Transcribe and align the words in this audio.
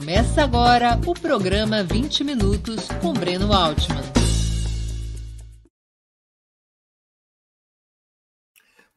Começa 0.00 0.42
agora 0.42 0.98
o 1.06 1.12
programa 1.12 1.84
20 1.84 2.24
Minutos 2.24 2.88
com 3.02 3.12
Breno 3.12 3.52
Altman. 3.52 4.00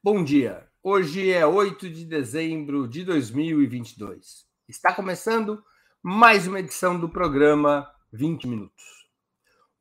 Bom 0.02 0.24
dia. 0.24 0.66
Hoje 0.82 1.30
é 1.30 1.46
8 1.46 1.90
de 1.90 2.06
dezembro 2.06 2.88
de 2.88 3.04
2022. 3.04 4.46
Está 4.70 4.94
começando 4.94 5.62
mais 6.02 6.48
uma 6.48 6.62
edição 6.62 6.98
do 6.98 7.10
programa 7.10 7.86
20 8.14 8.48
Minutos. 8.48 8.86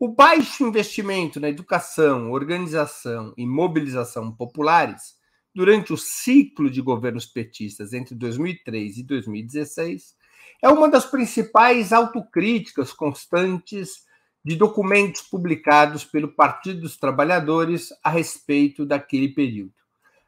O 0.01 0.09
baixo 0.09 0.67
investimento 0.67 1.39
na 1.39 1.49
educação, 1.49 2.33
organização 2.33 3.33
e 3.37 3.47
mobilização 3.47 4.35
populares 4.35 5.15
durante 5.55 5.93
o 5.93 5.97
ciclo 5.97 6.69
de 6.69 6.83
governos 6.83 7.27
petistas 7.27 7.93
entre 7.93 8.17
2003 8.17 8.99
e 8.99 9.03
2016 9.05 10.21
é 10.63 10.69
uma 10.69 10.89
das 10.89 11.05
principais 11.05 11.93
autocríticas 11.93 12.93
constantes 12.93 14.05
de 14.45 14.57
documentos 14.57 15.23
publicados 15.23 16.05
pelo 16.05 16.29
Partido 16.29 16.81
dos 16.81 16.97
Trabalhadores 16.97 17.89
a 18.03 18.11
respeito 18.11 18.85
daquele 18.85 19.29
período. 19.29 19.73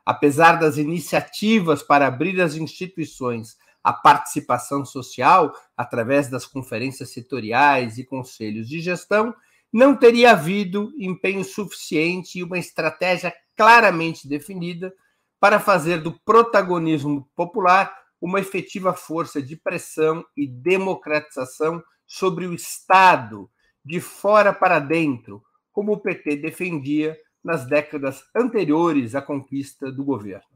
Apesar 0.05 0.58
das 0.58 0.77
iniciativas 0.77 1.82
para 1.82 2.06
abrir 2.06 2.41
as 2.41 2.55
instituições 2.55 3.56
à 3.82 3.92
participação 3.92 4.84
social 4.84 5.52
através 5.77 6.28
das 6.28 6.46
conferências 6.46 7.10
setoriais 7.10 7.98
e 7.98 8.05
conselhos 8.05 8.69
de 8.69 8.80
gestão, 8.80 9.34
não 9.72 9.96
teria 9.96 10.33
havido 10.33 10.92
empenho 10.96 11.42
suficiente 11.42 12.38
e 12.38 12.44
uma 12.44 12.58
estratégia 12.58 13.34
claramente 13.56 14.28
definida 14.28 14.94
para 15.41 15.58
fazer 15.58 16.00
do 16.00 16.12
protagonismo 16.24 17.28
popular 17.34 18.03
uma 18.24 18.41
efetiva 18.41 18.95
força 18.95 19.42
de 19.42 19.55
pressão 19.55 20.25
e 20.34 20.47
democratização 20.47 21.84
sobre 22.06 22.47
o 22.47 22.55
Estado, 22.55 23.50
de 23.84 24.00
fora 24.00 24.50
para 24.50 24.78
dentro, 24.78 25.42
como 25.70 25.92
o 25.92 26.00
PT 26.00 26.36
defendia 26.36 27.19
nas 27.45 27.67
décadas 27.67 28.25
anteriores 28.34 29.14
à 29.14 29.20
conquista 29.20 29.92
do 29.92 30.02
governo. 30.02 30.48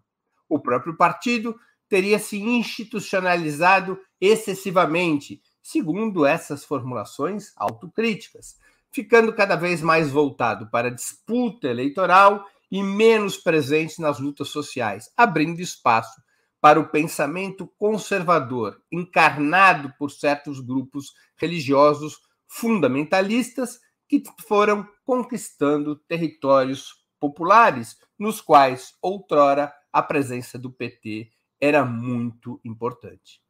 O 0.48 0.58
próprio 0.58 0.96
partido 0.96 1.60
teria 1.90 2.18
se 2.18 2.38
institucionalizado 2.40 4.00
excessivamente, 4.18 5.42
segundo 5.62 6.24
essas 6.24 6.64
formulações 6.64 7.52
autocríticas, 7.54 8.56
ficando 8.90 9.30
cada 9.30 9.56
vez 9.56 9.82
mais 9.82 10.10
voltado 10.10 10.70
para 10.70 10.88
a 10.88 10.94
disputa 10.94 11.68
eleitoral 11.68 12.46
e 12.70 12.82
menos 12.82 13.36
presente 13.36 14.00
nas 14.00 14.18
lutas 14.18 14.48
sociais, 14.48 15.12
abrindo 15.14 15.60
espaço 15.60 16.18
para 16.60 16.80
o 16.80 16.88
pensamento 16.88 17.66
conservador, 17.78 18.80
encarnado 18.90 19.92
por 19.98 20.10
certos 20.10 20.60
grupos 20.60 21.12
religiosos 21.36 22.18
fundamentalistas 22.48 23.78
que 24.08 24.22
foram 24.46 24.88
conquistando 25.04 25.96
territórios 25.96 27.04
populares, 27.20 27.96
nos 28.18 28.40
quais 28.40 28.94
outrora 29.02 29.72
a 29.92 30.02
presença 30.02 30.58
do 30.58 30.70
PT 30.72 31.30
era 31.60 31.84
muito 31.84 32.60
importante. 32.64 33.40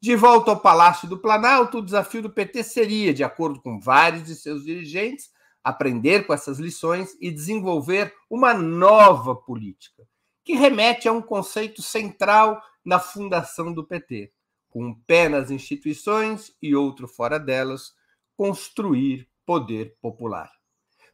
De 0.00 0.14
volta 0.14 0.50
ao 0.50 0.60
Palácio 0.60 1.08
do 1.08 1.18
Planalto, 1.18 1.78
o 1.78 1.84
desafio 1.84 2.22
do 2.22 2.30
PT 2.30 2.62
seria, 2.62 3.14
de 3.14 3.24
acordo 3.24 3.60
com 3.60 3.80
vários 3.80 4.24
de 4.24 4.34
seus 4.34 4.64
dirigentes, 4.64 5.30
aprender 5.62 6.26
com 6.26 6.34
essas 6.34 6.58
lições 6.58 7.16
e 7.20 7.30
desenvolver 7.30 8.14
uma 8.28 8.52
nova 8.52 9.34
política, 9.34 10.06
que 10.44 10.54
remete 10.54 11.08
a 11.08 11.12
um 11.12 11.22
conceito 11.22 11.80
central 11.80 12.62
na 12.84 12.98
fundação 12.98 13.72
do 13.72 13.82
PT, 13.82 14.32
com 14.68 14.86
um 14.86 14.94
pé 14.94 15.28
nas 15.28 15.50
instituições 15.50 16.52
e 16.60 16.74
outro 16.76 17.08
fora 17.08 17.38
delas, 17.38 17.92
construir 18.36 19.28
poder 19.46 19.96
popular. 20.02 20.50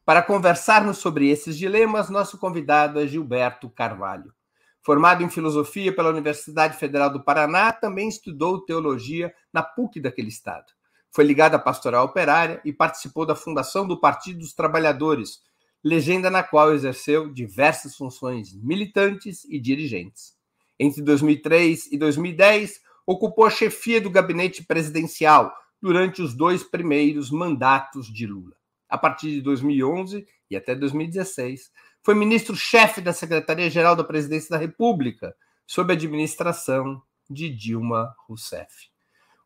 Para 0.04 0.22
conversarmos 0.22 0.98
sobre 0.98 1.28
esses 1.28 1.56
dilemas, 1.56 2.10
nosso 2.10 2.38
convidado 2.38 2.98
é 2.98 3.06
Gilberto 3.06 3.70
Carvalho. 3.70 4.34
Formado 4.82 5.22
em 5.22 5.28
filosofia 5.28 5.94
pela 5.94 6.08
Universidade 6.08 6.76
Federal 6.76 7.10
do 7.10 7.22
Paraná, 7.22 7.70
também 7.70 8.08
estudou 8.08 8.64
teologia 8.64 9.32
na 9.52 9.62
PUC 9.62 10.00
daquele 10.00 10.28
estado. 10.28 10.72
Foi 11.12 11.22
ligado 11.24 11.54
à 11.54 11.58
pastoral 11.58 12.06
operária 12.06 12.60
e 12.64 12.72
participou 12.72 13.26
da 13.26 13.34
fundação 13.34 13.86
do 13.86 14.00
Partido 14.00 14.38
dos 14.38 14.54
Trabalhadores, 14.54 15.42
legenda 15.82 16.30
na 16.30 16.42
qual 16.42 16.72
exerceu 16.74 17.32
diversas 17.32 17.96
funções 17.96 18.54
militantes 18.54 19.44
e 19.44 19.58
dirigentes. 19.58 20.34
Entre 20.78 21.02
2003 21.02 21.92
e 21.92 21.98
2010, 21.98 22.80
ocupou 23.06 23.44
a 23.44 23.50
chefia 23.50 24.00
do 24.00 24.10
gabinete 24.10 24.64
presidencial 24.64 25.52
durante 25.80 26.22
os 26.22 26.34
dois 26.34 26.62
primeiros 26.62 27.30
mandatos 27.30 28.06
de 28.06 28.26
Lula. 28.26 28.54
A 28.88 28.98
partir 28.98 29.30
de 29.30 29.40
2011 29.40 30.26
e 30.50 30.56
até 30.56 30.74
2016, 30.74 31.70
foi 32.02 32.14
ministro-chefe 32.14 33.00
da 33.00 33.12
Secretaria-Geral 33.12 33.94
da 33.94 34.04
Presidência 34.04 34.50
da 34.50 34.56
República, 34.56 35.34
sob 35.66 35.92
a 35.92 35.96
administração 35.96 37.00
de 37.28 37.48
Dilma 37.48 38.14
Rousseff. 38.26 38.88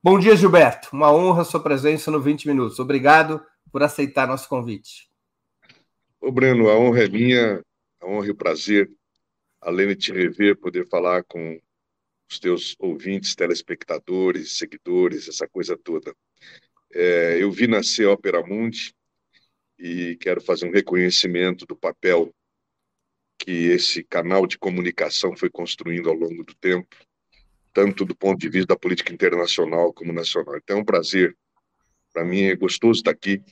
Bom 0.03 0.19
dia, 0.19 0.37
Gilberto. 0.37 0.89
Uma 0.93 1.13
honra 1.13 1.43
a 1.43 1.45
sua 1.45 1.61
presença 1.61 2.11
no 2.11 2.21
20 2.21 2.47
Minutos. 2.47 2.79
Obrigado 2.79 3.43
por 3.71 3.83
aceitar 3.83 4.27
nosso 4.27 4.49
convite. 4.49 5.09
Ô, 6.25 6.33
Breno, 6.33 6.71
a 6.71 6.79
honra 6.79 7.05
é 7.05 7.09
minha, 7.09 7.63
a 8.01 8.07
honra 8.07 8.29
e 8.29 8.31
o 8.31 8.35
prazer, 8.35 8.91
além 9.61 9.89
de 9.89 9.97
te 9.97 10.11
rever, 10.11 10.57
poder 10.57 10.89
falar 10.89 11.23
com 11.23 11.61
os 12.31 12.39
teus 12.39 12.75
ouvintes, 12.79 13.35
telespectadores, 13.35 14.57
seguidores, 14.57 15.29
essa 15.29 15.47
coisa 15.47 15.77
toda. 15.77 16.17
É, 16.95 17.37
eu 17.43 17.53
vi 17.53 17.67
nascer 17.67 18.07
a 18.07 18.13
Opera 18.13 18.43
Mundi 18.43 18.95
e 19.79 20.17
quero 20.17 20.41
fazer 20.41 20.67
um 20.67 20.73
reconhecimento 20.73 21.67
do 21.67 21.77
papel 21.77 22.35
que 23.37 23.67
esse 23.67 24.03
canal 24.03 24.47
de 24.47 24.57
comunicação 24.57 25.37
foi 25.37 25.51
construindo 25.51 26.09
ao 26.09 26.17
longo 26.17 26.43
do 26.43 26.55
tempo 26.55 26.97
tanto 27.71 28.03
do 28.07 28.17
ponto 28.17 28.39
de 28.39 28.49
vista 28.49 28.69
da 28.69 28.79
política 28.79 29.13
internacional 29.13 29.93
como 29.93 30.11
nacional. 30.11 30.57
Então 30.57 30.79
é 30.79 30.81
um 30.81 30.85
prazer, 30.87 31.37
para 32.15 32.25
mim 32.25 32.45
é 32.45 32.57
gostoso 32.57 33.01
estar 33.01 33.11
aqui 33.11 33.43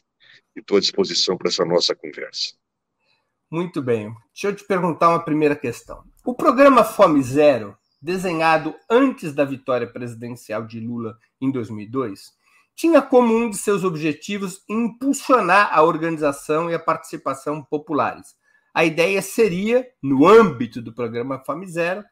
e 0.57 0.61
estou 0.61 0.79
à 0.79 0.81
disposição 0.81 1.37
para 1.37 1.49
essa 1.49 1.67
nossa 1.67 1.95
conversa. 1.95 2.62
Muito 3.53 3.83
bem. 3.83 4.17
Deixa 4.33 4.47
eu 4.49 4.57
te 4.57 4.65
perguntar 4.65 5.11
uma 5.11 5.23
primeira 5.23 5.55
questão. 5.55 6.03
O 6.25 6.35
programa 6.35 6.83
Fome 6.83 7.23
Zero, 7.23 7.77
desenhado 8.01 8.75
antes 8.89 9.35
da 9.35 9.45
vitória 9.45 9.87
presidencial 9.87 10.67
de 10.67 10.81
Lula 10.81 11.19
em 11.39 11.51
2002, 11.51 12.33
tinha 12.75 13.03
como 13.03 13.37
um 13.37 13.51
de 13.51 13.59
seus 13.59 13.85
objetivos 13.85 14.63
impulsionar 14.67 15.69
a 15.71 15.83
organização 15.83 16.71
e 16.71 16.75
a 16.75 16.79
participação 16.79 17.63
populares. 17.63 18.29
A 18.73 18.87
ideia 18.87 19.21
seria, 19.21 19.87
no 20.03 20.27
âmbito 20.27 20.81
do 20.81 20.95
programa 20.95 21.39
Fome 21.45 21.67
Zero, 21.67 22.03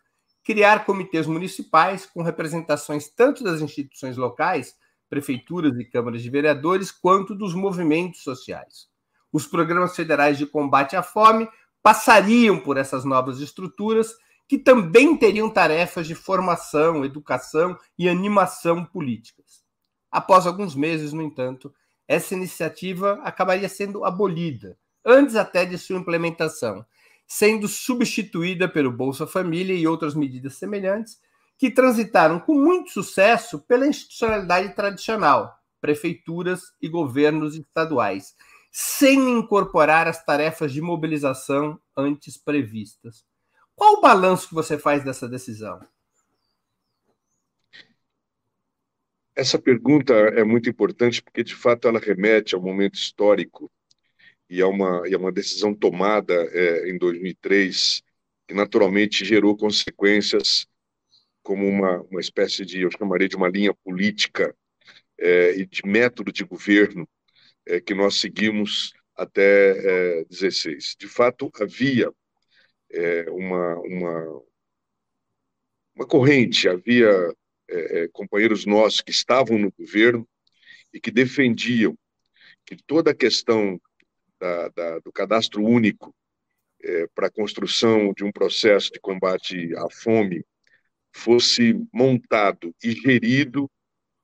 criar 0.44 0.84
comitês 0.84 1.26
municipais 1.26 2.04
com 2.04 2.22
representações 2.22 3.08
tanto 3.08 3.42
das 3.42 3.62
instituições 3.62 4.18
locais, 4.18 4.74
prefeituras 5.08 5.74
e 5.78 5.86
câmaras 5.86 6.20
de 6.20 6.28
vereadores, 6.28 6.92
quanto 6.92 7.34
dos 7.34 7.54
movimentos 7.54 8.22
sociais. 8.22 8.89
Os 9.32 9.46
programas 9.46 9.94
federais 9.94 10.38
de 10.38 10.46
combate 10.46 10.96
à 10.96 11.02
fome 11.02 11.48
passariam 11.82 12.58
por 12.58 12.76
essas 12.76 13.04
novas 13.04 13.40
estruturas, 13.40 14.14
que 14.48 14.58
também 14.58 15.16
teriam 15.16 15.48
tarefas 15.48 16.06
de 16.06 16.14
formação, 16.14 17.04
educação 17.04 17.78
e 17.98 18.08
animação 18.08 18.84
políticas. 18.84 19.62
Após 20.10 20.46
alguns 20.46 20.74
meses, 20.74 21.12
no 21.12 21.22
entanto, 21.22 21.72
essa 22.08 22.34
iniciativa 22.34 23.20
acabaria 23.22 23.68
sendo 23.68 24.04
abolida, 24.04 24.76
antes 25.04 25.36
até 25.36 25.64
de 25.64 25.78
sua 25.78 25.96
implementação, 25.96 26.84
sendo 27.26 27.68
substituída 27.68 28.68
pelo 28.68 28.90
Bolsa 28.90 29.24
Família 29.24 29.74
e 29.74 29.86
outras 29.86 30.16
medidas 30.16 30.54
semelhantes, 30.54 31.20
que 31.56 31.70
transitaram 31.70 32.40
com 32.40 32.54
muito 32.54 32.90
sucesso 32.90 33.60
pela 33.60 33.86
institucionalidade 33.86 34.74
tradicional, 34.74 35.54
prefeituras 35.80 36.72
e 36.82 36.88
governos 36.88 37.54
estaduais, 37.54 38.34
sem 38.70 39.38
incorporar 39.38 40.06
as 40.06 40.24
tarefas 40.24 40.72
de 40.72 40.80
mobilização 40.80 41.80
antes 41.96 42.36
previstas. 42.36 43.24
Qual 43.74 43.94
o 43.94 44.00
balanço 44.00 44.48
que 44.48 44.54
você 44.54 44.78
faz 44.78 45.02
dessa 45.02 45.28
decisão? 45.28 45.80
Essa 49.34 49.58
pergunta 49.58 50.12
é 50.14 50.44
muito 50.44 50.68
importante 50.68 51.22
porque, 51.22 51.42
de 51.42 51.54
fato, 51.54 51.88
ela 51.88 51.98
remete 51.98 52.54
ao 52.54 52.60
momento 52.60 52.94
histórico 52.94 53.70
e 54.48 54.60
é 54.60 54.66
uma, 54.66 55.08
e 55.08 55.14
é 55.14 55.16
uma 55.16 55.32
decisão 55.32 55.74
tomada 55.74 56.34
é, 56.34 56.90
em 56.90 56.98
2003 56.98 58.02
que 58.46 58.54
naturalmente 58.54 59.24
gerou 59.24 59.56
consequências 59.56 60.66
como 61.42 61.66
uma, 61.66 62.02
uma 62.10 62.20
espécie 62.20 62.66
de, 62.66 62.82
eu 62.82 62.90
chamaria 62.90 63.28
de 63.28 63.36
uma 63.36 63.48
linha 63.48 63.72
política 63.72 64.54
é, 65.18 65.56
e 65.56 65.66
de 65.66 65.86
método 65.86 66.32
de 66.32 66.44
governo 66.44 67.08
é, 67.66 67.80
que 67.80 67.94
nós 67.94 68.20
seguimos 68.20 68.92
até 69.16 70.24
16. 70.24 70.96
De 70.98 71.06
fato, 71.06 71.50
havia 71.60 72.10
uma, 73.28 73.78
uma, 73.80 74.42
uma 75.94 76.06
corrente, 76.06 76.68
havia 76.68 77.32
é, 77.70 78.02
é, 78.02 78.08
companheiros 78.08 78.66
nossos 78.66 79.00
que 79.00 79.12
estavam 79.12 79.56
no 79.56 79.70
governo 79.70 80.28
e 80.92 81.00
que 81.00 81.12
defendiam 81.12 81.96
que 82.66 82.76
toda 82.76 83.12
a 83.12 83.14
questão 83.14 83.80
da, 84.40 84.68
da, 84.70 84.98
do 84.98 85.12
cadastro 85.12 85.64
único 85.64 86.12
é, 86.82 87.06
para 87.14 87.28
a 87.28 87.30
construção 87.30 88.12
de 88.12 88.24
um 88.24 88.32
processo 88.32 88.90
de 88.90 88.98
combate 88.98 89.72
à 89.76 89.88
fome 89.88 90.44
fosse 91.12 91.80
montado 91.92 92.74
e 92.82 92.90
gerido 92.90 93.70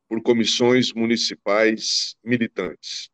por 0.08 0.20
comissões 0.22 0.92
municipais 0.92 2.16
militantes. 2.24 3.10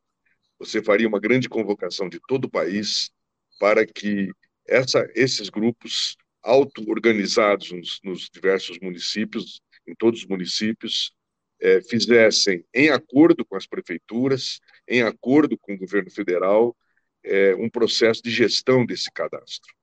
Você 0.62 0.80
faria 0.80 1.08
uma 1.08 1.18
grande 1.18 1.48
convocação 1.48 2.08
de 2.08 2.20
todo 2.20 2.44
o 2.44 2.50
país 2.50 3.10
para 3.58 3.84
que 3.84 4.30
essa, 4.64 5.10
esses 5.12 5.48
grupos 5.48 6.16
auto-organizados 6.40 7.72
nos, 7.72 8.00
nos, 8.04 8.30
diversos 8.32 8.78
municípios, 8.78 9.60
em 9.88 9.92
todos 9.96 10.20
os 10.20 10.26
municípios, 10.28 11.12
é, 11.60 11.80
fizessem, 11.82 12.64
em 12.72 12.90
acordo 12.90 13.44
com 13.44 13.56
as 13.56 13.66
prefeituras, 13.66 14.60
em 14.86 15.02
acordo 15.02 15.58
com 15.58 15.74
o 15.74 15.78
governo 15.78 16.12
federal, 16.12 16.76
é, 17.24 17.56
um 17.56 17.68
processo 17.68 18.22
de 18.22 18.30
gestão 18.30 18.86
desse 18.86 19.10
cadastro. 19.10 19.74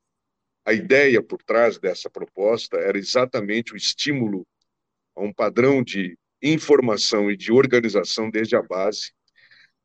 A 0.64 0.72
ideia 0.72 1.22
por 1.22 1.44
trás 1.44 1.78
dessa 1.78 2.10
proposta 2.10 2.78
era 2.78 2.98
exatamente 2.98 3.74
o 3.74 3.78
estímulo 3.78 4.48
a 5.14 5.22
um 5.24 5.34
padrão 5.34 5.84
de 5.84 6.18
informação 6.42 7.30
e 7.30 7.36
de 7.36 7.52
organização 7.52 8.30
desde 8.30 8.56
a 8.56 8.62
base 8.62 9.12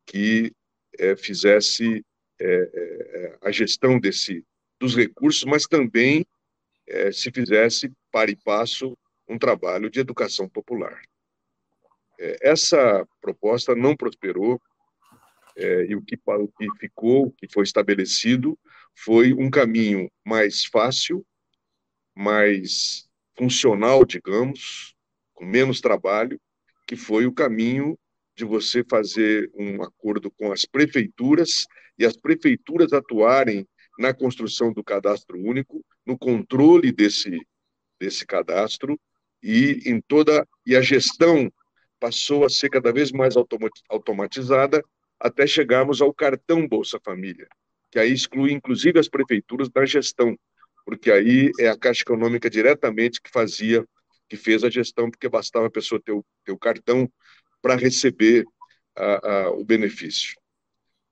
que 0.06 0.52
é, 0.98 1.16
fizesse 1.16 2.04
é, 2.40 3.38
a 3.42 3.50
gestão 3.50 3.98
desse 3.98 4.44
dos 4.80 4.96
recursos, 4.96 5.44
mas 5.44 5.64
também 5.64 6.26
se 7.12 7.30
fizesse 7.30 7.90
para 8.12 8.30
e 8.30 8.36
passo 8.36 8.98
um 9.26 9.38
trabalho 9.38 9.88
de 9.88 10.00
educação 10.00 10.46
popular. 10.46 11.00
Essa 12.42 13.06
proposta 13.20 13.74
não 13.74 13.96
prosperou 13.96 14.60
e 15.56 15.94
o 15.94 16.02
que, 16.02 16.18
o 16.26 16.48
que 16.48 16.68
ficou, 16.78 17.28
o 17.28 17.32
que 17.32 17.48
foi 17.50 17.62
estabelecido, 17.62 18.58
foi 18.94 19.32
um 19.32 19.48
caminho 19.48 20.10
mais 20.24 20.66
fácil, 20.66 21.24
mais 22.14 23.08
funcional, 23.38 24.04
digamos, 24.04 24.94
com 25.32 25.46
menos 25.46 25.80
trabalho, 25.80 26.38
que 26.86 26.96
foi 26.96 27.26
o 27.26 27.32
caminho 27.32 27.98
de 28.36 28.44
você 28.44 28.84
fazer 28.88 29.50
um 29.54 29.82
acordo 29.82 30.30
com 30.30 30.52
as 30.52 30.64
prefeituras 30.64 31.64
e 31.98 32.04
as 32.04 32.16
prefeituras 32.16 32.92
atuarem 32.92 33.66
na 33.98 34.12
construção 34.12 34.72
do 34.72 34.82
cadastro 34.82 35.38
único, 35.38 35.84
no 36.04 36.18
controle 36.18 36.90
desse 36.90 37.40
desse 37.98 38.26
cadastro 38.26 38.98
e 39.42 39.82
em 39.86 40.00
toda 40.00 40.46
e 40.66 40.74
a 40.74 40.82
gestão 40.82 41.50
passou 42.00 42.44
a 42.44 42.50
ser 42.50 42.68
cada 42.68 42.92
vez 42.92 43.12
mais 43.12 43.34
automatizada 43.88 44.82
até 45.18 45.46
chegarmos 45.46 46.02
ao 46.02 46.12
cartão 46.12 46.66
Bolsa 46.66 46.98
Família, 47.02 47.46
que 47.90 47.98
aí 47.98 48.12
exclui 48.12 48.52
inclusive 48.52 48.98
as 48.98 49.08
prefeituras 49.08 49.70
da 49.70 49.86
gestão, 49.86 50.36
porque 50.84 51.10
aí 51.10 51.50
é 51.58 51.68
a 51.68 51.78
Caixa 51.78 52.02
Econômica 52.02 52.50
diretamente 52.50 53.22
que 53.22 53.30
fazia, 53.30 53.86
que 54.28 54.36
fez 54.36 54.64
a 54.64 54.70
gestão, 54.70 55.10
porque 55.10 55.28
bastava 55.28 55.66
a 55.66 55.70
pessoa 55.70 56.00
ter 56.04 56.12
o, 56.12 56.24
ter 56.44 56.52
o 56.52 56.58
cartão 56.58 57.10
para 57.64 57.76
receber 57.76 58.44
a, 58.94 59.30
a, 59.30 59.50
o 59.52 59.64
benefício. 59.64 60.38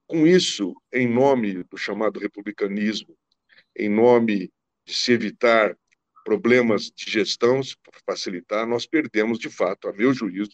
Com 0.06 0.26
isso, 0.26 0.74
em 0.92 1.08
nome 1.08 1.64
do 1.64 1.78
chamado 1.78 2.20
republicanismo, 2.20 3.16
em 3.74 3.88
nome 3.88 4.52
de 4.84 4.92
se 4.92 5.12
evitar 5.12 5.74
problemas 6.22 6.90
de 6.94 7.10
gestão, 7.10 7.62
para 7.82 8.00
facilitar, 8.04 8.66
nós 8.66 8.86
perdemos, 8.86 9.38
de 9.38 9.48
fato, 9.48 9.88
a 9.88 9.94
meu 9.94 10.12
juízo, 10.12 10.52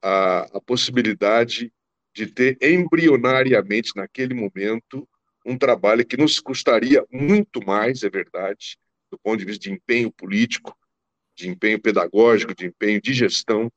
a, 0.00 0.56
a 0.56 0.60
possibilidade 0.62 1.70
de 2.14 2.26
ter 2.26 2.56
embrionariamente, 2.62 3.92
naquele 3.94 4.32
momento, 4.32 5.06
um 5.44 5.58
trabalho 5.58 6.06
que 6.06 6.16
nos 6.16 6.40
custaria 6.40 7.04
muito 7.12 7.62
mais, 7.62 8.02
é 8.02 8.08
verdade, 8.08 8.78
do 9.10 9.18
ponto 9.18 9.38
de 9.38 9.44
vista 9.44 9.64
de 9.64 9.70
empenho 9.70 10.10
político, 10.10 10.74
de 11.36 11.46
empenho 11.46 11.78
pedagógico, 11.78 12.54
de 12.54 12.64
empenho 12.64 13.02
de 13.02 13.12
gestão, 13.12 13.70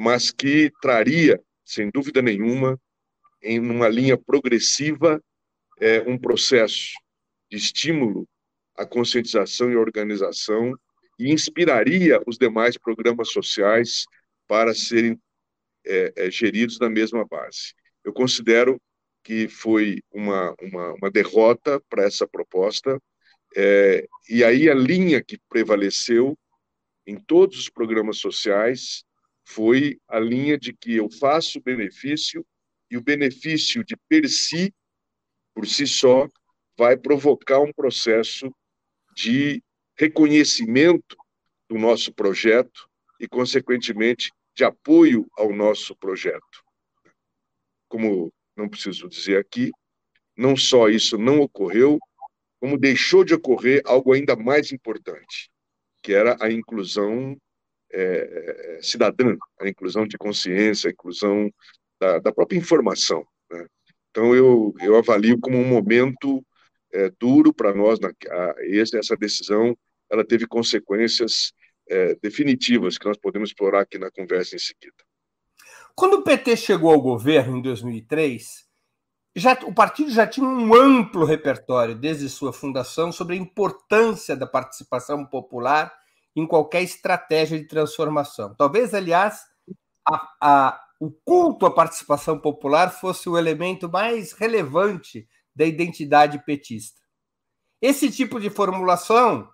mas 0.00 0.30
que 0.30 0.72
traria, 0.80 1.38
sem 1.62 1.90
dúvida 1.90 2.22
nenhuma, 2.22 2.80
em 3.42 3.60
uma 3.60 3.86
linha 3.86 4.16
progressiva, 4.16 5.22
é, 5.78 6.00
um 6.08 6.16
processo 6.16 6.94
de 7.50 7.58
estímulo 7.58 8.26
à 8.74 8.86
conscientização 8.86 9.70
e 9.70 9.76
organização 9.76 10.74
e 11.18 11.30
inspiraria 11.30 12.18
os 12.26 12.38
demais 12.38 12.78
programas 12.78 13.30
sociais 13.30 14.06
para 14.48 14.74
serem 14.74 15.20
é, 15.86 16.12
é, 16.16 16.30
geridos 16.30 16.78
na 16.78 16.88
mesma 16.88 17.26
base. 17.26 17.74
Eu 18.02 18.14
considero 18.14 18.80
que 19.22 19.48
foi 19.48 20.00
uma, 20.10 20.54
uma, 20.62 20.94
uma 20.94 21.10
derrota 21.10 21.78
para 21.90 22.04
essa 22.04 22.26
proposta, 22.26 22.98
é, 23.54 24.06
e 24.30 24.42
aí 24.42 24.70
a 24.70 24.74
linha 24.74 25.22
que 25.22 25.38
prevaleceu 25.46 26.38
em 27.06 27.20
todos 27.20 27.58
os 27.58 27.68
programas 27.68 28.16
sociais 28.16 29.04
foi 29.50 29.98
a 30.08 30.20
linha 30.20 30.56
de 30.56 30.72
que 30.72 30.94
eu 30.94 31.10
faço 31.10 31.60
benefício 31.60 32.46
e 32.88 32.96
o 32.96 33.02
benefício 33.02 33.84
de 33.84 33.96
per 34.08 34.28
si, 34.28 34.72
por 35.52 35.66
si 35.66 35.86
só, 35.86 36.28
vai 36.78 36.96
provocar 36.96 37.58
um 37.58 37.72
processo 37.72 38.54
de 39.16 39.62
reconhecimento 39.98 41.16
do 41.68 41.76
nosso 41.78 42.12
projeto 42.14 42.88
e, 43.18 43.26
consequentemente, 43.26 44.30
de 44.54 44.64
apoio 44.64 45.26
ao 45.36 45.52
nosso 45.52 45.96
projeto. 45.96 46.64
Como 47.88 48.32
não 48.56 48.68
preciso 48.68 49.08
dizer 49.08 49.36
aqui, 49.38 49.72
não 50.36 50.56
só 50.56 50.88
isso 50.88 51.18
não 51.18 51.40
ocorreu, 51.40 51.98
como 52.60 52.78
deixou 52.78 53.24
de 53.24 53.34
ocorrer 53.34 53.82
algo 53.84 54.12
ainda 54.12 54.36
mais 54.36 54.70
importante, 54.70 55.50
que 56.02 56.12
era 56.12 56.36
a 56.40 56.50
inclusão 56.50 57.36
é, 57.92 58.78
cidadã, 58.82 59.36
a 59.60 59.68
inclusão 59.68 60.06
de 60.06 60.16
consciência, 60.16 60.88
a 60.88 60.92
inclusão 60.92 61.50
da, 62.00 62.18
da 62.18 62.32
própria 62.32 62.58
informação. 62.58 63.24
Né? 63.50 63.66
Então, 64.10 64.34
eu, 64.34 64.74
eu 64.80 64.96
avalio 64.96 65.38
como 65.40 65.58
um 65.58 65.66
momento 65.66 66.44
é, 66.92 67.10
duro 67.18 67.52
para 67.52 67.74
nós, 67.74 67.98
na, 68.00 68.08
a, 68.08 68.54
essa 68.94 69.16
decisão, 69.16 69.76
ela 70.10 70.24
teve 70.24 70.46
consequências 70.46 71.52
é, 71.88 72.14
definitivas 72.16 72.98
que 72.98 73.06
nós 73.06 73.16
podemos 73.16 73.50
explorar 73.50 73.82
aqui 73.82 73.98
na 73.98 74.10
conversa 74.10 74.56
em 74.56 74.58
seguida. 74.58 74.96
Quando 75.94 76.14
o 76.14 76.22
PT 76.22 76.56
chegou 76.56 76.90
ao 76.90 77.00
governo 77.00 77.58
em 77.58 77.62
2003, 77.62 78.66
já, 79.36 79.52
o 79.64 79.72
partido 79.72 80.10
já 80.10 80.26
tinha 80.26 80.46
um 80.46 80.74
amplo 80.74 81.24
repertório, 81.24 81.94
desde 81.94 82.28
sua 82.28 82.52
fundação, 82.52 83.12
sobre 83.12 83.36
a 83.36 83.38
importância 83.38 84.36
da 84.36 84.46
participação 84.46 85.24
popular 85.24 85.92
em 86.34 86.46
qualquer 86.46 86.82
estratégia 86.82 87.58
de 87.58 87.66
transformação. 87.66 88.54
Talvez, 88.54 88.94
aliás, 88.94 89.42
a, 90.06 90.28
a, 90.40 90.80
o 91.00 91.10
culto 91.10 91.66
à 91.66 91.70
participação 91.70 92.38
popular 92.38 92.90
fosse 92.90 93.28
o 93.28 93.36
elemento 93.36 93.90
mais 93.90 94.32
relevante 94.32 95.28
da 95.54 95.64
identidade 95.64 96.38
petista. 96.44 97.00
Esse 97.80 98.10
tipo 98.10 98.38
de 98.38 98.50
formulação 98.50 99.48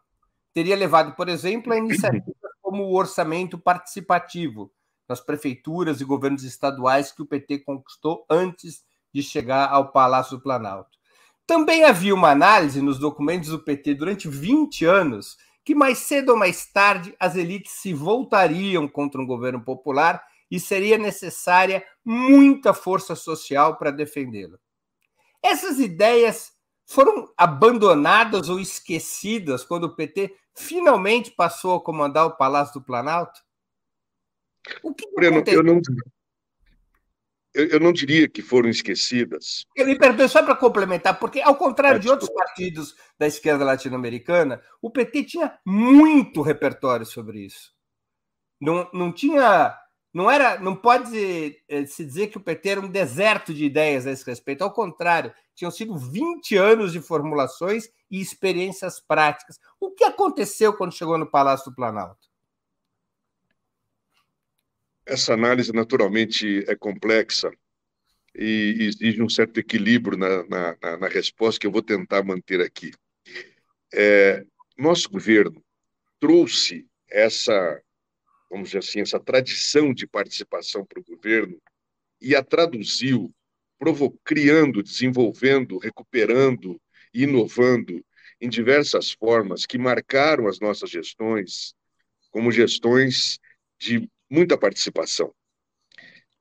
teria 0.53 0.77
levado, 0.77 1.15
por 1.15 1.29
exemplo, 1.29 1.73
a 1.73 1.79
iniciativas 1.79 2.35
como 2.61 2.85
o 2.85 2.95
orçamento 2.95 3.57
participativo 3.59 4.73
nas 5.09 5.21
prefeituras 5.21 6.01
e 6.01 6.05
governos 6.05 6.43
estaduais 6.43 7.13
que 7.13 7.23
o 7.23 7.27
PT 7.27 7.61
conquistou 7.61 8.27
antes 8.29 8.85
de 9.15 9.23
chegar 9.23 9.69
ao 9.71 9.93
Palácio 9.93 10.37
do 10.37 10.43
Planalto. 10.43 10.97
Também 11.47 11.85
havia 11.85 12.13
uma 12.13 12.31
análise 12.31 12.83
nos 12.83 12.99
documentos 12.99 13.51
do 13.51 13.61
PT 13.61 13.95
durante 13.95 14.29
20 14.29 14.85
anos 14.85 15.37
que 15.67 15.75
mais 15.75 15.99
cedo 15.99 16.29
ou 16.31 16.39
mais 16.39 16.65
tarde 16.65 17.13
as 17.19 17.35
elites 17.35 17.73
se 17.73 17.93
voltariam 17.93 18.87
contra 18.87 19.21
um 19.21 19.27
governo 19.27 19.61
popular 19.61 20.25
e 20.49 20.61
seria 20.61 20.97
necessária 20.97 21.85
muita 22.05 22.73
força 22.73 23.17
social 23.17 23.77
para 23.77 23.91
defendê-lo. 23.91 24.61
Essas 25.43 25.81
ideias 25.81 26.53
foram 26.87 27.29
abandonadas 27.37 28.49
ou 28.49 28.61
esquecidas 28.61 29.65
quando 29.65 29.85
o 29.85 29.97
PT 29.97 30.37
finalmente 30.55 31.33
passou 31.33 31.75
a 31.75 31.81
comandar 31.81 32.27
o 32.27 32.37
Palácio 32.37 32.75
do 32.75 32.87
Planalto? 32.87 33.41
O 34.85 34.95
que 34.95 35.05
eu 35.05 35.65
não, 35.65 35.81
eu, 37.57 37.67
eu, 37.69 37.81
não 37.81 37.93
diria 37.93 38.29
que 38.29 38.43
foram 38.43 38.69
esquecidas. 38.69 39.65
Eu 39.75 39.87
me 39.87 39.99
perdoe 39.99 40.29
só 40.29 40.43
para 40.43 40.55
complementar, 40.55 41.19
porque, 41.19 41.41
ao 41.41 41.57
contrário 41.57 41.99
de 41.99 42.09
outros 42.09 42.31
partidos 42.31 42.95
da 43.19 43.27
esquerda 43.27 43.65
latino-americana, 43.65 44.63
o 44.81 44.91
PT 44.91 45.25
tinha 45.25 45.59
muito 45.65 46.43
repertório 46.43 47.07
sobre 47.07 47.47
isso. 47.47 47.73
Não, 48.61 48.89
não 48.93 49.13
tinha 49.13 49.75
não 50.17 50.31
era, 50.31 50.59
não 50.59 50.75
pode 50.75 51.61
eh, 51.69 51.85
se 51.85 52.03
dizer 52.03 52.29
que 52.29 52.39
o 52.39 52.41
PT 52.41 52.71
era 52.71 52.81
um 52.81 52.89
deserto 52.89 53.53
de 53.53 53.67
ideias 53.67 54.07
a 54.07 54.11
esse 54.11 54.25
respeito. 54.25 54.65
Ao 54.65 54.73
contrário, 54.73 55.31
tinham 55.55 55.71
sido 55.71 55.95
20 55.95 56.57
anos 56.57 56.93
de 56.93 57.03
formulações 57.03 57.91
e 58.11 58.19
experiências 58.19 58.99
práticas. 58.99 59.59
O 59.79 59.91
que 59.91 60.05
aconteceu 60.05 60.73
quando 60.73 60.95
chegou 60.95 61.19
no 61.19 61.31
Palácio 61.31 61.71
do 61.71 61.77
Planalto? 61.77 62.26
Essa 65.07 65.35
análise 65.35 65.73
naturalmente 65.73 66.65
é 66.69 66.75
complexa 66.75 67.51
e 68.35 68.77
exige 68.81 69.23
um 69.23 69.29
certo 69.29 69.59
equilíbrio 69.59 70.19
na, 70.19 70.45
na, 70.47 70.97
na 70.99 71.09
resposta 71.09 71.61
que 71.61 71.67
eu 71.67 71.71
vou 71.71 71.83
tentar 71.83 72.23
manter 72.23 72.61
aqui. 72.61 72.93
É, 73.95 74.45
nosso 74.77 75.09
governo 75.09 75.65
trouxe 76.21 76.87
essa, 77.09 77.81
vamos 78.51 78.69
dizer 78.69 78.79
assim, 78.79 79.01
essa 79.01 79.21
tradição 79.21 79.95
de 79.95 80.07
participação 80.07 80.85
para 80.85 81.01
o 81.01 81.05
governo 81.05 81.57
e 82.21 82.35
a 82.35 82.43
traduziu, 82.43 83.33
criando, 84.25 84.83
desenvolvendo, 84.83 85.79
recuperando, 85.79 86.81
inovando 87.15 88.05
em 88.41 88.49
diversas 88.49 89.13
formas 89.13 89.65
que 89.65 89.79
marcaram 89.79 90.47
as 90.47 90.59
nossas 90.61 90.91
gestões 90.91 91.75
como 92.31 92.53
gestões 92.53 93.39
de 93.79 94.11
muita 94.31 94.59
participação. 94.59 95.35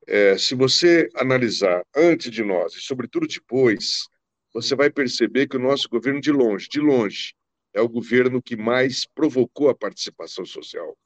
É, 0.07 0.37
se 0.37 0.53
você 0.53 1.09
analisar 1.15 1.83
antes 1.95 2.29
de 2.29 2.43
nós 2.43 2.73
e, 2.75 2.81
sobretudo, 2.81 3.27
depois, 3.27 4.07
você 4.53 4.75
vai 4.75 4.89
perceber 4.89 5.47
que 5.47 5.57
o 5.57 5.59
nosso 5.59 5.89
governo, 5.89 6.21
de 6.21 6.31
longe, 6.31 6.69
de 6.69 6.79
longe, 6.79 7.33
é 7.73 7.81
o 7.81 7.89
governo 7.89 8.41
que 8.41 8.55
mais 8.55 9.05
provocou 9.05 9.69
a 9.69 9.75
participação 9.75 10.45
social. 10.45 10.97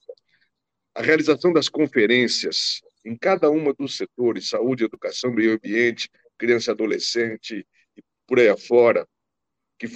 A 0.94 1.02
realização 1.02 1.52
das 1.52 1.70
conferências 1.70 2.82
em 3.06 3.16
cada 3.16 3.50
uma 3.50 3.74
dos 3.74 3.96
setores, 3.98 4.50
saúde, 4.50 4.84
educação, 4.84 5.32
meio 5.32 5.54
ambiente, 5.54 6.10
criança 6.38 6.72
e 6.72 6.74
adolescente, 6.74 7.66
e 7.98 8.04
por 8.28 8.40
aí 8.40 8.50
afora, 8.50 9.08
que 9.80 9.88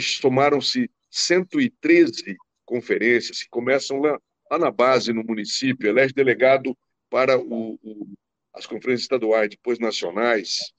somaram-se 0.00 0.90
113 1.10 2.36
conferências 2.64 3.42
que 3.42 3.48
começam 3.48 3.98
lá, 3.98 4.20
lá 4.52 4.58
na 4.58 4.70
base, 4.70 5.14
no 5.14 5.24
município, 5.24 5.88
elege 5.88 6.12
delegado 6.12 6.76
para 7.08 7.38
o, 7.38 7.78
o, 7.82 8.06
as 8.52 8.66
conferências 8.66 9.04
estaduais, 9.04 9.48
depois 9.48 9.78
nacionais, 9.78 10.74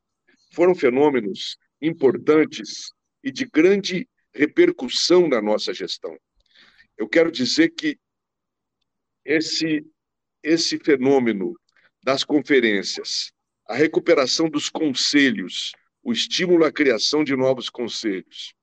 foram 0.54 0.76
fenômenos 0.76 1.58
importantes 1.82 2.92
e 3.24 3.32
de 3.32 3.46
grande 3.46 4.08
repercussão 4.32 5.28
na 5.28 5.42
nossa 5.42 5.74
gestão. 5.74 6.16
Eu 6.96 7.10
quero 7.10 7.32
dizer 7.32 7.70
que 7.70 7.98
esse, 9.26 9.84
esse 10.44 10.78
fenômeno 10.78 11.60
das 12.04 12.24
conferências, 12.24 13.32
a 13.68 13.74
recuperação 13.74 14.48
dos 14.48 14.70
conselhos, 14.70 15.72
o 16.04 16.14
estímulo 16.14 16.64
à 16.64 16.72
criação 16.72 17.24
de 17.24 17.36
novos 17.36 17.72
conselhos, 17.72 18.54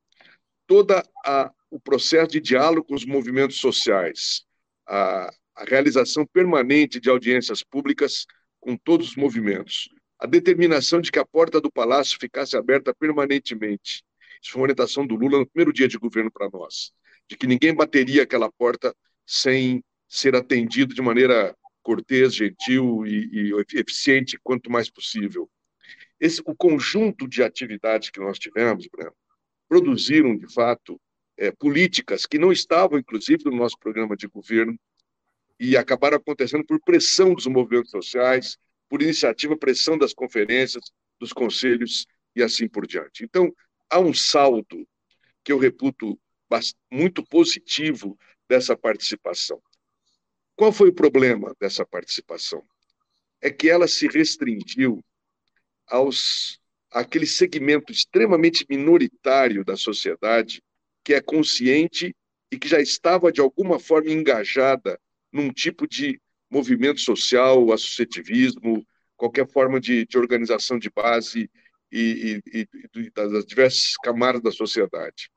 todo 0.69 0.95
o 1.69 1.81
processo 1.81 2.31
de 2.31 2.40
diálogo 2.40 2.87
com 2.87 2.95
os 2.95 3.05
movimentos 3.05 3.57
sociais, 3.57 4.47
a, 4.90 5.30
a 5.54 5.64
realização 5.64 6.26
permanente 6.26 6.99
de 6.99 7.09
audiências 7.09 7.62
públicas 7.62 8.26
com 8.59 8.76
todos 8.76 9.11
os 9.11 9.16
movimentos, 9.16 9.88
a 10.18 10.26
determinação 10.26 11.00
de 11.00 11.12
que 11.12 11.18
a 11.18 11.25
porta 11.25 11.61
do 11.61 11.70
palácio 11.70 12.18
ficasse 12.20 12.56
aberta 12.56 12.92
permanentemente. 12.92 14.02
Isso 14.42 14.52
foi 14.52 14.61
uma 14.61 14.64
orientação 14.64 15.06
do 15.06 15.14
Lula 15.14 15.38
no 15.38 15.47
primeiro 15.47 15.73
dia 15.73 15.87
de 15.87 15.97
governo 15.97 16.30
para 16.30 16.50
nós, 16.50 16.92
de 17.28 17.37
que 17.37 17.47
ninguém 17.47 17.75
bateria 17.75 18.25
aquela 18.25 18.50
porta 18.50 18.94
sem 19.25 19.82
ser 20.09 20.35
atendido 20.35 20.92
de 20.92 21.00
maneira 21.00 21.54
cortês, 21.82 22.35
gentil 22.35 23.06
e, 23.06 23.52
e 23.52 23.78
eficiente 23.78 24.38
quanto 24.42 24.70
mais 24.70 24.90
possível. 24.90 25.49
Esse, 26.18 26.42
o 26.44 26.54
conjunto 26.54 27.28
de 27.28 27.42
atividades 27.42 28.11
que 28.11 28.20
nós 28.20 28.38
tivemos, 28.38 28.87
Breno, 28.88 29.14
produziram, 29.68 30.37
de 30.37 30.52
fato, 30.52 31.00
é, 31.40 31.50
políticas 31.50 32.26
que 32.26 32.38
não 32.38 32.52
estavam, 32.52 32.99
inclusive, 32.99 33.44
no 33.47 33.56
nosso 33.56 33.78
programa 33.78 34.14
de 34.14 34.28
governo, 34.28 34.78
e 35.59 35.75
acabaram 35.75 36.18
acontecendo 36.18 36.64
por 36.64 36.78
pressão 36.80 37.32
dos 37.32 37.47
movimentos 37.47 37.90
sociais, 37.90 38.59
por 38.90 39.00
iniciativa, 39.00 39.56
pressão 39.56 39.97
das 39.97 40.12
conferências, 40.12 40.85
dos 41.18 41.32
conselhos 41.32 42.06
e 42.37 42.42
assim 42.42 42.68
por 42.68 42.87
diante. 42.87 43.25
Então, 43.25 43.50
há 43.88 43.99
um 43.99 44.12
saldo 44.12 44.87
que 45.42 45.50
eu 45.50 45.59
reputo 45.59 46.18
muito 46.90 47.25
positivo 47.25 48.18
dessa 48.47 48.76
participação. 48.76 49.62
Qual 50.54 50.73
foi 50.73 50.90
o 50.90 50.94
problema 50.94 51.56
dessa 51.59 51.87
participação? 51.87 52.62
É 53.40 53.50
que 53.50 53.70
ela 53.70 53.88
se 53.88 54.06
restringiu 54.09 55.02
aos 55.87 56.61
aquele 56.90 57.26
segmento 57.26 57.92
extremamente 57.92 58.66
minoritário 58.68 59.64
da 59.64 59.76
sociedade 59.76 60.62
que 61.11 61.14
é 61.14 61.21
consciente 61.21 62.14
e 62.52 62.57
que 62.57 62.69
já 62.69 62.81
estava 62.81 63.33
de 63.33 63.40
alguma 63.40 63.81
forma 63.81 64.12
engajada 64.12 64.97
num 65.33 65.52
tipo 65.52 65.88
de 65.88 66.21
movimento 66.49 67.00
social, 67.00 67.73
associativismo, 67.73 68.87
qualquer 69.17 69.49
forma 69.49 69.81
de, 69.81 70.07
de 70.07 70.17
organização 70.17 70.79
de 70.79 70.88
base 70.88 71.50
e, 71.90 72.40
e, 72.55 72.69
e, 72.95 73.11
das 73.11 73.45
diversas 73.45 73.97
camadas 73.97 74.40
da 74.40 74.52
sociedade. 74.52 75.29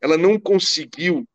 Ela 0.00 0.16
não 0.16 0.38
conseguiu 0.38 1.28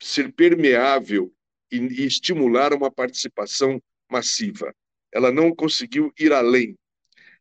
ser 0.00 0.32
permeável 0.32 1.32
e, 1.70 1.76
e 1.76 2.04
estimular 2.04 2.74
uma 2.74 2.90
participação 2.90 3.80
massiva. 4.10 4.74
Ela 5.12 5.30
não 5.30 5.54
conseguiu 5.54 6.12
ir 6.18 6.32
além. 6.32 6.76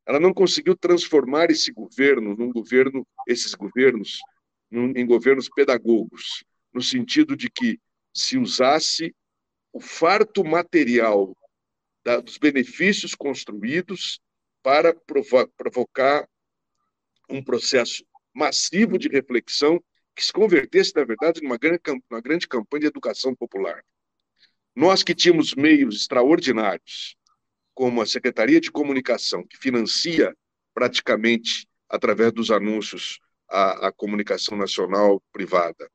Ela 0.05 0.19
não 0.19 0.35
conseguiu 0.35 0.75
transformar 0.75 1.49
esse 1.49 1.71
governo 1.71 2.35
num 2.35 2.51
governo, 2.51 3.03
esses 3.27 3.55
governos, 3.55 4.19
em 4.71 5.05
governos 5.05 5.49
pedagogos, 5.49 6.43
no 6.73 6.81
sentido 6.81 7.35
de 7.35 7.49
que 7.49 7.79
se 8.13 8.37
usasse 8.37 9.13
o 9.73 9.79
farto 9.79 10.43
material 10.43 11.35
da, 12.03 12.19
dos 12.19 12.37
benefícios 12.37 13.13
construídos 13.13 14.19
para 14.63 14.93
provo 14.93 15.47
provocar 15.57 16.27
um 17.29 17.43
processo 17.43 18.03
massivo 18.33 18.97
de 18.97 19.07
reflexão 19.07 19.81
que 20.15 20.23
se 20.23 20.31
convertesse, 20.31 20.93
na 20.95 21.03
verdade, 21.03 21.41
numa 21.41 21.57
grande, 21.57 21.81
numa 22.09 22.21
grande 22.21 22.47
campanha 22.47 22.81
de 22.81 22.87
educação 22.87 23.33
popular. 23.33 23.83
Nós 24.75 25.03
que 25.03 25.15
tínhamos 25.15 25.55
meios 25.55 25.95
extraordinários, 25.95 27.15
como 27.73 28.01
a 28.01 28.05
Secretaria 28.05 28.59
de 28.59 28.71
Comunicação, 28.71 29.45
que 29.45 29.57
financia 29.57 30.35
praticamente, 30.73 31.67
através 31.89 32.31
dos 32.31 32.51
anúncios, 32.51 33.19
a, 33.51 33.87
a 33.87 33.91
comunicação 33.91 34.57
nacional 34.57 35.21
privada, 35.31 35.89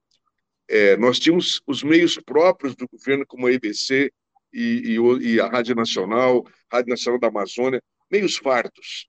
é, 0.68 0.96
nós 0.96 1.18
tínhamos 1.18 1.62
os 1.66 1.82
meios 1.82 2.16
próprios 2.16 2.74
do 2.74 2.86
governo, 2.88 3.24
como 3.26 3.46
a 3.46 3.52
EBC 3.52 4.12
e, 4.52 4.96
e, 4.96 5.34
e, 5.34 5.40
a 5.40 5.48
Rádio 5.48 5.74
Nacional, 5.74 6.44
Rádio 6.70 6.90
Nacional 6.90 7.20
da 7.20 7.28
Amazônia, 7.28 7.82
meios 8.10 8.36
fartos. 8.36 9.08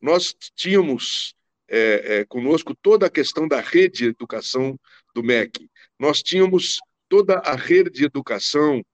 Nós 0.00 0.34
tínhamos 0.54 1.34
é, 1.68 2.18
é, 2.18 2.24
conosco 2.24 2.74
toda 2.74 3.06
a 3.06 3.10
questão 3.10 3.46
da 3.46 3.60
rede 3.60 3.98
de 3.98 4.04
educação 4.06 4.78
do 5.14 5.22
MEC. 5.22 5.68
Nós 5.98 6.22
tínhamos 6.22 6.78
toda 7.08 7.38
a 7.38 7.54
rede 7.54 7.90
de 7.90 8.04
educação 8.04 8.84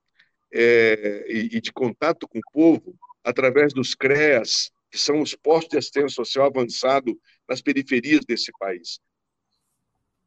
é, 0.52 1.26
e, 1.28 1.56
e 1.56 1.60
de 1.60 1.72
contato 1.72 2.28
com 2.28 2.38
o 2.38 2.52
povo 2.52 2.94
através 3.24 3.72
dos 3.72 3.94
CREAS, 3.94 4.70
que 4.90 4.98
são 4.98 5.22
os 5.22 5.34
postos 5.34 5.70
de 5.70 5.78
assistência 5.78 6.10
social 6.10 6.46
avançado 6.46 7.18
nas 7.48 7.60
periferias 7.60 8.24
desse 8.24 8.52
país. 8.58 9.00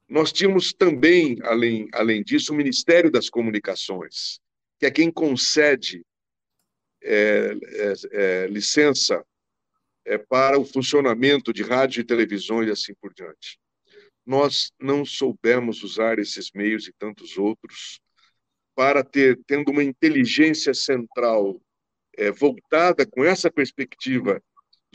Nós 0.08 0.32
tínhamos 0.32 0.72
também, 0.72 1.38
além, 1.44 1.88
além 1.92 2.24
disso, 2.24 2.54
o 2.54 2.56
Ministério 2.56 3.12
das 3.12 3.30
Comunicações, 3.30 4.40
que 4.80 4.86
é 4.86 4.92
quem 4.92 5.12
concede 5.12 6.06
é, 7.04 7.56
é, 7.64 7.94
é, 8.12 8.48
licença 8.48 9.24
é, 10.06 10.18
para 10.18 10.60
o 10.60 10.66
funcionamento 10.66 11.52
de 11.52 11.64
rádio 11.64 12.02
e 12.02 12.06
televisão 12.06 12.64
e 12.64 12.70
assim 12.70 12.94
por 12.96 13.14
diante. 13.14 13.60
Nós 14.26 14.72
não 14.80 15.06
soubemos 15.06 15.84
usar 15.84 16.20
esses 16.20 16.52
meios 16.52 16.88
e 16.88 16.94
tantos 16.94 17.38
outros 17.38 18.00
para 18.76 19.04
ter, 19.04 19.40
tendo 19.48 19.72
uma 19.72 19.84
inteligência 19.84 20.74
central 20.74 21.60
é, 22.18 22.32
voltada 22.32 23.06
com 23.06 23.24
essa 23.24 23.52
perspectiva 23.52 24.42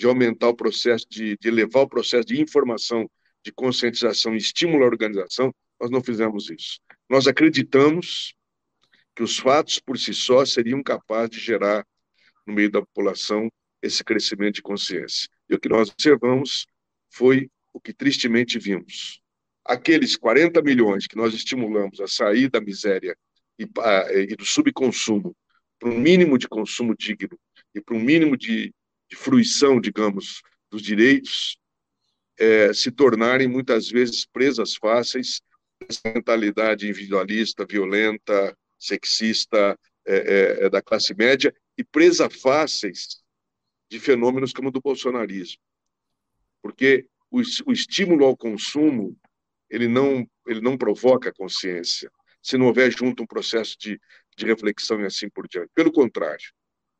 de 0.01 0.07
aumentar 0.07 0.49
o 0.49 0.57
processo, 0.57 1.07
de, 1.11 1.37
de 1.39 1.49
elevar 1.49 1.83
o 1.83 1.89
processo 1.89 2.27
de 2.27 2.41
informação 2.41 3.09
de 3.45 3.53
conscientização 3.53 4.35
e 4.35 4.39
estímulo 4.39 4.83
à 4.85 4.87
organização, 4.87 5.55
nós 5.79 5.91
não 5.91 6.03
fizemos 6.03 6.49
isso. 6.49 6.81
Nós 7.09 7.27
acreditamos 7.27 8.35
que 9.15 9.23
os 9.23 9.39
fatos 9.39 9.79
por 9.79 9.99
si 9.99 10.15
só 10.15 10.45
seriam 10.47 10.83
capazes 10.83 11.31
de 11.33 11.41
gerar 11.41 11.87
no 12.47 12.55
meio 12.55 12.71
da 12.71 12.81
população 12.81 13.51
esse 13.83 14.03
crescimento 14.03 14.55
de 14.55 14.63
consciência. 14.63 15.29
E 15.51 15.55
o 15.55 15.61
que 15.61 15.69
nós 15.69 15.91
observamos 15.91 16.67
foi 17.11 17.51
o 17.71 17.79
que 17.79 17.93
tristemente 17.93 18.59
vimos. 18.59 19.21
Aqueles 19.63 20.17
40 20.17 20.63
milhões 20.63 21.07
que 21.07 21.17
nós 21.17 21.35
estimulamos 21.35 22.01
a 22.01 22.07
sair 22.07 22.49
da 22.49 22.61
miséria 22.61 23.15
e, 23.59 23.69
e 24.31 24.35
do 24.35 24.47
subconsumo 24.47 25.37
para 25.79 25.91
um 25.91 25.99
mínimo 25.99 26.39
de 26.39 26.49
consumo 26.49 26.97
digno 26.97 27.39
e 27.75 27.83
para 27.83 27.95
um 27.95 28.01
mínimo 28.01 28.37
de, 28.37 28.73
de 29.11 29.17
fruição, 29.17 29.81
digamos, 29.81 30.41
dos 30.71 30.83
direitos, 30.83 31.59
é, 32.39 32.73
se 32.73 32.91
tornarem 32.91 33.49
muitas 33.49 33.89
vezes 33.89 34.25
presas 34.25 34.75
fáceis 34.77 35.43
dessa 35.81 36.01
mentalidade 36.07 36.87
individualista, 36.87 37.67
violenta, 37.69 38.57
sexista 38.79 39.79
é, 40.07 40.17
é, 40.17 40.67
é, 40.67 40.71
da 40.71 40.81
classe 40.81 41.15
média 41.15 41.55
e 41.77 41.85
presa 41.85 42.31
fáceis 42.31 43.23
de 43.91 43.99
fenômenos 43.99 44.53
como 44.53 44.69
o 44.69 44.73
do 44.73 44.81
bolsonarismo. 44.81 45.61
Porque 46.63 47.07
o, 47.31 47.41
o 47.67 47.73
estímulo 47.73 48.25
ao 48.25 48.37
consumo 48.37 49.17
ele 49.69 49.89
não, 49.89 50.27
ele 50.47 50.61
não 50.61 50.77
provoca 50.77 51.33
consciência, 51.33 52.11
se 52.43 52.57
não 52.57 52.67
houver 52.67 52.91
junto 52.91 53.23
um 53.23 53.27
processo 53.27 53.77
de, 53.79 54.01
de 54.37 54.47
reflexão 54.47 55.01
e 55.01 55.07
assim 55.07 55.29
por 55.29 55.47
diante. 55.47 55.71
Pelo 55.75 55.93
contrário, 55.93 56.51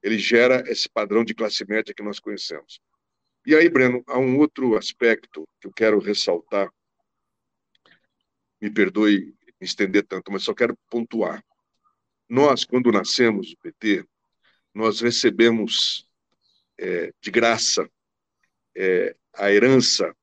ele 0.03 0.19
gera 0.19 0.63
esse 0.71 0.89
padrão 0.89 1.25
de 1.25 1.35
classe 1.35 1.65
média 1.67 1.95
que 1.95 2.03
nós 2.03 2.19
conhecemos. 2.19 2.81
E 3.47 3.55
aí, 3.55 3.69
Breno, 3.69 4.03
há 4.07 4.19
um 4.19 4.39
outro 4.39 4.77
aspecto 4.77 5.49
que 5.61 5.67
eu 5.67 5.73
quero 5.73 5.99
ressaltar. 5.99 6.71
Me 8.61 8.71
perdoe 8.71 9.35
me 9.61 9.67
estender 9.67 10.07
tanto, 10.07 10.33
mas 10.33 10.43
só 10.43 10.55
quero 10.55 10.77
pontuar. 10.89 11.45
Nós, 12.29 12.65
quando 12.65 12.93
nascemos, 12.93 13.53
o 13.53 13.57
PT, 13.59 14.05
nós 14.75 15.01
recebemos 15.01 16.07
é, 16.79 17.13
de 17.21 17.31
graça 17.31 17.91
é, 18.77 19.15
a 19.35 19.51
herança 19.51 20.15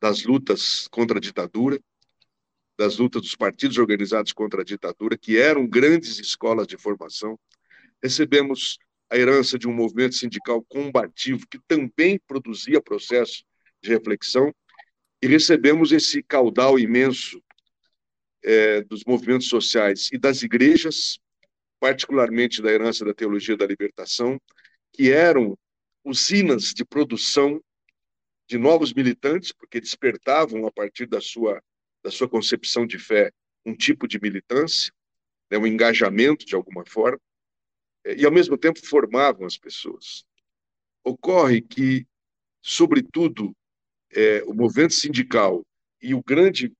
das 0.00 0.24
lutas 0.24 0.88
contra 0.88 1.18
a 1.18 1.20
ditadura, 1.20 1.80
das 2.76 2.96
lutas 2.98 3.22
dos 3.22 3.36
partidos 3.36 3.78
organizados 3.78 4.32
contra 4.32 4.62
a 4.62 4.64
ditadura, 4.64 5.16
que 5.16 5.38
eram 5.38 5.66
grandes 5.66 6.18
escolas 6.18 6.66
de 6.66 6.76
formação. 6.76 7.38
Recebemos 8.02 8.78
a 9.12 9.18
herança 9.18 9.58
de 9.58 9.68
um 9.68 9.74
movimento 9.74 10.14
sindical 10.14 10.64
combativo, 10.64 11.46
que 11.46 11.58
também 11.68 12.18
produzia 12.26 12.80
processo 12.80 13.44
de 13.82 13.90
reflexão, 13.90 14.54
e 15.20 15.26
recebemos 15.26 15.92
esse 15.92 16.22
caudal 16.22 16.78
imenso 16.78 17.38
é, 18.42 18.80
dos 18.80 19.04
movimentos 19.04 19.48
sociais 19.48 20.08
e 20.10 20.16
das 20.16 20.42
igrejas, 20.42 21.18
particularmente 21.78 22.62
da 22.62 22.72
herança 22.72 23.04
da 23.04 23.12
teologia 23.12 23.54
da 23.54 23.66
libertação, 23.66 24.40
que 24.90 25.12
eram 25.12 25.58
usinas 26.02 26.72
de 26.72 26.82
produção 26.82 27.62
de 28.48 28.56
novos 28.56 28.94
militantes, 28.94 29.52
porque 29.52 29.78
despertavam 29.78 30.66
a 30.66 30.72
partir 30.72 31.04
da 31.04 31.20
sua 31.20 31.62
da 32.02 32.10
sua 32.10 32.28
concepção 32.28 32.84
de 32.84 32.98
fé, 32.98 33.30
um 33.64 33.76
tipo 33.76 34.08
de 34.08 34.18
militância, 34.20 34.92
né, 35.48 35.56
um 35.56 35.66
engajamento 35.66 36.44
de 36.44 36.56
alguma 36.56 36.84
forma, 36.84 37.20
e 38.04 38.24
ao 38.24 38.32
mesmo 38.32 38.56
tempo 38.58 38.84
formavam 38.84 39.46
as 39.46 39.56
pessoas. 39.56 40.24
Ocorre 41.04 41.60
que, 41.60 42.06
sobretudo, 42.60 43.54
é, 44.10 44.42
o 44.44 44.54
movimento 44.54 44.94
sindical 44.94 45.64
e 46.00 46.14
o 46.14 46.22
grande 46.22 46.72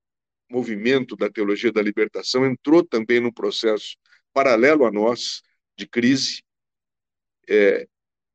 movimento 0.51 1.17
da 1.17 1.31
teologia 1.31 1.73
da 1.73 1.81
libertação 1.81 2.45
entrou 2.45 2.85
também 2.85 3.21
num 3.21 3.33
processo 3.33 3.97
paralelo 4.33 4.85
a 4.85 4.91
nós, 4.91 5.43
de 5.77 5.87
crise, 5.87 6.43
é, 7.49 7.87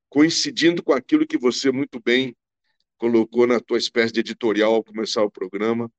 coincidindo 0.09 0.81
com 0.81 0.93
aquilo 0.93 1.27
que 1.27 1.37
você 1.37 1.71
muito 1.71 2.01
bem 2.01 2.35
colocou 2.97 3.45
na 3.45 3.59
tua 3.59 3.77
espécie 3.77 4.11
de 4.11 4.21
editorial 4.21 4.73
ao 4.73 4.83
começar 4.83 5.23
o 5.23 5.31
programa, 5.31 5.91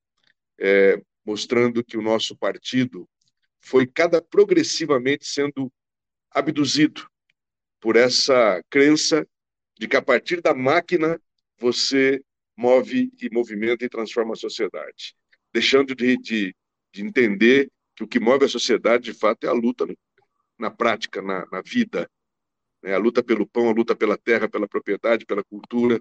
é, 0.58 1.00
mostrando 1.24 1.84
que 1.84 1.96
o 1.96 2.02
nosso 2.02 2.36
partido 2.36 3.08
foi 3.60 3.86
cada 3.86 4.20
progressivamente 4.20 5.26
sendo 5.26 5.72
abduzido 6.30 7.08
por 7.80 7.96
essa 7.96 8.62
crença 8.68 9.26
de 9.78 9.86
que 9.86 9.96
a 9.96 10.02
partir 10.02 10.40
da 10.40 10.54
máquina 10.54 11.20
você 11.58 12.22
move 12.56 13.12
e 13.20 13.30
movimenta 13.30 13.84
e 13.84 13.88
transforma 13.88 14.32
a 14.32 14.36
sociedade, 14.36 15.14
deixando 15.52 15.94
de, 15.94 16.16
de, 16.16 16.56
de 16.92 17.02
entender 17.02 17.70
que 17.94 18.02
o 18.02 18.08
que 18.08 18.18
move 18.18 18.44
a 18.44 18.48
sociedade 18.48 19.04
de 19.04 19.14
fato 19.14 19.44
é 19.44 19.48
a 19.48 19.52
luta 19.52 19.86
na 20.58 20.70
prática, 20.70 21.22
na, 21.22 21.46
na 21.52 21.62
vida, 21.62 22.10
né? 22.82 22.94
a 22.94 22.98
luta 22.98 23.22
pelo 23.22 23.46
pão, 23.46 23.68
a 23.68 23.72
luta 23.72 23.94
pela 23.94 24.18
terra, 24.18 24.48
pela 24.48 24.68
propriedade, 24.68 25.24
pela 25.24 25.44
cultura, 25.44 26.00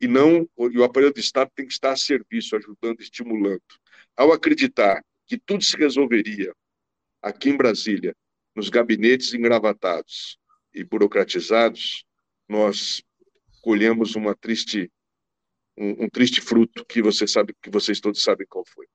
e 0.00 0.08
não 0.08 0.48
e 0.58 0.78
o 0.78 0.82
aparelho 0.82 1.12
do 1.12 1.20
Estado 1.20 1.50
tem 1.54 1.64
que 1.64 1.72
estar 1.72 1.92
a 1.92 1.96
serviço, 1.96 2.56
ajudando, 2.56 3.00
estimulando. 3.00 3.62
Ao 4.16 4.32
acreditar 4.32 5.04
que 5.26 5.38
tudo 5.38 5.62
se 5.62 5.76
resolveria 5.76 6.52
aqui 7.22 7.50
em 7.50 7.56
Brasília, 7.56 8.14
nos 8.54 8.68
gabinetes 8.68 9.34
engravatados 9.34 10.38
e 10.74 10.84
burocratizados, 10.84 12.04
nós 12.48 13.02
colhemos 13.62 14.14
uma 14.14 14.34
triste 14.34 14.90
um, 15.76 16.04
um 16.04 16.08
triste 16.08 16.40
fruto 16.40 16.84
que 16.84 17.02
você 17.02 17.26
sabe 17.26 17.54
que 17.62 17.70
vocês 17.70 18.00
todos 18.00 18.22
sabem 18.22 18.46
qual 18.46 18.64
foi. 18.66 18.86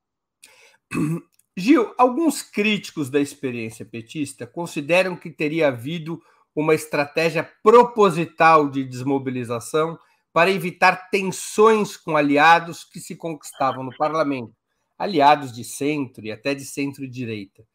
Gil, 1.58 1.92
alguns 1.98 2.44
críticos 2.44 3.10
da 3.10 3.20
experiência 3.20 3.84
petista 3.84 4.46
consideram 4.46 5.16
que 5.16 5.32
teria 5.32 5.70
havido 5.70 6.22
uma 6.56 6.76
estratégia 6.76 7.44
proposital 7.64 8.70
de 8.70 8.84
desmobilização 8.84 9.98
para 10.32 10.52
evitar 10.52 11.10
tensões 11.10 11.98
com 11.98 12.16
aliados 12.16 12.84
que 12.84 13.00
se 13.00 13.16
conquistavam 13.16 13.84
no 13.84 13.96
parlamento, 13.98 14.54
aliados 14.98 15.52
de 15.52 15.64
centro 15.64 16.24
e 16.24 16.32
até 16.32 16.54
de 16.54 16.64
centro-direita. 16.64 17.66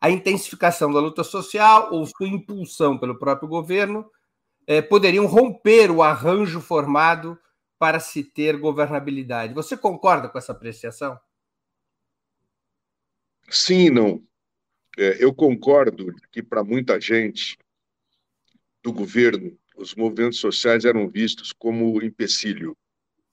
A 0.00 0.10
intensificação 0.10 0.92
da 0.92 1.00
luta 1.00 1.22
social 1.22 1.92
ou 1.92 2.06
sua 2.06 2.26
impulsão 2.26 2.98
pelo 2.98 3.18
próprio 3.18 3.48
governo 3.48 4.10
eh, 4.66 4.80
poderiam 4.80 5.26
romper 5.26 5.90
o 5.90 6.02
arranjo 6.02 6.60
formado 6.60 7.38
para 7.78 7.98
se 8.00 8.22
ter 8.22 8.56
governabilidade. 8.58 9.54
Você 9.54 9.76
concorda 9.76 10.28
com 10.28 10.38
essa 10.38 10.52
apreciação? 10.52 11.18
Sim 13.48 13.90
não. 13.90 14.22
É, 14.98 15.22
eu 15.22 15.34
concordo 15.34 16.14
que, 16.30 16.42
para 16.42 16.62
muita 16.64 17.00
gente 17.00 17.58
do 18.82 18.92
governo, 18.92 19.58
os 19.76 19.94
movimentos 19.94 20.38
sociais 20.38 20.84
eram 20.84 21.08
vistos 21.08 21.52
como 21.52 22.02
empecilho, 22.02 22.76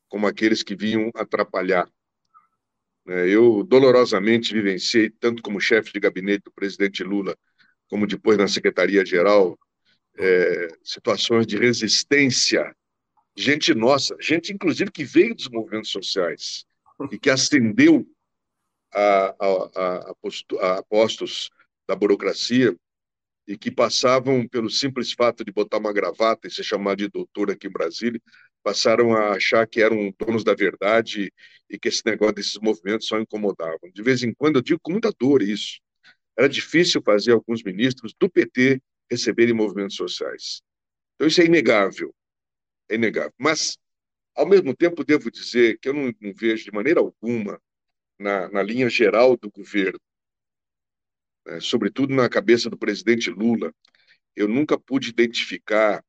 como 0.08 0.28
aqueles 0.28 0.64
que 0.64 0.76
vinham 0.76 1.12
atrapalhar. 1.14 1.90
É, 3.08 3.30
eu 3.30 3.64
dolorosamente 3.64 4.54
vivenciei, 4.54 5.10
tanto 5.10 5.42
como 5.42 5.62
chefe 5.62 5.94
de 5.94 6.00
gabinete 6.00 6.44
do 6.46 6.52
presidente 6.52 7.04
Lula, 7.04 7.38
como 7.88 8.06
depois 8.06 8.38
na 8.38 8.48
Secretaria-Geral, 8.48 9.58
é, 10.18 10.68
situações 10.84 11.48
de 11.48 11.58
resistência, 11.58 12.76
gente 13.36 13.74
nossa, 13.74 14.16
gente 14.20 14.52
inclusive 14.52 14.92
que 14.92 15.06
veio 15.06 15.36
dos 15.36 15.48
movimentos 15.48 15.92
sociais 15.92 16.66
e 17.12 17.18
que 17.18 17.30
ascendeu 17.30 18.06
a, 18.94 19.36
a, 19.40 19.70
a, 19.76 20.78
a 20.80 20.84
postos 20.84 21.50
da 21.88 21.96
burocracia 21.96 22.76
e 23.48 23.58
que 23.58 23.72
passavam, 23.72 24.46
pelo 24.48 24.70
simples 24.70 25.14
fato 25.14 25.46
de 25.46 25.52
botar 25.52 25.78
uma 25.78 25.94
gravata 25.94 26.48
e 26.48 26.52
ser 26.52 26.64
chamado 26.64 26.98
de 26.98 27.08
doutor 27.08 27.50
aqui 27.50 27.68
em 27.68 27.72
Brasília, 27.72 28.22
passaram 28.68 29.14
a 29.14 29.32
achar 29.32 29.66
que 29.66 29.82
eram 29.82 30.14
donos 30.20 30.44
da 30.44 30.54
verdade 30.54 31.32
e 31.70 31.80
que 31.80 31.88
esse 31.88 32.06
negócio 32.06 32.36
desses 32.36 32.58
movimentos 32.58 33.08
só 33.08 33.18
incomodavam. 33.18 33.90
De 33.94 34.04
vez 34.04 34.24
em 34.24 34.34
quando, 34.34 34.58
eu 34.58 34.62
digo 34.62 34.78
com 34.84 34.92
muita 34.92 35.10
dor 35.18 35.42
isso, 35.42 35.80
era 36.38 36.50
difícil 36.50 37.02
fazer 37.02 37.32
alguns 37.32 37.64
ministros 37.64 38.14
do 38.20 38.30
PT 38.30 38.82
receberem 39.10 39.54
movimentos 39.54 39.96
sociais. 39.96 40.62
Então, 41.16 41.30
isso 41.30 41.40
é 41.40 41.46
inegável, 41.46 42.14
é 42.90 42.96
inegável. 42.96 43.32
Mas, 43.38 43.78
ao 44.36 44.46
mesmo 44.46 44.76
tempo, 44.76 45.06
devo 45.06 45.32
dizer 45.32 45.80
que 45.80 45.88
eu 45.88 45.94
não, 45.94 46.14
não 46.20 46.34
vejo 46.34 46.66
de 46.66 46.72
maneira 46.74 47.00
alguma, 47.00 47.62
na, 48.20 48.50
na 48.50 48.62
linha 48.62 48.90
geral 48.90 49.38
do 49.38 49.50
governo, 49.50 50.00
né, 51.46 51.62
sobretudo 51.62 52.14
na 52.14 52.28
cabeça 52.28 52.70
do 52.70 52.78
presidente 52.78 53.30
Lula, 53.30 53.74
eu 54.36 54.46
nunca 54.46 54.78
pude 54.78 55.10
identificar 55.10 56.04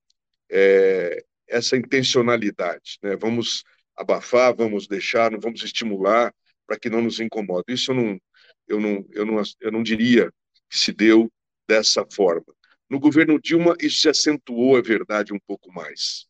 é, 0.51 1.25
essa 1.49 1.77
intencionalidade. 1.77 2.99
Né? 3.03 3.17
Vamos 3.17 3.65
abafar, 3.97 4.55
vamos 4.55 4.87
deixar, 4.87 5.31
não 5.31 5.41
vamos 5.41 5.63
estimular 5.63 6.33
para 6.67 6.79
que 6.79 6.91
não 6.91 7.03
nos 7.03 7.21
incomode. 7.21 7.65
Isso 7.69 7.93
eu 7.93 7.97
não, 7.97 8.21
eu 8.69 8.81
não, 8.81 9.07
eu 9.13 9.27
não, 9.27 9.43
eu 9.61 9.73
não 9.73 9.83
diria 9.83 10.31
que 10.69 10.79
se 10.79 10.93
deu 10.93 11.33
dessa 11.67 12.07
forma. 12.13 12.47
No 12.89 12.99
governo 12.99 13.41
Dilma, 13.41 13.77
isso 13.81 14.01
se 14.01 14.09
acentuou, 14.09 14.79
é 14.79 14.83
verdade, 14.83 15.33
um 15.33 15.41
pouco 15.47 15.73
mais. 15.73 16.27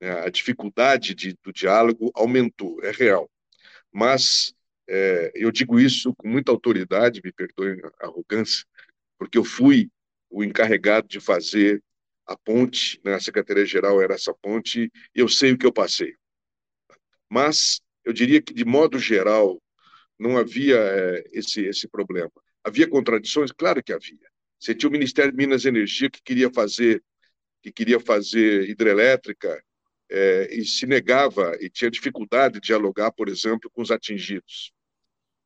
É, 0.00 0.10
a 0.10 0.30
dificuldade 0.30 1.14
de, 1.14 1.36
do 1.44 1.52
diálogo 1.52 2.10
aumentou, 2.14 2.82
é 2.82 2.90
real. 2.90 3.30
Mas 3.92 4.54
é, 4.88 5.30
eu 5.34 5.52
digo 5.52 5.78
isso 5.78 6.14
com 6.16 6.26
muita 6.26 6.50
autoridade, 6.50 7.20
me 7.22 7.32
perdoem 7.32 7.80
a 8.00 8.06
arrogância, 8.06 8.64
porque 9.18 9.38
eu 9.38 9.44
fui 9.44 9.90
o 10.28 10.42
encarregado 10.42 11.06
de 11.06 11.20
fazer 11.20 11.82
a 12.30 12.36
ponte, 12.36 13.00
né, 13.04 13.14
a 13.14 13.20
Secretaria-Geral 13.20 14.00
era 14.00 14.14
essa 14.14 14.32
ponte, 14.32 14.90
e 15.14 15.20
eu 15.20 15.28
sei 15.28 15.52
o 15.52 15.58
que 15.58 15.66
eu 15.66 15.72
passei. 15.72 16.14
Mas 17.28 17.80
eu 18.04 18.12
diria 18.12 18.40
que, 18.40 18.54
de 18.54 18.64
modo 18.64 18.98
geral, 18.98 19.60
não 20.18 20.38
havia 20.38 20.76
é, 20.76 21.24
esse, 21.32 21.62
esse 21.64 21.88
problema. 21.88 22.30
Havia 22.62 22.88
contradições? 22.88 23.50
Claro 23.50 23.82
que 23.82 23.92
havia. 23.92 24.30
Você 24.58 24.74
tinha 24.74 24.88
o 24.88 24.92
Ministério 24.92 25.32
de 25.32 25.36
Minas 25.36 25.64
e 25.64 25.68
Energia 25.68 26.08
que 26.08 26.22
queria 26.22 26.50
fazer, 26.52 27.02
que 27.62 27.72
queria 27.72 27.98
fazer 27.98 28.68
hidrelétrica 28.68 29.60
é, 30.08 30.54
e 30.54 30.64
se 30.64 30.86
negava 30.86 31.56
e 31.60 31.68
tinha 31.68 31.90
dificuldade 31.90 32.54
de 32.54 32.60
dialogar, 32.60 33.10
por 33.10 33.28
exemplo, 33.28 33.68
com 33.72 33.82
os 33.82 33.90
atingidos 33.90 34.72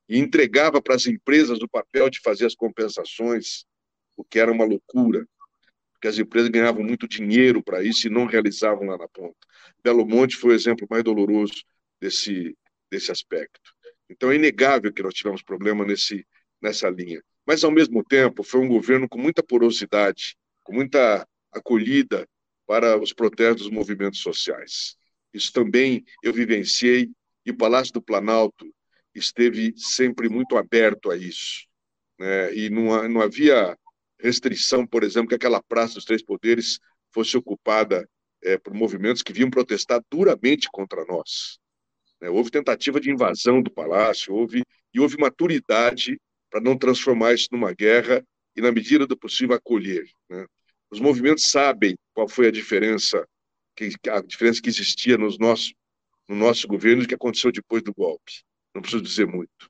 e 0.09 0.18
entregava 0.18 0.83
para 0.83 0.94
as 0.94 1.07
empresas 1.07 1.61
o 1.61 1.68
papel 1.68 2.11
de 2.11 2.20
fazer 2.20 2.47
as 2.47 2.55
compensações, 2.55 3.64
o 4.16 4.25
que 4.25 4.38
era 4.38 4.53
uma 4.53 4.64
loucura, 4.64 5.27
porque 6.05 6.09
as 6.09 6.19
empresas 6.19 6.51
ganhavam 6.51 6.83
muito 6.83 7.09
dinheiro 7.09 7.62
para 7.62 7.83
isso 7.83 8.07
e 8.07 8.11
não 8.11 8.27
realizavam 8.27 8.87
lá 8.88 8.99
na 8.99 9.09
ponta. 9.09 9.35
Belo 9.83 10.07
Monte 10.07 10.37
foi 10.37 10.51
o 10.51 10.55
exemplo 10.55 10.87
mais 10.90 11.03
doloroso 11.03 11.64
desse, 11.99 12.55
desse 12.90 13.11
aspecto. 13.11 13.73
Então 14.11 14.31
é 14.31 14.35
inegável 14.35 14.93
que 14.93 15.03
nós 15.03 15.14
tivemos 15.14 15.43
problema 15.43 15.83
nesse, 15.83 16.27
nessa 16.61 16.90
linha. 16.90 17.23
Mas, 17.47 17.64
ao 17.64 17.71
mesmo 17.71 18.05
tempo, 18.05 18.43
foi 18.43 18.61
um 18.61 18.69
governo 18.69 19.09
com 19.09 19.19
muita 19.19 19.43
porosidade, 19.43 20.37
com 20.62 20.75
muita 20.75 21.27
acolhida 21.51 22.29
para 22.67 23.01
os 23.01 23.14
protestos 23.14 23.62
dos 23.62 23.73
movimentos 23.73 24.21
sociais. 24.21 24.97
Isso 25.33 25.51
também 25.55 26.05
eu 26.23 26.35
vivenciei 26.35 27.09
e 27.47 27.51
o 27.51 27.57
Palácio 27.57 27.95
do 27.95 28.03
Planalto 28.03 28.71
esteve 29.14 29.73
sempre 29.75 30.29
muito 30.29 30.59
aberto 30.59 31.11
a 31.11 31.17
isso. 31.17 31.67
Né? 32.19 32.55
E 32.55 32.69
não, 32.69 33.09
não 33.09 33.21
havia 33.23 33.75
restrição, 34.24 34.87
por 34.87 35.04
exemplo, 35.04 35.28
que 35.28 35.34
aquela 35.34 35.62
Praça 35.62 35.94
dos 35.94 36.04
Três 36.06 36.22
Poderes 36.22 36.78
fosse 37.12 37.37
ocupada 37.37 38.08
é, 38.42 38.56
por 38.56 38.72
movimentos 38.72 39.22
que 39.22 39.32
vinham 39.32 39.50
protestar 39.50 40.00
duramente 40.10 40.68
contra 40.72 41.04
nós. 41.04 41.58
Né? 42.20 42.30
Houve 42.30 42.50
tentativa 42.50 42.98
de 42.98 43.10
invasão 43.10 43.60
do 43.62 43.70
palácio, 43.70 44.34
houve 44.34 44.62
e 44.94 44.98
houve 44.98 45.18
maturidade 45.18 46.18
para 46.50 46.60
não 46.60 46.76
transformar 46.76 47.34
isso 47.34 47.48
numa 47.52 47.74
guerra 47.74 48.24
e, 48.56 48.62
na 48.62 48.72
medida 48.72 49.06
do 49.06 49.16
possível, 49.16 49.54
acolher. 49.54 50.08
Né? 50.30 50.46
Os 50.90 51.00
movimentos 51.00 51.50
sabem 51.50 51.94
qual 52.14 52.26
foi 52.26 52.48
a 52.48 52.50
diferença 52.50 53.26
que 53.76 53.90
a 54.08 54.20
diferença 54.20 54.62
que 54.62 54.68
existia 54.68 55.18
nos 55.18 55.37
nossos 55.37 55.74
no 56.28 56.37
nosso 56.37 56.66
governo 56.66 57.02
e 57.02 57.04
o 57.04 57.08
que 57.08 57.14
aconteceu 57.14 57.52
depois 57.52 57.82
do 57.82 57.92
golpe. 57.92 58.44
Não 58.74 58.80
preciso 58.80 59.02
dizer 59.02 59.26
muito. 59.26 59.68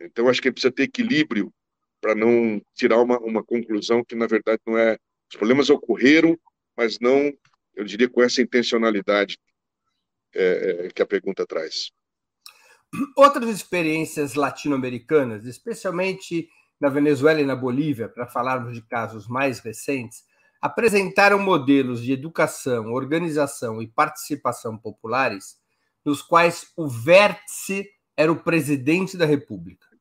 Então, 0.00 0.28
acho 0.28 0.42
que 0.42 0.50
precisa 0.50 0.72
ter 0.72 0.84
equilíbrio 0.84 1.52
para 2.04 2.14
não 2.14 2.60
tirar 2.74 3.00
uma, 3.00 3.18
uma 3.20 3.42
conclusão 3.42 4.04
que, 4.04 4.14
na 4.14 4.26
verdade, 4.26 4.60
não 4.66 4.76
é. 4.76 4.98
Os 5.26 5.38
problemas 5.38 5.70
ocorreram, 5.70 6.38
mas 6.76 6.98
não, 7.00 7.32
eu 7.74 7.82
diria, 7.82 8.10
com 8.10 8.22
essa 8.22 8.42
intencionalidade 8.42 9.38
é, 10.34 10.84
é, 10.84 10.88
que 10.90 11.00
a 11.00 11.06
pergunta 11.06 11.46
traz. 11.46 11.90
Outras 13.16 13.48
experiências 13.48 14.34
latino-americanas, 14.34 15.46
especialmente 15.46 16.46
na 16.78 16.90
Venezuela 16.90 17.40
e 17.40 17.46
na 17.46 17.56
Bolívia, 17.56 18.06
para 18.06 18.26
falarmos 18.26 18.74
de 18.74 18.82
casos 18.82 19.26
mais 19.26 19.60
recentes, 19.60 20.24
apresentaram 20.60 21.38
modelos 21.38 22.02
de 22.02 22.12
educação, 22.12 22.92
organização 22.92 23.80
e 23.80 23.86
participação 23.88 24.76
populares 24.76 25.56
nos 26.04 26.20
quais 26.20 26.70
o 26.76 26.86
vértice 26.86 27.88
era 28.14 28.30
o 28.30 28.42
presidente 28.42 29.16
da 29.16 29.24
República. 29.24 29.93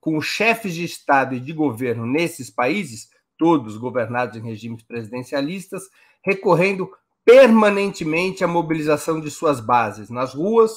Com 0.00 0.20
chefes 0.20 0.74
de 0.74 0.84
Estado 0.84 1.34
e 1.34 1.40
de 1.40 1.52
governo 1.52 2.06
nesses 2.06 2.50
países, 2.50 3.08
todos 3.36 3.76
governados 3.76 4.36
em 4.36 4.42
regimes 4.42 4.82
presidencialistas, 4.82 5.82
recorrendo 6.24 6.90
permanentemente 7.24 8.42
à 8.42 8.48
mobilização 8.48 9.20
de 9.20 9.30
suas 9.30 9.60
bases 9.60 10.10
nas 10.10 10.34
ruas 10.34 10.72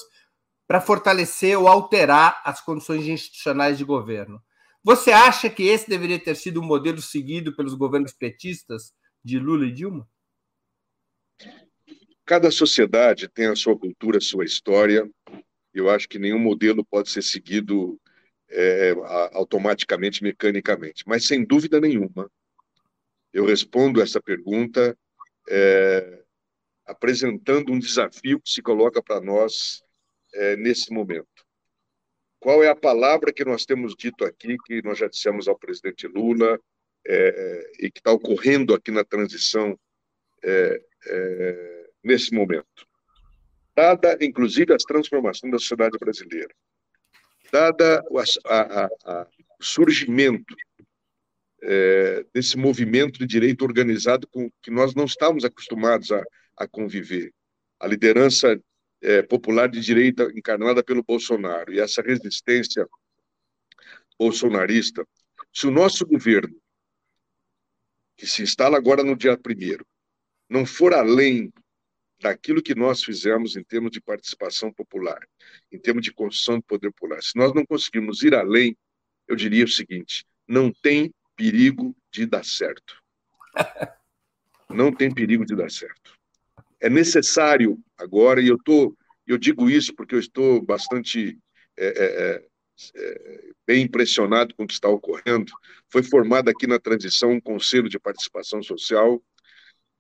para 0.67 0.81
fortalecer 0.81 1.57
ou 1.57 1.67
alterar 1.67 2.41
as 2.45 2.62
condições 2.62 3.07
institucionais 3.07 3.77
de 3.77 3.83
governo. 3.83 4.41
Você 4.83 5.12
acha 5.12 5.49
que 5.49 5.63
esse 5.63 5.89
deveria 5.89 6.19
ter 6.19 6.36
sido 6.36 6.59
o 6.59 6.63
modelo 6.63 7.01
seguido 7.01 7.55
pelos 7.55 7.73
governos 7.73 8.12
petistas 8.12 8.93
de 9.23 9.39
Lula 9.39 9.65
e 9.65 9.71
Dilma? 9.71 10.07
Cada 12.25 12.51
sociedade 12.51 13.27
tem 13.27 13.47
a 13.47 13.55
sua 13.55 13.77
cultura, 13.77 14.17
a 14.17 14.21
sua 14.21 14.45
história. 14.45 15.09
Eu 15.73 15.89
acho 15.89 16.07
que 16.07 16.19
nenhum 16.19 16.39
modelo 16.39 16.86
pode 16.86 17.09
ser 17.09 17.21
seguido 17.21 17.99
é, 18.54 18.92
automaticamente, 19.34 20.24
mecanicamente. 20.24 21.04
Mas, 21.08 21.28
sem 21.28 21.44
dúvida 21.44 21.80
nenhuma, 21.80 22.30
eu 23.34 23.46
respondo 23.46 24.02
essa 24.02 24.22
pergunta 24.22 24.98
é, 25.50 26.24
apresentando 26.86 27.72
um 27.72 27.80
desafio 27.80 28.39
que 28.39 28.52
se 28.52 28.62
coloca 28.62 29.02
para 29.02 29.20
nós 29.20 29.82
é, 30.34 30.56
nesse 30.56 30.92
momento. 30.94 31.28
Qual 32.39 32.63
é 32.63 32.70
a 32.70 32.76
palavra 32.76 33.34
que 33.34 33.46
nós 33.46 33.66
temos 33.66 33.96
dito 33.98 34.26
aqui, 34.26 34.58
que 34.66 34.82
nós 34.84 34.98
já 34.98 35.08
dissemos 35.08 35.48
ao 35.48 35.58
presidente 35.58 36.08
Lula, 36.08 36.60
é, 37.06 37.72
e 37.80 37.92
que 37.92 38.00
está 38.00 38.12
ocorrendo 38.12 38.74
aqui 38.74 38.92
na 38.92 39.04
transição 39.04 39.78
é, 40.44 40.82
é, 41.08 41.89
nesse 42.04 42.34
momento. 42.34 42.88
Dada, 43.76 44.18
inclusive, 44.22 44.74
as 44.74 44.84
transformações 44.84 45.52
da 45.52 45.60
sociedade 45.60 45.98
brasileira, 45.98 46.54
dada 47.54 48.04
o, 48.10 48.20
surgimento 49.62 50.56
é, 51.62 52.26
desse 52.34 52.58
movimento 52.58 53.20
de 53.20 53.28
direito 53.28 53.63
organizado 53.63 54.28
com 54.28 54.50
que 54.60 54.72
nós 54.72 54.96
não 54.96 55.06
estávamos 55.06 55.46
acostumados 55.46 56.12
a, 56.12 56.24
a 56.58 56.68
conviver, 56.68 57.32
a 57.80 57.86
liderança 57.86 58.60
é, 59.02 59.22
popular 59.22 59.70
de 59.70 59.80
direita 59.80 60.24
encarnada 60.36 60.84
pelo 60.84 61.04
Bolsonaro 61.04 61.72
e 61.72 61.80
essa 61.80 62.02
resistência 62.02 62.89
bolsonarista, 64.18 65.08
se 65.54 65.68
o 65.68 65.72
nosso 65.72 66.08
governo, 66.08 66.60
que 68.18 68.26
se 68.26 68.42
instala 68.42 68.78
agora 68.78 69.04
no 69.04 69.16
dia 69.16 69.38
primeiro, 69.38 69.86
não 70.50 70.66
for 70.66 70.92
além 70.92 71.54
daquilo 72.23 72.63
que 72.63 72.73
nós 72.73 73.03
fizemos 73.03 73.57
em 73.57 73.63
termos 73.63 73.91
de 73.91 73.99
participação 73.99 74.71
popular, 74.71 75.19
em 75.69 75.77
termos 75.77 76.01
de 76.01 76.13
construção 76.13 76.55
do 76.55 76.63
poder 76.63 76.89
popular. 76.91 77.21
Se 77.21 77.38
nós 77.38 77.53
não 77.53 77.65
conseguirmos 77.65 78.23
ir 78.23 78.33
além, 78.33 78.77
eu 79.27 79.36
diria 79.36 79.65
o 79.65 79.67
seguinte: 79.67 80.25
não 80.47 80.71
tem 80.71 81.13
perigo 81.36 81.93
de 82.09 82.25
dar 82.25 82.45
certo. 82.45 83.01
Não 84.69 84.91
tem 84.91 85.13
perigo 85.13 85.45
de 85.45 85.55
dar 85.55 85.69
certo. 85.69 86.17
É 86.79 86.89
necessário 86.89 87.77
agora, 87.95 88.41
e 88.41 88.47
eu 88.47 88.57
tô, 88.57 88.97
eu 89.27 89.38
digo 89.38 89.69
isso 89.69 89.93
porque 89.93 90.15
eu 90.15 90.19
estou 90.19 90.63
bastante 90.63 91.38
é, 91.77 91.86
é, 91.86 92.05
é, 92.36 92.47
é 92.95 93.51
bem 93.67 93.83
impressionado 93.83 94.55
com 94.55 94.63
o 94.63 94.67
que 94.67 94.73
está 94.73 94.89
ocorrendo. 94.89 95.51
Foi 95.91 96.01
formado 96.01 96.49
aqui 96.49 96.65
na 96.65 96.79
transição 96.79 97.33
um 97.33 97.41
conselho 97.41 97.88
de 97.88 97.99
participação 97.99 98.63
social 98.63 99.21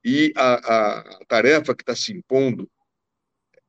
e 0.03 0.33
a, 0.35 0.99
a 0.99 1.25
tarefa 1.25 1.73
que 1.73 1.81
está 1.81 1.95
se 1.95 2.11
impondo 2.11 2.69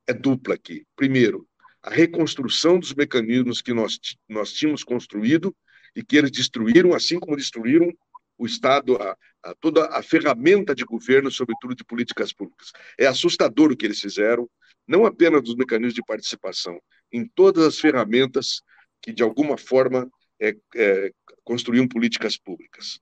é 0.06 0.12
dupla 0.12 0.54
aqui. 0.54 0.84
Primeiro, 0.96 1.46
a 1.82 1.90
reconstrução 1.90 2.78
dos 2.78 2.94
mecanismos 2.94 3.62
que 3.62 3.72
nós, 3.72 3.98
nós 4.28 4.52
tínhamos 4.52 4.82
construído 4.82 5.54
e 5.94 6.02
que 6.02 6.16
eles 6.16 6.30
destruíram, 6.30 6.92
assim 6.92 7.20
como 7.20 7.36
destruíram 7.36 7.92
o 8.36 8.46
Estado, 8.46 8.96
a, 8.96 9.16
a, 9.44 9.54
toda 9.54 9.86
a 9.86 10.02
ferramenta 10.02 10.74
de 10.74 10.84
governo, 10.84 11.30
sobretudo 11.30 11.74
de 11.74 11.84
políticas 11.84 12.32
públicas. 12.32 12.72
É 12.98 13.06
assustador 13.06 13.70
o 13.70 13.76
que 13.76 13.86
eles 13.86 14.00
fizeram, 14.00 14.50
não 14.88 15.06
apenas 15.06 15.42
dos 15.42 15.54
mecanismos 15.54 15.94
de 15.94 16.02
participação, 16.04 16.80
em 17.12 17.26
todas 17.28 17.64
as 17.64 17.78
ferramentas 17.78 18.60
que, 19.00 19.12
de 19.12 19.22
alguma 19.22 19.56
forma, 19.56 20.10
é, 20.40 20.56
é, 20.74 21.12
construíam 21.44 21.86
políticas 21.86 22.36
públicas. 22.36 22.98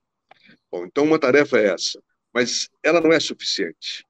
Bom, 0.71 0.85
então, 0.85 1.03
uma 1.03 1.17
tarefa 1.17 1.57
é 1.57 1.73
essa 1.73 1.99
mas 2.33 2.69
ela 2.81 2.99
não 2.99 3.11
é 3.11 3.19
suficiente. 3.19 4.05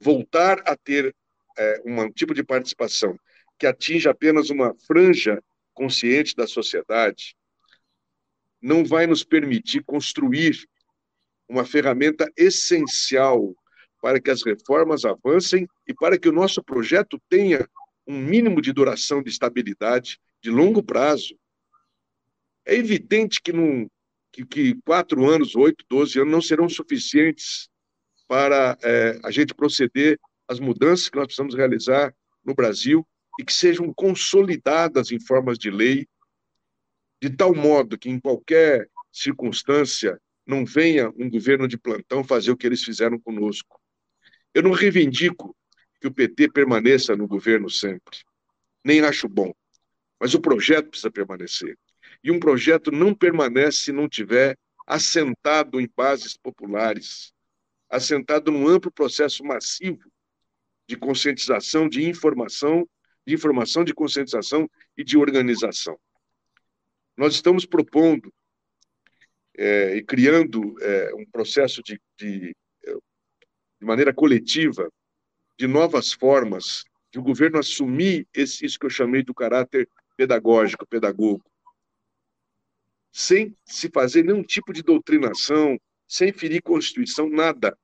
Voltar 0.00 0.62
a 0.66 0.76
ter 0.76 1.14
é, 1.56 1.82
um 1.84 2.10
tipo 2.10 2.34
de 2.34 2.42
participação 2.42 3.18
que 3.58 3.66
atinja 3.66 4.10
apenas 4.10 4.50
uma 4.50 4.74
franja 4.86 5.42
consciente 5.74 6.34
da 6.34 6.46
sociedade 6.46 7.36
não 8.60 8.84
vai 8.84 9.06
nos 9.06 9.22
permitir 9.22 9.82
construir 9.84 10.68
uma 11.48 11.64
ferramenta 11.64 12.30
essencial 12.36 13.54
para 14.00 14.20
que 14.20 14.30
as 14.30 14.44
reformas 14.44 15.04
avancem 15.04 15.66
e 15.86 15.94
para 15.94 16.18
que 16.18 16.28
o 16.28 16.32
nosso 16.32 16.62
projeto 16.62 17.20
tenha 17.28 17.68
um 18.06 18.18
mínimo 18.18 18.60
de 18.60 18.72
duração 18.72 19.22
de 19.22 19.30
estabilidade 19.30 20.18
de 20.42 20.50
longo 20.50 20.82
prazo. 20.82 21.38
É 22.64 22.74
evidente 22.74 23.40
que 23.42 23.52
num, 23.52 23.88
que, 24.32 24.44
que 24.44 24.74
quatro 24.84 25.28
anos, 25.28 25.54
oito, 25.56 25.84
doze 25.88 26.18
anos 26.20 26.32
não 26.32 26.42
serão 26.42 26.68
suficientes 26.68 27.68
para 28.26 28.76
é, 28.82 29.18
a 29.24 29.30
gente 29.30 29.54
proceder 29.54 30.18
às 30.46 30.60
mudanças 30.60 31.08
que 31.08 31.16
nós 31.16 31.26
precisamos 31.26 31.54
realizar 31.54 32.14
no 32.44 32.54
Brasil 32.54 33.06
e 33.38 33.44
que 33.44 33.52
sejam 33.52 33.92
consolidadas 33.94 35.12
em 35.12 35.20
formas 35.20 35.58
de 35.58 35.70
lei, 35.70 36.06
de 37.22 37.30
tal 37.30 37.54
modo 37.54 37.98
que 37.98 38.08
em 38.08 38.20
qualquer 38.20 38.88
circunstância 39.12 40.20
não 40.46 40.64
venha 40.64 41.10
um 41.16 41.28
governo 41.28 41.68
de 41.68 41.76
plantão 41.76 42.24
fazer 42.24 42.50
o 42.50 42.56
que 42.56 42.66
eles 42.66 42.82
fizeram 42.82 43.18
conosco. 43.18 43.80
Eu 44.54 44.62
não 44.62 44.72
reivindico 44.72 45.54
que 46.00 46.06
o 46.06 46.12
PT 46.12 46.50
permaneça 46.52 47.16
no 47.16 47.26
governo 47.26 47.68
sempre, 47.68 48.18
nem 48.84 49.00
acho 49.00 49.28
bom, 49.28 49.52
mas 50.20 50.34
o 50.34 50.40
projeto 50.40 50.88
precisa 50.88 51.10
permanecer. 51.10 51.76
E 52.22 52.30
um 52.30 52.40
projeto 52.40 52.90
não 52.90 53.14
permanece 53.14 53.78
se 53.78 53.92
não 53.92 54.08
tiver 54.08 54.56
assentado 54.86 55.80
em 55.80 55.88
bases 55.94 56.36
populares, 56.36 57.32
assentado 57.88 58.50
num 58.50 58.66
amplo 58.66 58.90
processo 58.90 59.44
massivo 59.44 60.10
de 60.86 60.96
conscientização, 60.96 61.88
de 61.88 62.08
informação, 62.08 62.88
de 63.26 63.34
informação, 63.34 63.84
de 63.84 63.92
conscientização 63.92 64.68
e 64.96 65.04
de 65.04 65.18
organização. 65.18 65.98
Nós 67.16 67.34
estamos 67.34 67.66
propondo 67.66 68.32
é, 69.56 69.96
e 69.96 70.02
criando 70.02 70.74
é, 70.80 71.14
um 71.14 71.26
processo 71.26 71.82
de, 71.82 72.00
de, 72.16 72.56
de 72.82 73.86
maneira 73.86 74.14
coletiva, 74.14 74.90
de 75.58 75.66
novas 75.66 76.12
formas 76.12 76.84
de 77.10 77.18
o 77.18 77.22
governo 77.22 77.58
assumir 77.58 78.26
esse, 78.34 78.64
isso 78.64 78.78
que 78.78 78.86
eu 78.86 78.90
chamei 78.90 79.22
do 79.22 79.34
caráter 79.34 79.88
pedagógico, 80.16 80.86
pedagogo, 80.86 81.42
sem 83.18 83.52
se 83.64 83.90
fazer 83.92 84.22
nenhum 84.22 84.44
tipo 84.44 84.72
de 84.72 84.80
doutrinação, 84.80 85.76
sem 86.06 86.32
ferir 86.32 86.62
Constituição, 86.62 87.28
nada. 87.28 87.76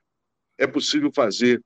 É 0.57 0.65
possível 0.65 1.11
fazer 1.13 1.61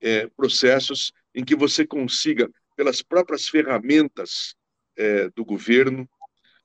é, 0.00 0.28
processos 0.28 1.12
em 1.34 1.44
que 1.44 1.56
você 1.56 1.84
consiga, 1.84 2.48
pelas 2.76 3.02
próprias 3.02 3.48
ferramentas 3.48 4.54
é, 4.96 5.28
do 5.30 5.44
governo, 5.44 6.08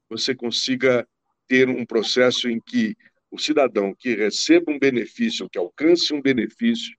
você 0.07 0.35
consiga 0.35 1.07
ter 1.47 1.67
um 1.67 1.83
processo 1.83 2.47
em 2.47 2.59
que 2.59 2.95
o 3.31 3.39
cidadão 3.39 3.91
que 3.97 4.13
receba 4.13 4.71
um 4.71 4.77
benefício, 4.77 5.49
que 5.49 5.57
alcance 5.57 6.13
um 6.13 6.21
benefício, 6.21 6.95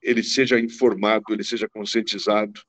ele 0.00 0.22
seja 0.22 0.60
informado, 0.60 1.34
ele 1.34 1.42
seja 1.42 1.68
conscientizado, 1.68 2.62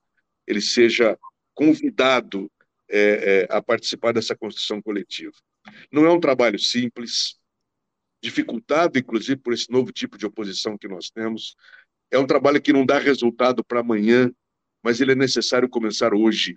ele 0.47 0.62
seja 0.62 1.15
convidado 1.54 2.52
é, 2.89 3.00
é, 3.00 3.47
a 3.50 3.62
participar 3.62 4.13
dessa 4.13 4.36
construção 4.36 4.82
coletiva. 4.82 5.36
Não 5.91 6.06
é 6.06 6.12
um 6.12 6.19
trabalho 6.19 6.58
simples, 6.58 7.38
dificultado, 8.21 8.97
inclusive, 8.97 9.38
por 9.38 9.54
esse 9.54 9.69
novo 9.71 9.91
tipo 9.91 10.17
de 10.17 10.26
oposição 10.26 10.78
que 10.78 10.88
nós 10.88 11.10
temos. 11.10 11.56
É 12.10 12.17
um 12.17 12.26
trabalho 12.26 12.62
que 12.62 12.73
não 12.73 12.86
dá 12.86 12.97
resultado 12.97 13.63
para 13.63 13.82
amanhã, 13.82 14.32
mas 14.82 15.02
ele 15.02 15.12
é 15.12 15.15
necessário 15.15 15.69
começar 15.69 16.13
hoje. 16.13 16.56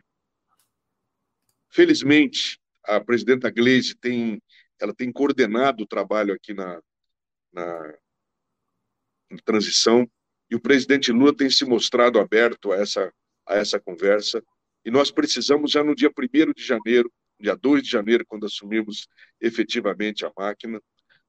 Felizmente, 1.68 2.60
a 2.84 3.00
presidenta 3.00 3.50
Gleisi 3.50 3.94
tem, 3.94 4.42
ela 4.80 4.94
tem 4.94 5.12
coordenado 5.12 5.84
o 5.84 5.86
trabalho 5.86 6.34
aqui 6.34 6.54
na, 6.54 6.80
na, 7.52 7.94
na 9.30 9.38
transição, 9.44 10.10
e 10.50 10.56
o 10.56 10.60
presidente 10.60 11.12
Lula 11.12 11.36
tem 11.36 11.48
se 11.48 11.64
mostrado 11.64 12.18
aberto 12.18 12.72
a 12.72 12.76
essa, 12.76 13.12
a 13.46 13.54
essa 13.54 13.78
conversa, 13.78 14.42
e 14.84 14.90
nós 14.90 15.10
precisamos, 15.10 15.70
já 15.72 15.84
no 15.84 15.94
dia 15.94 16.10
1 16.10 16.52
de 16.52 16.64
janeiro, 16.64 17.12
dia 17.38 17.54
2 17.54 17.82
de 17.82 17.90
janeiro, 17.90 18.24
quando 18.26 18.46
assumimos 18.46 19.06
efetivamente 19.40 20.24
a 20.24 20.32
máquina, 20.36 20.80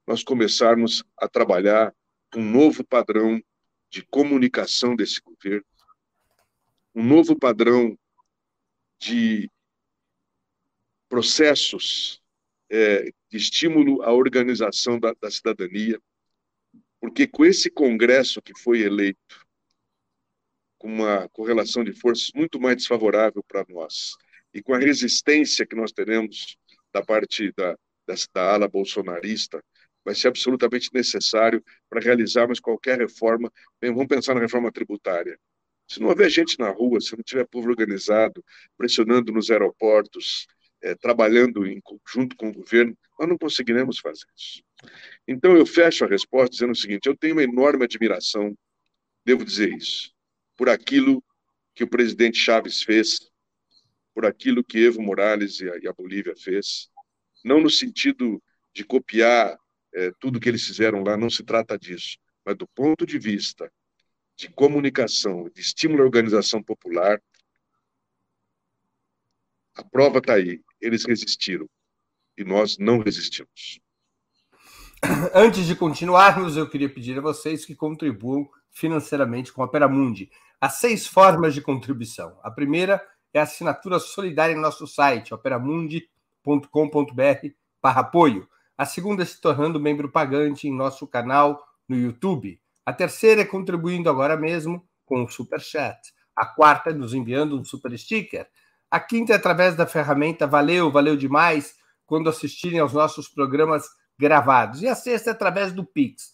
nós 0.05 0.23
começarmos 0.23 1.03
a 1.17 1.27
trabalhar 1.27 1.93
um 2.35 2.43
novo 2.43 2.83
padrão 2.83 3.41
de 3.89 4.03
comunicação 4.05 4.95
desse 4.95 5.21
governo, 5.21 5.65
um 6.95 7.03
novo 7.03 7.37
padrão 7.37 7.97
de 8.99 9.49
processos 11.09 12.21
é, 12.69 13.11
de 13.29 13.37
estímulo 13.37 14.01
à 14.01 14.13
organização 14.13 14.97
da, 14.97 15.13
da 15.21 15.29
cidadania, 15.29 15.99
porque 17.01 17.27
com 17.27 17.43
esse 17.43 17.69
Congresso 17.69 18.41
que 18.41 18.57
foi 18.57 18.81
eleito, 18.81 19.45
com 20.81 20.87
uma 20.87 21.29
correlação 21.29 21.83
de 21.83 21.93
forças 21.93 22.31
muito 22.33 22.59
mais 22.59 22.75
desfavorável 22.75 23.43
para 23.47 23.63
nós, 23.69 24.13
e 24.51 24.63
com 24.63 24.73
a 24.73 24.79
resistência 24.79 25.63
que 25.63 25.75
nós 25.75 25.91
teremos 25.91 26.57
da 26.91 27.05
parte 27.05 27.53
da, 27.55 27.77
da, 28.33 28.51
ala 28.51 28.67
bolsonarista, 28.67 29.63
vai 30.03 30.15
ser 30.15 30.29
absolutamente 30.29 30.89
necessário 30.91 31.63
para 31.87 32.01
realizarmos 32.01 32.59
qualquer 32.59 32.97
reforma. 32.97 33.53
Bem, 33.79 33.91
vamos 33.91 34.07
pensar 34.07 34.33
na 34.33 34.41
reforma 34.41 34.71
tributária. 34.71 35.39
Se 35.87 35.99
não 35.99 36.07
houver 36.09 36.31
gente 36.31 36.57
na 36.57 36.71
rua, 36.71 36.99
se 36.99 37.15
não 37.15 37.23
tiver 37.23 37.45
povo 37.45 37.69
organizado, 37.69 38.43
pressionando 38.75 39.31
nos 39.31 39.51
aeroportos, 39.51 40.47
é, 40.81 40.95
trabalhando 40.95 41.67
em 41.67 41.79
conjunto 41.79 42.35
com 42.35 42.49
o 42.49 42.53
governo, 42.53 42.97
nós 43.19 43.29
não 43.29 43.37
conseguiremos 43.37 43.99
fazer 43.99 44.25
isso. 44.35 44.63
Então, 45.27 45.55
eu 45.55 45.65
fecho 45.67 46.05
a 46.05 46.07
resposta 46.07 46.49
dizendo 46.49 46.71
o 46.71 46.75
seguinte: 46.75 47.05
eu 47.05 47.15
tenho 47.15 47.35
uma 47.35 47.43
enorme 47.43 47.83
admiração, 47.83 48.57
devo 49.23 49.45
dizer 49.45 49.71
isso, 49.75 50.11
por 50.57 50.69
aquilo 50.69 51.23
que 51.73 51.83
o 51.83 51.89
presidente 51.89 52.37
Chaves 52.37 52.81
fez, 52.81 53.31
por 54.13 54.25
aquilo 54.25 54.63
que 54.63 54.85
Evo 54.85 55.01
Morales 55.01 55.59
e 55.59 55.69
a, 55.69 55.77
e 55.77 55.87
a 55.87 55.93
Bolívia 55.93 56.35
fez, 56.35 56.89
não 57.43 57.61
no 57.61 57.69
sentido 57.69 58.41
de 58.73 58.83
copiar 58.83 59.57
é, 59.93 60.11
tudo 60.19 60.39
que 60.39 60.49
eles 60.49 60.65
fizeram 60.65 61.03
lá, 61.03 61.17
não 61.17 61.29
se 61.29 61.43
trata 61.43 61.77
disso, 61.77 62.17
mas 62.45 62.55
do 62.57 62.67
ponto 62.67 63.05
de 63.05 63.17
vista 63.17 63.71
de 64.35 64.49
comunicação, 64.49 65.49
de 65.53 65.61
estímulo 65.61 66.01
à 66.01 66.05
organização 66.05 66.63
popular, 66.63 67.21
a 69.75 69.83
prova 69.83 70.19
está 70.19 70.33
aí. 70.33 70.61
Eles 70.79 71.05
resistiram 71.05 71.69
e 72.37 72.43
nós 72.43 72.77
não 72.77 72.99
resistimos. 72.99 73.79
Antes 75.33 75.65
de 75.65 75.75
continuarmos, 75.75 76.57
eu 76.57 76.69
queria 76.69 76.89
pedir 76.89 77.17
a 77.17 77.21
vocês 77.21 77.65
que 77.65 77.75
contribuam 77.75 78.49
financeiramente 78.71 79.51
com 79.51 79.61
a 79.61 79.65
Operamundi. 79.65 80.29
Há 80.59 80.69
seis 80.69 81.07
formas 81.07 81.53
de 81.53 81.61
contribuição. 81.61 82.37
A 82.43 82.51
primeira 82.51 83.01
é 83.33 83.39
a 83.39 83.43
assinatura 83.43 83.99
solidária 83.99 84.53
em 84.53 84.59
nosso 84.59 84.87
site, 84.87 85.33
operamundi.com.br 85.33 87.47
apoio. 87.81 88.47
A 88.77 88.85
segunda 88.85 89.23
é 89.23 89.25
se 89.25 89.39
tornando 89.39 89.79
membro 89.79 90.09
pagante 90.09 90.67
em 90.67 90.75
nosso 90.75 91.07
canal 91.07 91.63
no 91.87 91.95
YouTube. 91.95 92.59
A 92.85 92.93
terceira 92.93 93.41
é 93.41 93.45
contribuindo 93.45 94.09
agora 94.09 94.37
mesmo 94.37 94.85
com 95.05 95.23
o 95.23 95.29
Super 95.29 95.59
Chat. 95.59 96.13
A 96.35 96.45
quarta 96.45 96.89
é 96.89 96.93
nos 96.93 97.13
enviando 97.13 97.59
um 97.59 97.63
super 97.63 97.97
sticker. 97.97 98.47
A 98.89 98.99
quinta 98.99 99.33
é 99.33 99.35
através 99.35 99.75
da 99.75 99.85
ferramenta 99.85 100.47
Valeu, 100.47 100.91
valeu 100.91 101.15
demais 101.15 101.75
quando 102.05 102.29
assistirem 102.29 102.79
aos 102.79 102.93
nossos 102.93 103.27
programas 103.27 103.87
gravados. 104.17 104.81
E 104.81 104.87
a 104.87 104.95
sexta 104.95 105.29
é 105.29 105.33
através 105.33 105.71
do 105.71 105.85
Pix. 105.85 106.33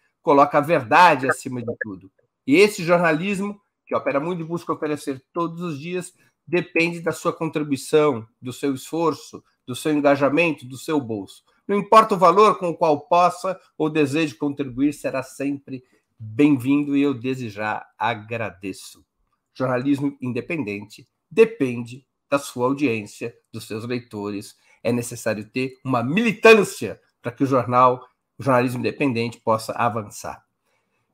coloca 0.21 0.57
a 0.57 0.61
verdade 0.61 1.29
acima 1.29 1.61
de 1.61 1.73
tudo. 1.81 2.11
E 2.45 2.55
esse 2.55 2.83
jornalismo, 2.83 3.59
que 3.85 3.95
Opera 3.95 4.19
Mundo 4.19 4.45
busca 4.45 4.73
oferecer 4.73 5.23
todos 5.33 5.61
os 5.61 5.79
dias, 5.79 6.13
depende 6.47 6.99
da 7.01 7.11
sua 7.11 7.33
contribuição, 7.33 8.25
do 8.41 8.51
seu 8.51 8.73
esforço, 8.73 9.43
do 9.65 9.75
seu 9.75 9.93
engajamento, 9.93 10.65
do 10.65 10.77
seu 10.77 10.99
bolso. 10.99 11.43
Não 11.67 11.77
importa 11.77 12.15
o 12.15 12.17
valor 12.17 12.57
com 12.57 12.69
o 12.69 12.77
qual 12.77 13.07
possa 13.07 13.59
ou 13.77 13.89
deseje 13.89 14.35
contribuir, 14.35 14.93
será 14.93 15.23
sempre 15.23 15.83
bem-vindo 16.19 16.95
e 16.97 17.01
eu 17.01 17.13
desde 17.13 17.49
já 17.49 17.85
agradeço. 17.97 19.05
Jornalismo 19.53 20.17
independente 20.21 21.07
depende 21.29 22.05
da 22.29 22.37
sua 22.39 22.65
audiência, 22.65 23.35
dos 23.51 23.67
seus 23.67 23.85
leitores. 23.85 24.55
É 24.83 24.91
necessário 24.91 25.49
ter 25.49 25.79
uma 25.83 26.03
militância 26.03 26.99
para 27.21 27.31
que 27.31 27.43
o 27.43 27.47
jornal, 27.47 28.05
o 28.41 28.43
jornalismo 28.43 28.79
independente, 28.79 29.39
possa 29.39 29.71
avançar. 29.73 30.43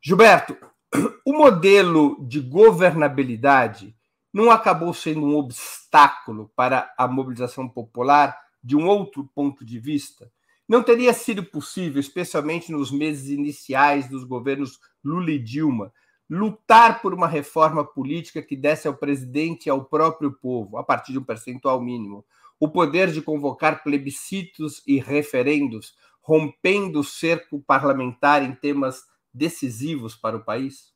Gilberto, 0.01 0.57
o 1.25 1.33
modelo 1.33 2.25
de 2.25 2.39
governabilidade 2.39 3.93
não 4.33 4.49
acabou 4.49 4.93
sendo 4.93 5.25
um 5.25 5.35
obstáculo 5.35 6.49
para 6.55 6.93
a 6.97 7.05
mobilização 7.05 7.67
popular 7.67 8.37
de 8.63 8.77
um 8.77 8.87
outro 8.87 9.29
ponto 9.35 9.65
de 9.65 9.77
vista? 9.77 10.31
Não 10.67 10.81
teria 10.81 11.13
sido 11.13 11.43
possível, 11.43 11.99
especialmente 11.99 12.71
nos 12.71 12.91
meses 12.91 13.29
iniciais 13.29 14.07
dos 14.07 14.23
governos 14.23 14.79
Lula 15.03 15.31
e 15.31 15.39
Dilma, 15.39 15.91
lutar 16.29 17.01
por 17.01 17.13
uma 17.13 17.27
reforma 17.27 17.83
política 17.83 18.41
que 18.41 18.55
desse 18.55 18.87
ao 18.87 18.93
presidente 18.93 19.65
e 19.65 19.69
ao 19.69 19.83
próprio 19.83 20.31
povo, 20.31 20.77
a 20.77 20.83
partir 20.83 21.11
de 21.11 21.19
um 21.19 21.23
percentual 21.23 21.81
mínimo, 21.81 22.25
o 22.59 22.69
poder 22.69 23.11
de 23.11 23.21
convocar 23.21 23.83
plebiscitos 23.83 24.81
e 24.87 24.97
referendos, 24.99 25.93
rompendo 26.27 26.99
o 26.99 27.05
cerco 27.05 27.61
parlamentar 27.61 28.43
em 28.43 28.53
temas 28.53 29.01
decisivos 29.33 30.13
para 30.13 30.35
o 30.35 30.43
país? 30.43 30.93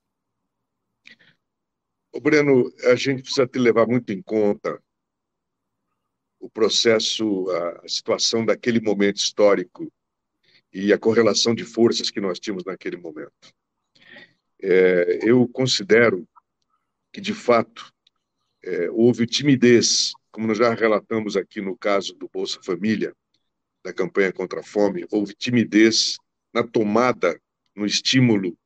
Breno, 2.22 2.70
a 2.92 2.96
gente 2.96 3.22
precisa 3.22 3.48
te 3.48 3.58
levar 3.58 3.88
muito 3.88 4.12
em 4.12 4.22
conta 4.22 4.84
o 6.38 6.50
processo, 6.50 7.50
a 7.50 7.88
situação 7.88 8.46
daquele 8.46 8.82
momento 8.82 9.18
histórico 9.18 9.90
e 10.74 10.92
a 10.92 11.00
correlação 11.00 11.56
de 11.56 11.64
forças 11.64 12.10
que 12.10 12.20
nós 12.20 12.38
tínhamos 12.38 12.66
naquele 12.66 12.98
momento. 12.98 13.32
É, 14.62 15.20
eu 15.24 15.48
considero 15.48 16.28
que, 17.14 17.22
de 17.22 17.34
fato, 17.34 17.90
é, 18.64 18.90
houve 18.92 19.26
timidez, 19.26 20.12
como 20.30 20.48
nós 20.48 20.58
já 20.58 20.74
relatamos 20.74 21.38
aqui 21.38 21.62
no 21.62 21.78
caso 21.78 22.14
do 22.16 22.28
Bolsa 22.28 22.60
Família, 22.62 23.16
da 23.84 23.94
campanha 23.94 24.32
contra 24.32 24.60
a 24.60 24.64
fome, 24.64 25.06
houve 25.12 25.34
timidez 25.34 26.18
na 26.54 26.64
tomada, 26.64 27.40
no 27.76 27.86
estímulo 27.86 28.58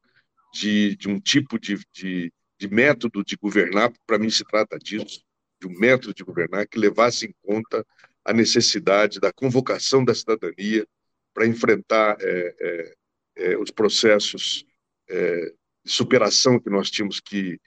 de, 0.54 0.96
de 0.96 1.08
um 1.08 1.20
tipo 1.20 1.60
de, 1.60 1.78
de, 1.94 2.34
de 2.58 2.68
método 2.68 3.24
de 3.24 3.36
governar, 3.36 3.92
para 4.06 4.18
mim 4.18 4.30
se 4.30 4.44
trata 4.44 4.78
disso, 4.78 5.24
de 5.60 5.68
um 5.68 5.80
método 5.80 6.14
de 6.14 6.24
governar 6.24 6.68
que 6.68 6.80
levasse 6.80 7.28
em 7.28 7.36
conta 7.42 7.86
a 8.24 8.34
necessidade 8.34 9.20
da 9.20 9.32
convocação 9.32 10.04
da 10.04 10.16
cidadania 10.16 10.88
para 11.34 11.46
enfrentar 11.46 12.18
é, 12.20 12.56
é, 12.60 12.96
é, 13.36 13.58
os 13.58 13.70
processos 13.70 14.66
é, 15.08 15.54
de 15.84 15.92
superação 15.92 16.60
que 16.60 16.70
nós 16.70 16.90
tínhamos 16.90 17.20
que, 17.20 17.60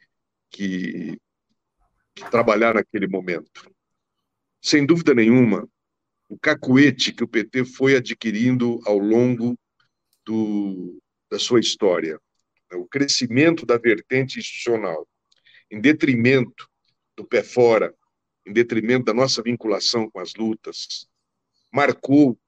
que, 0.50 1.16
que 2.14 2.30
trabalhar 2.30 2.74
naquele 2.74 3.06
momento. 3.06 3.70
Sem 4.60 4.84
dúvida 4.84 5.14
nenhuma, 5.14 5.68
o 6.28 6.38
cacuete 6.38 7.12
que 7.12 7.24
o 7.24 7.28
PT 7.28 7.64
foi 7.64 7.96
adquirindo 7.96 8.80
ao 8.84 8.98
longo 8.98 9.58
do, 10.24 11.00
da 11.30 11.38
sua 11.38 11.58
história, 11.58 12.20
né, 12.70 12.76
o 12.76 12.86
crescimento 12.86 13.64
da 13.64 13.78
vertente 13.78 14.38
institucional, 14.38 15.08
em 15.70 15.80
detrimento 15.80 16.68
do 17.16 17.24
pé 17.24 17.42
fora, 17.42 17.94
em 18.46 18.52
detrimento 18.52 19.06
da 19.06 19.14
nossa 19.14 19.42
vinculação 19.42 20.10
com 20.10 20.20
as 20.20 20.34
lutas, 20.34 21.08
marcou 21.72 22.38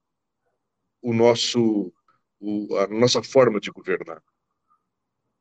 o 1.02 1.12
nosso, 1.12 1.92
o, 2.38 2.76
a 2.76 2.86
nossa 2.86 3.22
forma 3.22 3.58
de 3.58 3.70
governar. 3.70 4.22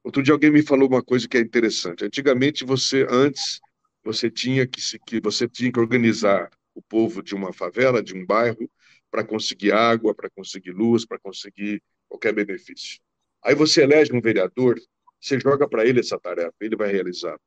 Outro 0.04 0.23
dia 0.23 0.34
alguém 0.34 0.52
me 0.52 0.63
falou 0.63 0.88
uma 0.88 1.04
coisa 1.04 1.28
que 1.28 1.38
é 1.38 1.41
interessante. 1.41 2.06
Antigamente 2.06 2.63
você, 2.63 3.06
antes, 3.10 3.60
você 4.04 4.32
tinha 4.32 4.65
que, 4.65 4.82
que 5.06 5.19
você 5.19 5.47
tinha 5.47 5.71
que 5.71 5.80
organizar 5.80 6.49
o 6.79 6.81
povo 6.81 7.21
de 7.21 7.35
uma 7.35 7.51
favela, 7.51 8.01
de 8.01 8.15
um 8.15 8.25
bairro, 8.25 8.69
para 9.11 9.23
conseguir 9.23 9.71
água, 9.71 10.15
para 10.15 10.29
conseguir 10.29 10.71
luz, 10.71 11.05
para 11.05 11.19
conseguir 11.19 11.83
qualquer 12.07 12.33
benefício. 12.33 12.99
Aí 13.43 13.53
você 13.53 13.83
elege 13.83 14.13
um 14.13 14.21
vereador, 14.21 14.79
você 15.19 15.39
joga 15.39 15.67
para 15.67 15.85
ele 15.85 15.99
essa 15.99 16.19
tarefa, 16.19 16.53
ele 16.61 16.75
vai 16.75 16.91
realizar. 16.91 17.37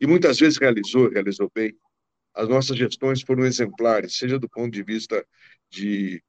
E 0.00 0.06
muitas 0.06 0.38
vezes 0.38 0.58
realizou, 0.58 1.10
realizou 1.10 1.50
bem. 1.54 1.76
As 2.34 2.48
nossas 2.48 2.76
gestões 2.76 3.22
foram 3.22 3.44
exemplares, 3.44 4.16
seja 4.16 4.38
do 4.38 4.48
ponto 4.48 4.72
de 4.72 4.82
vista 4.82 5.24
de 5.68 6.22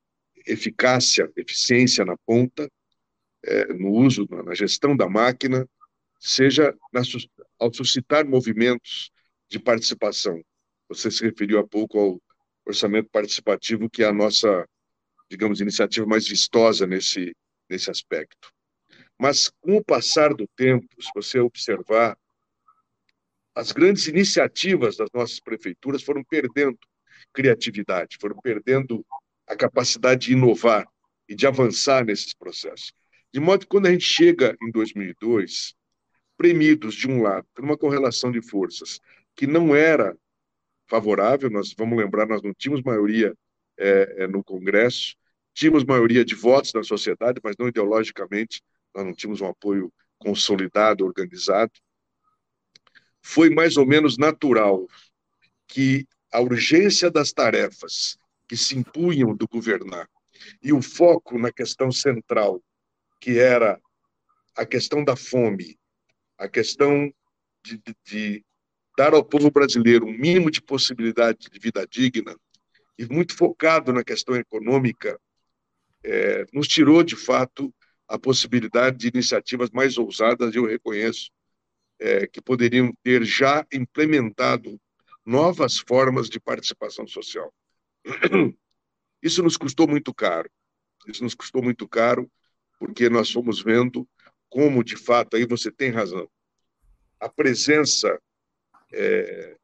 eficácia, 0.45 1.31
eficiência 1.35 2.03
na 2.03 2.17
ponta, 2.25 2.69
é, 3.43 3.73
no 3.73 3.91
uso, 3.91 4.27
na 4.29 4.53
gestão 4.53 4.95
da 4.95 5.07
máquina, 5.07 5.67
seja 6.19 6.75
na, 6.91 7.01
ao 7.59 7.73
suscitar 7.73 8.25
movimentos 8.25 9.11
de 9.49 9.59
participação. 9.59 10.43
Você 10.93 11.09
se 11.09 11.23
referiu 11.23 11.59
há 11.59 11.67
pouco 11.67 11.99
ao 11.99 12.21
orçamento 12.65 13.09
participativo, 13.09 13.89
que 13.89 14.03
é 14.03 14.07
a 14.07 14.13
nossa, 14.13 14.67
digamos, 15.29 15.59
iniciativa 15.59 16.05
mais 16.05 16.27
vistosa 16.27 16.85
nesse, 16.85 17.35
nesse 17.69 17.89
aspecto. 17.89 18.51
Mas, 19.19 19.51
com 19.61 19.77
o 19.77 19.83
passar 19.83 20.33
do 20.33 20.47
tempo, 20.55 20.87
se 21.01 21.09
você 21.15 21.39
observar, 21.39 22.17
as 23.55 23.71
grandes 23.71 24.07
iniciativas 24.07 24.97
das 24.97 25.09
nossas 25.13 25.39
prefeituras 25.39 26.03
foram 26.03 26.23
perdendo 26.23 26.77
criatividade, 27.31 28.17
foram 28.19 28.37
perdendo 28.41 29.05
a 29.47 29.55
capacidade 29.55 30.27
de 30.27 30.33
inovar 30.33 30.87
e 31.27 31.35
de 31.35 31.45
avançar 31.45 32.05
nesses 32.05 32.33
processos. 32.33 32.93
De 33.33 33.39
modo 33.39 33.61
que, 33.61 33.67
quando 33.67 33.87
a 33.87 33.91
gente 33.91 34.05
chega 34.05 34.55
em 34.61 34.71
2002, 34.71 35.75
premidos, 36.37 36.95
de 36.95 37.07
um 37.07 37.21
lado, 37.21 37.47
por 37.53 37.63
uma 37.63 37.77
correlação 37.77 38.31
de 38.31 38.41
forças 38.41 38.99
que 39.35 39.47
não 39.47 39.75
era 39.75 40.15
favorável, 40.87 41.49
nós 41.49 41.73
vamos 41.77 41.97
lembrar, 41.97 42.27
nós 42.27 42.41
não 42.41 42.53
tínhamos 42.53 42.83
maioria 42.83 43.33
é, 43.77 44.23
é, 44.23 44.27
no 44.27 44.43
Congresso, 44.43 45.15
tínhamos 45.53 45.83
maioria 45.83 46.23
de 46.23 46.35
votos 46.35 46.73
na 46.73 46.83
sociedade, 46.83 47.39
mas 47.43 47.55
não 47.57 47.67
ideologicamente, 47.67 48.61
nós 48.93 49.05
não 49.05 49.13
tínhamos 49.13 49.41
um 49.41 49.47
apoio 49.47 49.91
consolidado, 50.17 51.05
organizado. 51.05 51.71
Foi 53.21 53.49
mais 53.49 53.77
ou 53.77 53.85
menos 53.85 54.17
natural 54.17 54.87
que 55.67 56.05
a 56.31 56.39
urgência 56.39 57.09
das 57.09 57.31
tarefas 57.31 58.17
que 58.47 58.57
se 58.57 58.77
impunham 58.77 59.35
do 59.35 59.47
governar 59.47 60.09
e 60.61 60.73
o 60.73 60.81
foco 60.81 61.37
na 61.37 61.51
questão 61.51 61.91
central, 61.91 62.61
que 63.19 63.39
era 63.39 63.79
a 64.55 64.65
questão 64.65 65.03
da 65.03 65.15
fome, 65.15 65.77
a 66.37 66.47
questão 66.47 67.11
de, 67.63 67.77
de, 67.77 67.95
de 68.05 68.45
dar 68.97 69.13
ao 69.13 69.23
povo 69.23 69.49
brasileiro 69.49 70.05
um 70.05 70.11
mínimo 70.11 70.51
de 70.51 70.61
possibilidade 70.61 71.49
de 71.49 71.59
vida 71.59 71.85
digna, 71.87 72.35
e 72.97 73.05
muito 73.05 73.35
focado 73.35 73.91
na 73.91 74.03
questão 74.03 74.35
econômica, 74.35 75.19
é, 76.03 76.45
nos 76.53 76.67
tirou, 76.67 77.03
de 77.03 77.15
fato, 77.15 77.73
a 78.07 78.19
possibilidade 78.19 78.97
de 78.97 79.07
iniciativas 79.07 79.69
mais 79.71 79.97
ousadas, 79.97 80.53
eu 80.53 80.65
reconheço, 80.65 81.31
é, 81.99 82.27
que 82.27 82.41
poderiam 82.41 82.93
ter 83.01 83.23
já 83.23 83.65
implementado 83.71 84.79
novas 85.25 85.79
formas 85.79 86.29
de 86.29 86.39
participação 86.39 87.07
social. 87.07 87.51
Isso 89.21 89.41
nos 89.41 89.55
custou 89.55 89.87
muito 89.87 90.13
caro. 90.13 90.49
Isso 91.07 91.23
nos 91.23 91.33
custou 91.33 91.63
muito 91.63 91.87
caro, 91.87 92.29
porque 92.77 93.09
nós 93.09 93.31
fomos 93.31 93.61
vendo 93.61 94.07
como, 94.49 94.83
de 94.83 94.97
fato, 94.97 95.35
aí 95.35 95.47
você 95.47 95.71
tem 95.71 95.89
razão, 95.89 96.29
a 97.19 97.27
presença 97.27 98.19
é, 98.93 99.57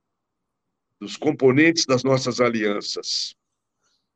dos 1.00 1.16
componentes 1.16 1.86
das 1.86 2.04
nossas 2.04 2.42
alianças, 2.42 3.36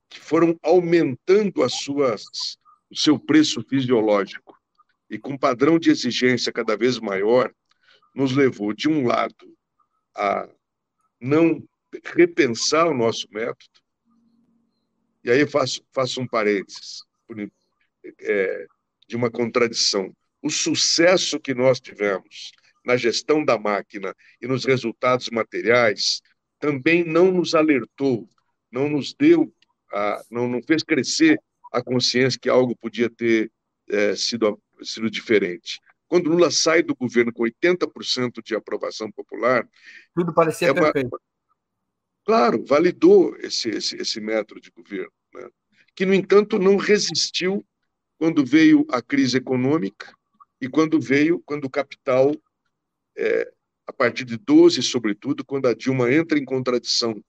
que 0.09 0.19
foram 0.19 0.57
aumentando 0.61 1.63
as 1.63 1.73
suas, 1.73 2.23
o 2.89 2.95
seu 2.95 3.17
preço 3.17 3.63
fisiológico 3.63 4.59
e 5.09 5.17
com 5.17 5.37
padrão 5.37 5.79
de 5.79 5.89
exigência 5.89 6.51
cada 6.51 6.75
vez 6.75 6.99
maior, 6.99 7.53
nos 8.13 8.35
levou, 8.35 8.73
de 8.73 8.89
um 8.89 9.07
lado, 9.07 9.57
a 10.15 10.47
não 11.19 11.63
repensar 12.03 12.87
o 12.87 12.93
nosso 12.93 13.27
método, 13.31 13.81
e 15.23 15.31
aí 15.31 15.47
faço, 15.47 15.81
faço 15.91 16.19
um 16.21 16.27
parênteses 16.27 17.03
é, 18.19 18.67
de 19.07 19.15
uma 19.15 19.31
contradição. 19.31 20.13
O 20.41 20.49
sucesso 20.49 21.39
que 21.39 21.53
nós 21.53 21.79
tivemos 21.79 22.51
na 22.85 22.97
gestão 22.97 23.43
da 23.43 23.57
máquina 23.57 24.15
e 24.41 24.47
nos 24.47 24.65
resultados 24.65 25.29
materiais 25.29 26.21
também 26.59 27.03
não 27.03 27.31
nos 27.31 27.55
alertou, 27.55 28.27
não 28.71 28.89
nos 28.89 29.13
deu, 29.13 29.53
a, 29.91 30.23
não, 30.31 30.47
não 30.47 30.61
fez 30.61 30.83
crescer 30.83 31.39
a 31.71 31.81
consciência 31.83 32.39
que 32.39 32.49
algo 32.49 32.75
podia 32.75 33.09
ter 33.09 33.51
é, 33.89 34.15
sido, 34.15 34.61
sido 34.81 35.09
diferente. 35.09 35.79
Quando 36.07 36.29
Lula 36.29 36.51
sai 36.51 36.83
do 36.83 36.95
governo 36.95 37.33
com 37.33 37.43
80% 37.43 38.41
de 38.43 38.55
aprovação 38.55 39.11
popular. 39.11 39.67
Tudo 40.13 40.33
parecia 40.33 40.69
é 40.69 40.73
perfeito. 40.73 41.19
Claro, 42.25 42.63
validou 42.63 43.35
esse, 43.39 43.69
esse, 43.69 43.97
esse 43.97 44.21
método 44.21 44.61
de 44.61 44.71
governo, 44.71 45.11
né? 45.33 45.49
que, 45.95 46.05
no 46.05 46.13
entanto, 46.13 46.57
não 46.57 46.77
resistiu 46.77 47.65
quando 48.17 48.45
veio 48.45 48.85
a 48.89 49.01
crise 49.01 49.37
econômica 49.37 50.13
e 50.61 50.69
quando 50.69 51.01
veio, 51.01 51.41
quando 51.45 51.65
o 51.65 51.69
capital, 51.69 52.31
é, 53.17 53.51
a 53.85 53.93
partir 53.93 54.25
de 54.25 54.37
12, 54.37 54.81
sobretudo, 54.81 55.45
quando 55.45 55.67
a 55.67 55.73
Dilma 55.73 56.11
entra 56.11 56.37
em 56.37 56.45
contradição. 56.45 57.21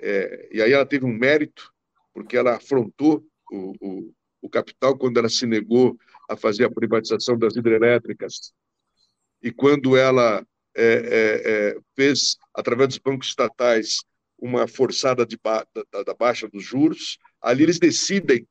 É, 0.00 0.48
e 0.52 0.62
aí 0.62 0.72
ela 0.72 0.86
teve 0.86 1.04
um 1.04 1.12
mérito, 1.12 1.72
porque 2.12 2.36
ela 2.36 2.56
afrontou 2.56 3.24
o, 3.50 3.74
o, 3.80 4.14
o 4.42 4.48
capital 4.48 4.96
quando 4.96 5.18
ela 5.18 5.28
se 5.28 5.46
negou 5.46 5.98
a 6.28 6.36
fazer 6.36 6.64
a 6.64 6.70
privatização 6.70 7.38
das 7.38 7.56
hidrelétricas 7.56 8.52
e 9.42 9.50
quando 9.50 9.96
ela 9.96 10.44
é, 10.76 10.84
é, 10.84 11.42
é 11.44 11.76
fez, 11.96 12.36
através 12.54 12.88
dos 12.88 12.98
bancos 12.98 13.28
estatais, 13.28 13.98
uma 14.38 14.68
forçada 14.68 15.26
ba 15.42 15.66
da, 15.92 16.02
da, 16.04 16.14
baixa 16.14 16.48
dos 16.48 16.64
juros. 16.64 17.18
Ali 17.40 17.64
eles 17.64 17.78
decidem, 17.78 18.46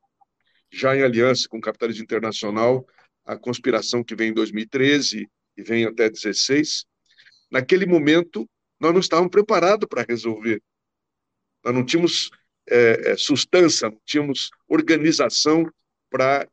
já 0.71 0.95
em 0.95 1.03
aliança 1.03 1.47
com 1.47 1.57
o 1.57 1.61
capitalismo 1.61 2.03
internacional, 2.03 2.85
a 3.25 3.37
conspiração 3.37 4.03
que 4.03 4.15
vem 4.15 4.29
em 4.29 4.33
2013 4.33 5.29
e 5.57 5.63
vem 5.63 5.85
até 5.85 6.09
16. 6.09 6.85
Naquele 7.49 7.85
momento, 7.85 8.47
nós 8.79 8.93
não 8.93 8.99
estávamos 8.99 9.31
preparados 9.31 9.87
para 9.89 10.05
resolver. 10.07 10.61
Nós 11.63 11.73
não 11.73 11.85
tínhamos 11.85 12.29
é, 12.69 13.11
é, 13.11 13.17
sustância, 13.17 13.89
não 13.89 13.99
tínhamos 14.05 14.51
organização 14.67 15.69
para 16.09 16.47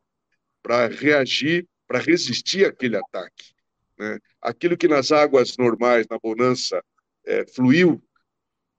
reagir, 0.87 1.67
para 1.87 1.99
resistir 1.99 2.65
àquele 2.65 2.97
ataque. 2.97 3.53
Né? 3.97 4.19
Aquilo 4.41 4.77
que 4.77 4.87
nas 4.87 5.11
águas 5.11 5.55
normais, 5.57 6.07
na 6.09 6.17
bonança, 6.17 6.83
é, 7.25 7.45
fluiu 7.47 8.01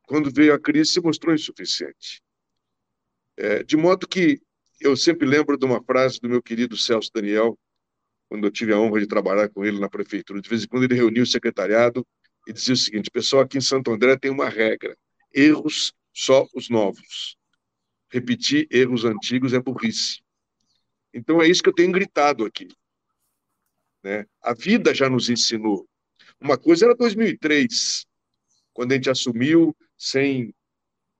quando 0.06 0.30
veio 0.30 0.54
a 0.54 0.58
crise, 0.58 0.92
se 0.92 1.00
mostrou 1.00 1.34
insuficiente. 1.34 2.22
É, 3.36 3.62
de 3.62 3.76
modo 3.76 4.08
que 4.08 4.40
eu 4.80 4.96
sempre 4.96 5.26
lembro 5.26 5.58
de 5.58 5.64
uma 5.64 5.82
frase 5.82 6.20
do 6.20 6.28
meu 6.28 6.42
querido 6.42 6.76
Celso 6.76 7.10
Daniel, 7.12 7.58
quando 8.28 8.46
eu 8.46 8.50
tive 8.50 8.72
a 8.72 8.78
honra 8.78 9.00
de 9.00 9.06
trabalhar 9.06 9.48
com 9.48 9.64
ele 9.64 9.78
na 9.78 9.88
prefeitura. 9.88 10.40
De 10.40 10.48
vez 10.48 10.64
em 10.64 10.66
quando 10.66 10.84
ele 10.84 10.94
reunia 10.94 11.22
o 11.22 11.26
secretariado 11.26 12.06
e 12.46 12.52
dizia 12.52 12.74
o 12.74 12.76
seguinte: 12.76 13.10
pessoal, 13.10 13.42
aqui 13.42 13.58
em 13.58 13.62
Santo 13.62 13.90
André 13.90 14.16
tem 14.16 14.30
uma 14.30 14.48
regra: 14.48 14.96
erros 15.32 15.92
só 16.12 16.46
os 16.54 16.68
novos. 16.68 17.36
Repetir 18.10 18.66
erros 18.70 19.04
antigos 19.04 19.52
é 19.52 19.60
burrice. 19.60 20.20
Então 21.12 21.40
é 21.40 21.48
isso 21.48 21.62
que 21.62 21.68
eu 21.68 21.74
tenho 21.74 21.92
gritado 21.92 22.44
aqui. 22.44 22.68
Né? 24.02 24.26
A 24.42 24.54
vida 24.54 24.94
já 24.94 25.08
nos 25.08 25.28
ensinou. 25.28 25.88
Uma 26.40 26.58
coisa 26.58 26.84
era 26.84 26.94
2003, 26.94 28.06
quando 28.72 28.92
a 28.92 28.94
gente 28.94 29.10
assumiu 29.10 29.74
sem 29.96 30.54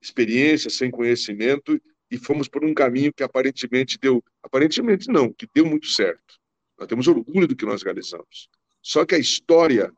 experiência, 0.01 0.69
sem 0.69 0.91
conhecimento, 0.91 1.81
e 2.09 2.17
fomos 2.17 2.47
por 2.47 2.63
um 2.63 2.73
caminho 2.73 3.13
que 3.13 3.23
aparentemente 3.23 3.97
deu, 3.99 4.23
aparentemente 4.41 5.09
não, 5.09 5.33
que 5.33 5.47
deu 5.53 5.65
muito 5.65 5.87
certo. 5.87 6.39
Nós 6.77 6.87
temos 6.87 7.07
orgulho 7.07 7.47
do 7.47 7.55
que 7.55 7.65
nós 7.65 7.83
realizamos. 7.83 8.49
Só 8.81 9.05
que 9.05 9.15
a 9.15 9.19
história 9.19 9.91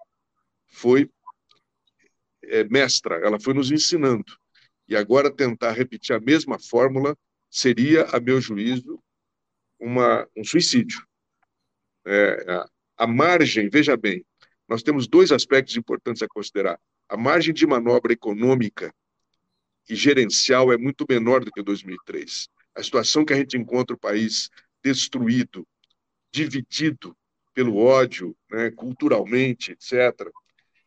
foi 0.67 1.09
é, 2.43 2.63
mestra, 2.63 3.15
ela 3.15 3.39
foi 3.39 3.53
nos 3.53 3.71
ensinando. 3.71 4.37
E 4.87 4.95
agora 4.95 5.33
tentar 5.33 5.71
repetir 5.71 6.15
a 6.15 6.19
mesma 6.19 6.57
fórmula 6.57 7.17
seria, 7.49 8.05
a 8.05 8.19
meu 8.19 8.39
juízo, 8.41 9.01
uma, 9.79 10.27
um 10.35 10.43
suicídio. 10.43 11.05
É, 12.05 12.51
a, 12.51 12.69
a 12.97 13.07
margem, 13.07 13.69
veja 13.69 13.95
bem, 13.95 14.25
nós 14.67 14.83
temos 14.83 15.07
dois 15.07 15.31
aspectos 15.31 15.75
importantes 15.75 16.21
a 16.21 16.27
considerar. 16.27 16.79
A 17.07 17.17
margem 17.17 17.53
de 17.53 17.65
manobra 17.65 18.13
econômica 18.13 18.93
e 19.89 19.95
gerencial 19.95 20.71
é 20.71 20.77
muito 20.77 21.05
menor 21.09 21.43
do 21.43 21.51
que 21.51 21.63
2003. 21.63 22.47
A 22.75 22.83
situação 22.83 23.25
que 23.25 23.33
a 23.33 23.35
gente 23.35 23.57
encontra 23.57 23.95
o 23.95 23.99
país 23.99 24.49
destruído, 24.83 25.67
dividido 26.31 27.15
pelo 27.53 27.77
ódio, 27.77 28.35
né, 28.49 28.71
culturalmente, 28.71 29.71
etc., 29.71 30.29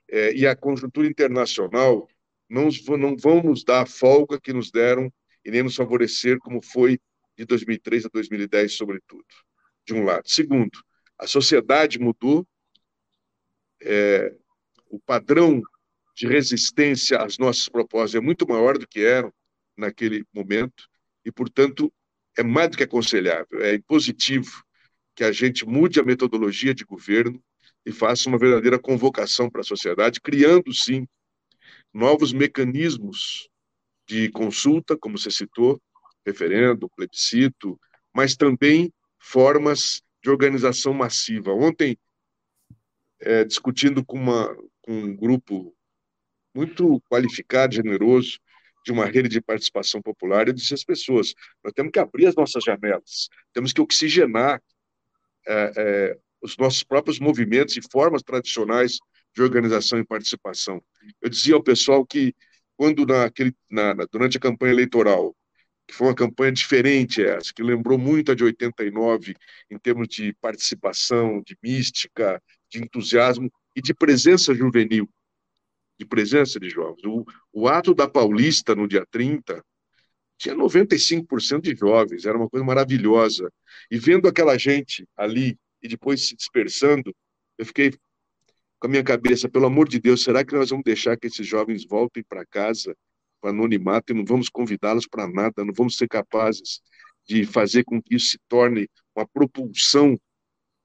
é, 0.09 0.33
e 0.35 0.47
a 0.47 0.55
conjuntura 0.55 1.07
internacional 1.07 2.07
não, 2.49 2.69
não 2.99 3.17
vão 3.17 3.43
nos 3.43 3.65
dar 3.65 3.83
a 3.83 3.87
folga 3.87 4.39
que 4.41 4.53
nos 4.53 4.71
deram 4.71 5.13
e 5.45 5.51
nem 5.51 5.63
nos 5.63 5.75
favorecer 5.75 6.39
como 6.39 6.63
foi 6.63 6.99
de 7.37 7.47
2003 7.47 8.07
a 8.07 8.09
2010, 8.13 8.75
sobretudo, 8.75 9.25
de 9.87 9.95
um 9.95 10.05
lado. 10.05 10.29
Segundo, 10.29 10.79
a 11.19 11.27
sociedade 11.27 11.99
mudou, 11.99 12.47
é, 13.81 14.35
o 14.89 15.01
padrão 15.01 15.63
de 16.15 16.27
resistência 16.27 17.19
às 17.19 17.39
nossas 17.39 17.69
propostas 17.69 18.15
é 18.15 18.21
muito 18.21 18.47
maior 18.47 18.77
do 18.77 18.87
que 18.87 19.01
eram 19.01 19.33
naquele 19.77 20.25
momento 20.33 20.87
e, 21.25 21.33
portanto, 21.33 21.93
é 22.37 22.43
mais 22.43 22.71
do 22.71 22.77
que 22.77 22.85
aconselhável, 22.85 23.63
é 23.63 23.79
positivo 23.79 24.63
que 25.15 25.25
a 25.25 25.33
gente 25.33 25.67
mude 25.67 26.01
a 26.01 26.05
metodologia 26.05 26.75
de 26.75 26.85
governo 26.85 27.43
e 27.85 27.93
faça 27.93 28.29
uma 28.29 28.39
verdadeira 28.39 28.79
convocação 28.79 29.51
para 29.51 29.61
a 29.61 29.65
sociedade, 29.65 30.21
criando, 30.21 30.73
sim, 30.73 31.07
novos 31.93 32.33
mecanismos 32.33 33.49
de 34.07 34.31
consulta, 34.31 34.97
como 34.97 35.19
você 35.19 35.31
citou, 35.31 35.81
referendo, 36.25 36.89
plebiscito, 36.97 37.79
mas 38.15 38.37
também 38.37 38.93
formas 39.19 40.03
de 40.23 40.31
organização 40.31 40.93
massiva. 40.95 41.53
Ontem, 41.53 41.99
é, 43.21 43.45
discutindo 43.45 44.05
com, 44.05 44.19
uma, 44.19 44.55
com 44.81 44.93
um 44.93 45.17
grupo 45.17 45.75
muito 46.55 47.01
qualificado, 47.11 47.75
generoso, 47.75 48.39
de 48.85 48.93
uma 48.93 49.07
rede 49.07 49.29
de 49.29 49.41
participação 49.41 50.03
popular, 50.03 50.49
eu 50.49 50.55
disse 50.55 50.75
às 50.75 50.85
pessoas: 50.85 51.35
nós 51.63 51.73
temos 51.73 51.93
que 51.93 51.99
abrir 51.99 52.27
as 52.27 52.35
nossas 52.35 52.65
janelas, 52.65 53.29
temos 53.53 53.73
que 53.73 53.81
oxigenar 53.81 54.61
é, 55.47 55.73
é, 55.77 56.19
os 56.41 56.57
nossos 56.57 56.83
próprios 56.83 57.19
movimentos 57.19 57.77
e 57.77 57.81
formas 57.91 58.23
tradicionais 58.23 58.99
de 59.35 59.43
organização 59.43 59.99
e 59.99 60.05
participação. 60.05 60.83
Eu 61.21 61.31
dizia 61.31 61.55
ao 61.55 61.63
pessoal 61.63 62.05
que, 62.05 62.35
quando 62.77 63.07
naquele, 63.07 63.55
na, 63.71 63.95
durante 64.11 64.37
a 64.37 64.41
campanha 64.41 64.73
eleitoral, 64.73 65.35
que 65.87 65.95
foi 65.95 66.09
uma 66.09 66.15
campanha 66.15 66.53
diferente 66.53 67.25
essa, 67.25 67.53
que 67.53 67.63
lembrou 67.63 67.99
muito 67.99 68.33
a 68.33 68.35
de 68.35 68.45
89 68.45 69.35
em 69.71 69.79
termos 69.79 70.09
de 70.09 70.35
participação, 70.41 71.43
de 71.45 71.57
mística, 71.63 72.43
de 72.71 72.83
entusiasmo 72.83 73.51
e 73.75 73.83
de 73.83 73.95
presença 73.95 74.55
juvenil 74.55 75.09
de 76.03 76.07
presença 76.07 76.59
de 76.59 76.69
jovens. 76.69 77.05
O, 77.05 77.25
o 77.53 77.69
ato 77.69 77.95
da 77.95 78.09
Paulista, 78.09 78.75
no 78.75 78.89
dia 78.89 79.07
30, 79.11 79.65
tinha 80.43 80.57
95% 80.57 81.61
de 81.61 81.77
jovens, 81.77 82.27
era 82.27 82.37
uma 82.37 82.49
coisa 82.49 82.67
maravilhosa. 82.67 83.49
E 83.89 83.97
vendo 83.97 84.27
aquela 84.27 84.59
gente 84.59 85.07
ali 85.17 85.57
e 85.81 85.87
depois 85.87 86.27
se 86.27 86.35
dispersando, 86.35 87.15
eu 87.57 87.65
fiquei 87.65 87.93
com 88.81 88.89
a 88.89 88.91
minha 88.91 89.05
cabeça, 89.05 89.49
pelo 89.49 89.67
amor 89.67 89.89
de 89.89 90.01
Deus, 90.01 90.25
será 90.25 90.45
que 90.45 90.53
nós 90.53 90.71
vamos 90.71 90.83
deixar 90.85 91.17
que 91.17 91.29
esses 91.29 91.47
jovens 91.47 91.87
voltem 91.87 92.25
para 92.25 92.45
casa 92.45 92.97
para 93.41 93.51
anonimato 93.51 94.13
e 94.13 94.17
não 94.17 94.25
vamos 94.25 94.49
convidá-los 94.49 95.07
para 95.07 95.29
nada, 95.29 95.65
não 95.65 95.73
vamos 95.73 95.97
ser 95.97 96.09
capazes 96.09 96.81
de 97.25 97.45
fazer 97.45 97.85
com 97.85 98.03
que 98.03 98.17
isso 98.17 98.33
se 98.33 98.39
torne 98.49 98.89
uma 99.15 99.27
propulsão 99.27 100.19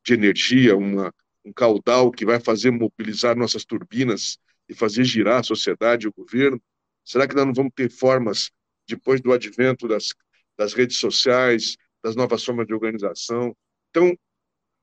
de 0.05 0.13
energia, 0.13 0.75
uma, 0.75 1.11
um 1.43 1.51
caudal 1.51 2.11
que 2.11 2.25
vai 2.25 2.39
fazer 2.39 2.69
mobilizar 2.69 3.35
nossas 3.35 3.65
turbinas 3.65 4.37
e 4.69 4.75
fazer 4.75 5.03
girar 5.03 5.39
a 5.39 5.43
sociedade 5.43 6.07
o 6.07 6.13
governo? 6.13 6.61
Será 7.03 7.27
que 7.27 7.35
nós 7.35 7.45
não 7.45 7.53
vamos 7.53 7.71
ter 7.75 7.91
formas, 7.91 8.51
depois 8.87 9.21
do 9.21 9.33
advento 9.33 9.87
das, 9.87 10.13
das 10.57 10.73
redes 10.73 10.97
sociais, 10.97 11.77
das 12.03 12.15
novas 12.15 12.43
formas 12.43 12.67
de 12.67 12.73
organização? 12.73 13.55
Então, 13.89 14.17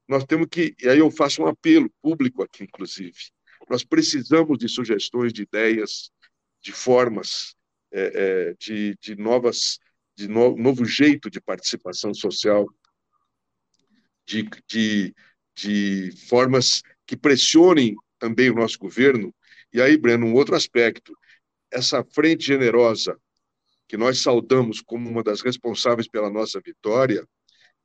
nós 0.09 0.25
temos 0.25 0.47
que, 0.51 0.75
e 0.83 0.89
aí 0.89 0.99
eu 0.99 1.11
faço 1.11 1.43
um 1.43 1.47
apelo 1.47 1.91
público 2.03 2.43
aqui, 2.43 2.65
inclusive, 2.65 3.17
nós 3.69 3.83
precisamos 3.83 4.59
de 4.59 4.69
sugestões, 4.69 5.33
de 5.33 5.43
ideias, 5.43 6.11
de 6.61 6.73
formas, 6.73 7.55
é, 7.91 8.03
é, 8.15 8.55
de, 8.59 8.97
de 9.01 9.17
novas, 9.17 9.79
de 10.17 10.29
no, 10.29 10.57
novo 10.57 10.85
jeito 10.85 11.31
de 11.31 11.41
participação 11.41 12.13
social, 12.13 12.67
de, 14.27 14.49
de, 14.69 15.15
de 15.55 16.11
formas 16.29 16.83
que 17.07 17.17
pressionem 17.17 17.95
também 18.19 18.51
o 18.51 18.55
nosso 18.55 18.79
governo 18.79 19.35
e 19.75 19.83
aí, 19.83 19.97
Breno, 19.97 20.27
um 20.27 20.35
outro 20.35 20.55
aspecto. 20.55 21.19
Essa 21.69 22.05
frente 22.05 22.47
generosa, 22.47 23.19
que 23.89 23.97
nós 23.97 24.21
saudamos 24.21 24.81
como 24.81 25.09
uma 25.09 25.23
das 25.23 25.41
responsáveis 25.41 26.09
pela 26.09 26.31
nossa 26.31 26.61
vitória, 26.61 27.27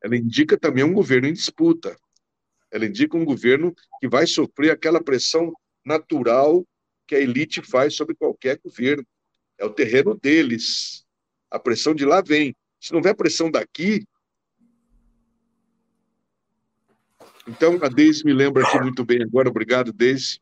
ela 0.02 0.16
indica 0.16 0.58
também 0.58 0.84
um 0.84 0.94
governo 0.94 1.28
em 1.28 1.34
disputa. 1.34 1.98
Ela 2.72 2.86
indica 2.86 3.18
um 3.18 3.26
governo 3.26 3.74
que 4.00 4.08
vai 4.08 4.26
sofrer 4.26 4.72
aquela 4.72 5.04
pressão 5.04 5.54
natural 5.86 6.66
que 7.08 7.16
a 7.16 7.20
elite 7.20 7.62
faz 7.62 7.96
sobre 7.96 8.16
qualquer 8.16 8.60
governo. 8.60 9.06
É 9.58 9.66
o 9.66 9.74
terreno 9.74 10.16
deles. 10.16 11.06
A 11.50 11.60
pressão 11.60 11.94
de 11.94 12.06
lá 12.06 12.22
vem. 12.22 12.56
Se 12.80 12.92
não 12.92 13.00
houver 13.00 13.16
pressão 13.16 13.50
daqui. 13.50 14.06
Então, 17.48 17.80
a 17.82 17.90
Deise 17.90 18.24
me 18.24 18.32
lembra 18.32 18.64
aqui 18.64 18.80
muito 18.80 19.04
bem 19.04 19.24
agora, 19.24 19.50
obrigado, 19.50 19.92
Deise, 19.92 20.40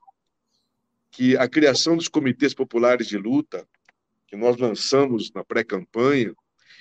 que 1.09 1.37
a 1.37 1.47
criação 1.47 1.95
dos 1.95 2.09
comitês 2.09 2.53
populares 2.53 3.07
de 3.07 3.17
luta, 3.17 3.65
que 4.27 4.35
nós 4.35 4.57
lançamos 4.57 5.31
na 5.33 5.43
pré-campanha, 5.43 6.33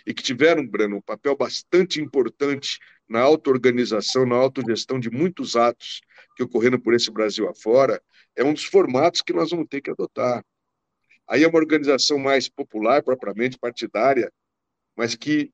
e 0.06 0.14
que 0.14 0.22
tiveram, 0.22 0.66
Breno, 0.66 0.96
um 0.96 1.02
papel 1.02 1.36
bastante 1.36 2.00
importante 2.00 2.78
na 3.08 3.20
auto-organização, 3.20 4.24
na 4.24 4.36
autogestão 4.36 5.00
de 5.00 5.10
muitos 5.10 5.56
atos 5.56 6.00
que 6.36 6.42
ocorreram 6.42 6.78
por 6.78 6.94
esse 6.94 7.10
Brasil 7.10 7.48
afora, 7.48 8.00
é 8.36 8.44
um 8.44 8.52
dos 8.52 8.64
formatos 8.64 9.22
que 9.22 9.32
nós 9.32 9.50
vamos 9.50 9.66
ter 9.68 9.80
que 9.80 9.90
adotar. 9.90 10.44
Aí 11.26 11.42
é 11.42 11.48
uma 11.48 11.58
organização 11.58 12.18
mais 12.18 12.48
popular, 12.48 13.02
propriamente 13.02 13.58
partidária, 13.58 14.32
mas 14.96 15.16
que, 15.16 15.52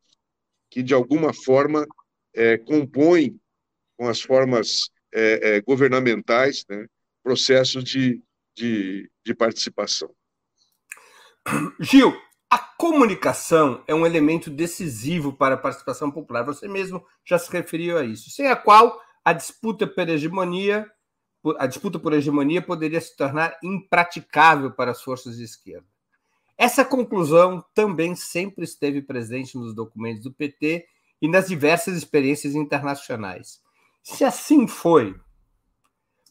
que 0.68 0.82
de 0.82 0.93
alguma 0.93 1.32
forma, 1.32 1.86
é, 2.34 2.59
compõe 2.59 3.38
com 3.97 4.09
as 4.09 4.20
formas 4.20 4.90
é, 5.12 5.57
é, 5.57 5.61
governamentais 5.61 6.64
né, 6.68 6.86
processos 7.22 7.84
de, 7.84 8.22
de, 8.55 9.11
de 9.24 9.34
participação. 9.34 10.14
Gil, 11.80 12.16
a 12.51 12.59
comunicação 12.59 13.82
é 13.86 13.95
um 13.95 14.07
elemento 14.07 14.51
decisivo 14.51 15.32
para 15.32 15.55
a 15.55 15.59
participação 15.59 16.11
popular. 16.11 16.45
Você 16.45 16.68
mesmo 16.68 17.05
já 17.24 17.38
se 17.38 17.51
referiu 17.51 17.99
a 17.99 18.05
isso, 18.05 18.30
sem 18.30 18.47
a 18.47 18.57
qual 18.57 19.01
a 19.24 19.32
disputa 19.32 19.86
por 19.86 20.09
hegemonia, 20.09 20.90
a 21.59 21.66
disputa 21.66 21.99
por 21.99 22.12
hegemonia 22.12 22.62
poderia 22.62 23.01
se 23.01 23.16
tornar 23.16 23.57
impraticável 23.62 24.70
para 24.70 24.90
as 24.90 25.03
forças 25.03 25.36
de 25.36 25.45
esquerda. 25.45 25.86
Essa 26.57 26.84
conclusão 26.84 27.64
também 27.74 28.14
sempre 28.14 28.64
esteve 28.64 29.03
presente 29.03 29.57
nos 29.57 29.74
documentos 29.74 30.22
do 30.22 30.32
PT 30.32 30.86
e 31.20 31.28
nas 31.28 31.49
diversas 31.49 31.97
experiências 31.97 32.55
internacionais. 32.55 33.61
Se 34.03 34.24
assim 34.24 34.66
foi, 34.66 35.14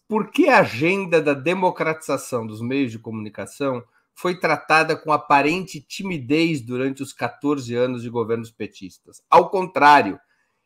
por 0.07 0.29
que 0.29 0.47
a 0.47 0.59
agenda 0.59 1.21
da 1.21 1.33
democratização 1.33 2.45
dos 2.45 2.61
meios 2.61 2.91
de 2.91 2.99
comunicação 2.99 3.83
foi 4.13 4.39
tratada 4.39 4.95
com 4.95 5.11
aparente 5.11 5.81
timidez 5.81 6.61
durante 6.61 7.01
os 7.01 7.13
14 7.13 7.73
anos 7.75 8.01
de 8.01 8.09
governos 8.09 8.51
petistas? 8.51 9.21
Ao 9.29 9.49
contrário, 9.49 10.19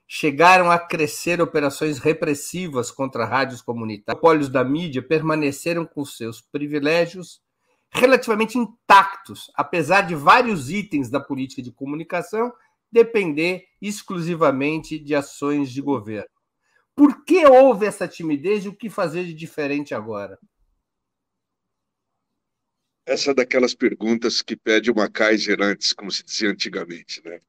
chegaram 0.08 0.70
a 0.70 0.78
crescer 0.78 1.42
operações 1.42 2.00
repressivas 2.00 2.92
contra 2.92 3.26
rádios 3.26 3.62
comunitárias. 3.62 4.22
Os 4.42 4.50
da 4.50 4.64
mídia 4.64 5.02
permaneceram 5.02 5.86
com 5.86 6.06
seus 6.06 6.42
privilégios 6.42 7.42
relativamente 7.92 8.58
intactos, 8.58 9.50
apesar 9.56 10.02
de 10.02 10.16
vários 10.16 10.70
itens 10.70 11.10
da 11.10 11.20
política 11.20 11.62
de 11.62 11.72
comunicação 11.72 12.52
depender 12.92 13.66
exclusivamente 13.82 15.00
de 15.00 15.16
ações 15.16 15.72
de 15.72 15.82
governo. 15.82 16.30
Por 16.96 17.26
que 17.26 17.46
houve 17.46 17.86
essa 17.86 18.08
timidez 18.08 18.66
e 18.66 18.70
o 18.70 18.76
que 18.76 18.90
fazer 18.90 19.26
de 19.26 19.34
diferente 19.34 19.94
agora? 19.94 20.40
Essa 23.06 23.32
é 23.32 23.34
daquelas 23.36 23.76
perguntas 23.76 24.42
que 24.42 24.56
pede 24.56 24.90
uma 24.90 25.10
Kaiser 25.10 25.62
antes, 25.62 25.94
como 25.94 26.10
se 26.10 26.24
dizia 26.24 26.50
antigamente, 26.50 27.22
né? 27.24 27.40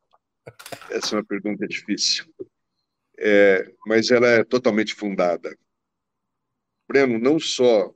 Essa 0.90 1.14
é 1.14 1.18
uma 1.18 1.24
pergunta 1.24 1.66
difícil, 1.66 2.26
é, 3.18 3.72
mas 3.86 4.10
ela 4.10 4.28
é 4.28 4.44
totalmente 4.44 4.94
fundada. 4.94 5.56
Breno, 6.86 7.18
não 7.18 7.40
só 7.40 7.92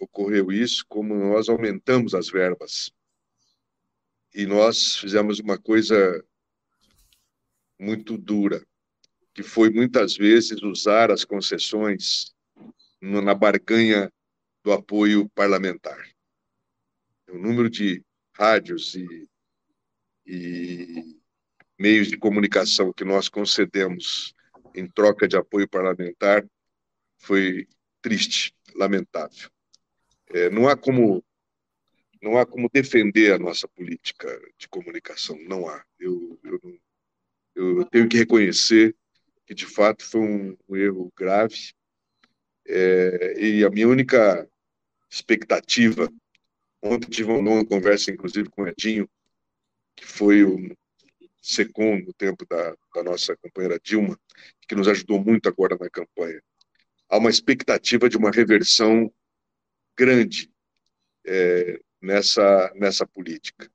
ocorreu 0.00 0.52
isso, 0.52 0.84
como 0.88 1.14
nós 1.14 1.48
aumentamos 1.48 2.14
as 2.14 2.30
verbas. 2.30 2.92
E 4.32 4.46
nós 4.46 4.96
fizemos 4.96 5.40
uma 5.40 5.58
coisa 5.58 6.24
muito 7.78 8.16
dura, 8.16 8.64
que 9.34 9.42
foi 9.42 9.68
muitas 9.68 10.16
vezes 10.16 10.62
usar 10.62 11.10
as 11.10 11.24
concessões 11.24 12.32
na 13.00 13.34
barganha 13.34 14.12
do 14.62 14.72
apoio 14.72 15.28
parlamentar. 15.30 16.13
O 17.28 17.38
número 17.38 17.70
de 17.70 18.02
rádios 18.32 18.94
e, 18.94 19.28
e 20.26 21.16
meios 21.78 22.08
de 22.08 22.16
comunicação 22.16 22.92
que 22.92 23.04
nós 23.04 23.28
concedemos 23.28 24.34
em 24.74 24.86
troca 24.88 25.26
de 25.26 25.36
apoio 25.36 25.68
parlamentar 25.68 26.44
foi 27.18 27.66
triste, 28.02 28.54
lamentável. 28.74 29.48
É, 30.30 30.50
não 30.50 30.68
há 30.68 30.76
como 30.76 31.24
não 32.20 32.38
há 32.38 32.46
como 32.46 32.70
defender 32.72 33.34
a 33.34 33.38
nossa 33.38 33.68
política 33.68 34.26
de 34.56 34.66
comunicação, 34.66 35.38
não 35.42 35.68
há. 35.68 35.84
Eu, 35.98 36.40
eu, 36.42 36.80
eu 37.54 37.84
tenho 37.84 38.08
que 38.08 38.16
reconhecer 38.16 38.96
que 39.46 39.54
de 39.54 39.66
fato 39.66 40.02
foi 40.02 40.20
um, 40.22 40.56
um 40.66 40.74
erro 40.74 41.12
grave 41.14 41.74
é, 42.66 43.34
e 43.38 43.62
a 43.62 43.68
minha 43.68 43.86
única 43.86 44.48
expectativa 45.10 46.10
ontem 46.84 47.10
tive 47.10 47.30
uma 47.32 47.64
conversa 47.64 48.10
inclusive 48.10 48.48
com 48.50 48.62
o 48.62 48.68
Edinho 48.68 49.08
que 49.96 50.06
foi 50.06 50.44
o 50.44 50.76
Secom 51.40 51.98
no 51.98 52.12
tempo 52.12 52.46
da, 52.48 52.74
da 52.94 53.02
nossa 53.02 53.36
companheira 53.36 53.80
Dilma 53.82 54.18
que 54.68 54.74
nos 54.74 54.88
ajudou 54.88 55.22
muito 55.22 55.48
agora 55.48 55.76
na 55.78 55.90
campanha 55.90 56.40
há 57.08 57.18
uma 57.18 57.30
expectativa 57.30 58.08
de 58.08 58.16
uma 58.16 58.30
reversão 58.30 59.12
grande 59.96 60.50
é, 61.26 61.78
nessa, 62.00 62.72
nessa 62.74 63.06
política. 63.06 63.70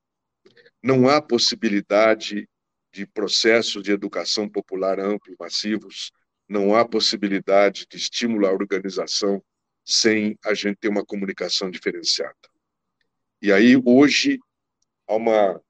Não 0.82 1.08
há 1.08 1.20
possibilidade 1.20 2.48
de 2.92 3.06
processos 3.06 3.82
de 3.82 3.92
educação 3.92 4.48
popular 4.48 4.98
amplos, 4.98 5.36
massivos, 5.38 6.12
não 6.48 6.74
há 6.74 6.86
possibilidade 6.86 7.86
de 7.88 7.96
estímulo 7.96 8.46
à 8.46 8.52
organização 8.52 9.42
sem 9.84 10.38
a 10.44 10.52
gente 10.52 10.76
ter 10.76 10.88
uma 10.88 11.04
comunicação 11.04 11.70
diferenciada. 11.70 12.49
E 13.42 13.52
aí, 13.52 13.80
hoje, 13.84 14.38
há 15.08 15.16
uma, 15.16 15.60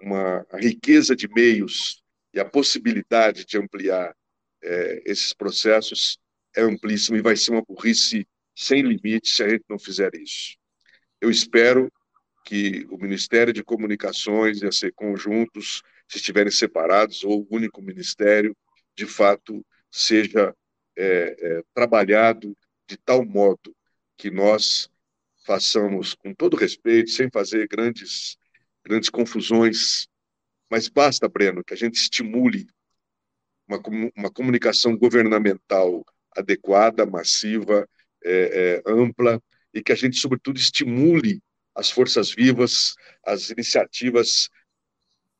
uma 0.00 0.46
riqueza 0.54 1.14
de 1.14 1.28
meios 1.28 2.02
e 2.32 2.40
a 2.40 2.44
possibilidade 2.44 3.44
de 3.44 3.58
ampliar 3.58 4.14
é, 4.62 5.02
esses 5.04 5.34
processos 5.34 6.18
é 6.56 6.62
amplíssima 6.62 7.18
e 7.18 7.22
vai 7.22 7.36
ser 7.36 7.52
uma 7.52 7.62
burrice 7.62 8.26
sem 8.56 8.82
limite 8.82 9.28
se 9.28 9.42
a 9.42 9.48
gente 9.48 9.64
não 9.68 9.78
fizer 9.78 10.14
isso. 10.14 10.56
Eu 11.20 11.30
espero 11.30 11.92
que 12.44 12.86
o 12.90 12.96
Ministério 12.96 13.52
de 13.52 13.62
Comunicações 13.62 14.62
e 14.62 14.66
a 14.66 14.72
ser 14.72 14.92
conjuntos, 14.94 15.82
se 16.08 16.16
estiverem 16.16 16.50
separados 16.50 17.22
ou 17.24 17.46
único 17.50 17.82
ministério, 17.82 18.56
de 18.96 19.04
fato 19.04 19.64
seja 19.90 20.54
é, 20.96 21.36
é, 21.38 21.62
trabalhado 21.74 22.56
de 22.88 22.96
tal 22.96 23.24
modo 23.24 23.76
que 24.16 24.30
nós 24.30 24.88
façamos 25.48 26.14
com 26.14 26.34
todo 26.34 26.58
respeito, 26.58 27.08
sem 27.08 27.30
fazer 27.30 27.66
grandes 27.66 28.36
grandes 28.84 29.08
confusões, 29.08 30.06
mas 30.70 30.88
basta, 30.88 31.26
Breno, 31.26 31.64
que 31.64 31.72
a 31.72 31.76
gente 31.76 31.94
estimule 31.94 32.66
uma, 33.66 33.80
uma 34.14 34.30
comunicação 34.30 34.96
governamental 34.96 36.04
adequada, 36.36 37.06
massiva, 37.06 37.88
é, 38.24 38.82
é, 38.86 38.90
ampla, 38.90 39.42
e 39.72 39.82
que 39.82 39.92
a 39.92 39.94
gente, 39.94 40.18
sobretudo, 40.18 40.58
estimule 40.58 41.42
as 41.74 41.90
forças 41.90 42.30
vivas, 42.30 42.94
as 43.24 43.50
iniciativas 43.50 44.48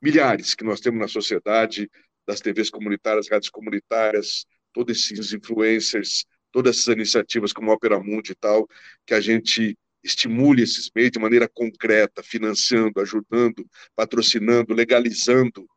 milhares 0.00 0.54
que 0.54 0.64
nós 0.64 0.80
temos 0.80 1.00
na 1.00 1.08
sociedade, 1.08 1.90
das 2.26 2.40
TVs 2.40 2.70
comunitárias, 2.70 3.28
rádios 3.28 3.50
comunitárias, 3.50 4.46
todos 4.72 5.10
esses 5.10 5.32
influencers, 5.32 6.26
todas 6.50 6.78
essas 6.78 6.94
iniciativas 6.94 7.52
como 7.52 7.70
a 7.70 7.74
Opera 7.74 7.98
Mundi 7.98 8.32
e 8.32 8.34
tal, 8.34 8.66
que 9.06 9.14
a 9.14 9.20
gente 9.20 9.76
estimule 10.08 10.62
esses 10.62 10.90
meios 10.94 11.12
de 11.12 11.18
maneira 11.18 11.48
concreta, 11.48 12.22
financiando, 12.22 13.00
ajudando, 13.00 13.66
patrocinando, 13.94 14.74
legalizando, 14.74 15.68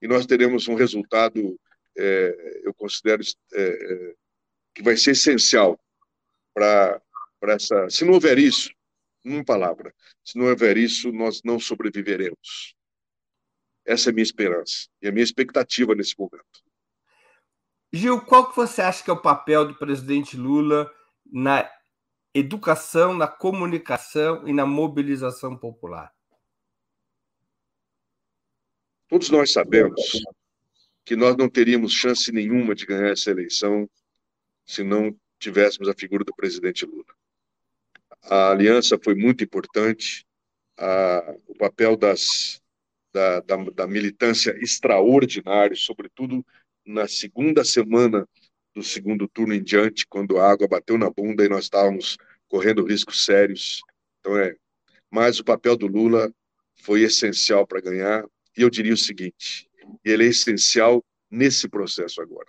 e 0.00 0.06
nós 0.06 0.26
teremos 0.26 0.68
um 0.68 0.74
resultado, 0.74 1.58
é, 1.96 2.60
eu 2.62 2.74
considero 2.74 3.22
é, 3.52 4.14
que 4.74 4.82
vai 4.82 4.96
ser 4.96 5.12
essencial 5.12 5.78
para 6.54 7.00
essa. 7.42 7.88
Se 7.90 8.04
não 8.04 8.14
houver 8.14 8.38
isso, 8.38 8.70
uma 9.24 9.44
palavra, 9.44 9.94
se 10.24 10.38
não 10.38 10.46
houver 10.46 10.76
isso, 10.76 11.10
nós 11.12 11.42
não 11.44 11.58
sobreviveremos. 11.58 12.74
Essa 13.84 14.10
é 14.10 14.12
a 14.12 14.14
minha 14.14 14.22
esperança 14.22 14.88
e 15.02 15.08
a 15.08 15.12
minha 15.12 15.24
expectativa 15.24 15.94
nesse 15.94 16.14
momento. 16.18 16.62
Gil, 17.92 18.20
qual 18.20 18.50
que 18.50 18.56
você 18.56 18.82
acha 18.82 19.02
que 19.02 19.10
é 19.10 19.12
o 19.12 19.22
papel 19.22 19.66
do 19.66 19.74
presidente 19.74 20.36
Lula 20.36 20.92
na 21.24 21.68
educação, 22.38 23.14
na 23.14 23.26
comunicação 23.26 24.46
e 24.46 24.52
na 24.52 24.64
mobilização 24.64 25.56
popular? 25.56 26.12
Todos 29.08 29.30
nós 29.30 29.52
sabemos 29.52 30.22
que 31.04 31.16
nós 31.16 31.36
não 31.36 31.48
teríamos 31.48 31.92
chance 31.92 32.30
nenhuma 32.30 32.74
de 32.74 32.84
ganhar 32.84 33.10
essa 33.10 33.30
eleição 33.30 33.88
se 34.66 34.84
não 34.84 35.16
tivéssemos 35.38 35.88
a 35.88 35.94
figura 35.94 36.22
do 36.22 36.34
presidente 36.34 36.84
Lula. 36.84 37.06
A 38.24 38.50
aliança 38.50 38.98
foi 39.02 39.14
muito 39.14 39.42
importante, 39.42 40.26
a, 40.76 41.34
o 41.46 41.54
papel 41.54 41.96
das, 41.96 42.60
da, 43.12 43.40
da, 43.40 43.56
da 43.56 43.86
militância 43.86 44.54
extraordinário, 44.62 45.76
sobretudo 45.76 46.44
na 46.84 47.08
segunda 47.08 47.64
semana 47.64 48.28
do 48.74 48.82
segundo 48.82 49.26
turno 49.26 49.54
em 49.54 49.62
diante, 49.62 50.06
quando 50.06 50.38
a 50.38 50.50
água 50.50 50.68
bateu 50.68 50.98
na 50.98 51.08
bunda 51.08 51.44
e 51.44 51.48
nós 51.48 51.64
estávamos 51.64 52.18
correndo 52.48 52.84
riscos 52.84 53.24
sérios. 53.24 53.80
Então 54.20 54.36
é, 54.36 54.56
mas 55.10 55.38
o 55.38 55.44
papel 55.44 55.76
do 55.76 55.86
Lula 55.86 56.32
foi 56.82 57.02
essencial 57.02 57.66
para 57.66 57.80
ganhar, 57.80 58.24
e 58.56 58.62
eu 58.62 58.70
diria 58.70 58.94
o 58.94 58.96
seguinte, 58.96 59.68
ele 60.04 60.24
é 60.24 60.28
essencial 60.28 61.04
nesse 61.30 61.68
processo 61.68 62.20
agora. 62.20 62.46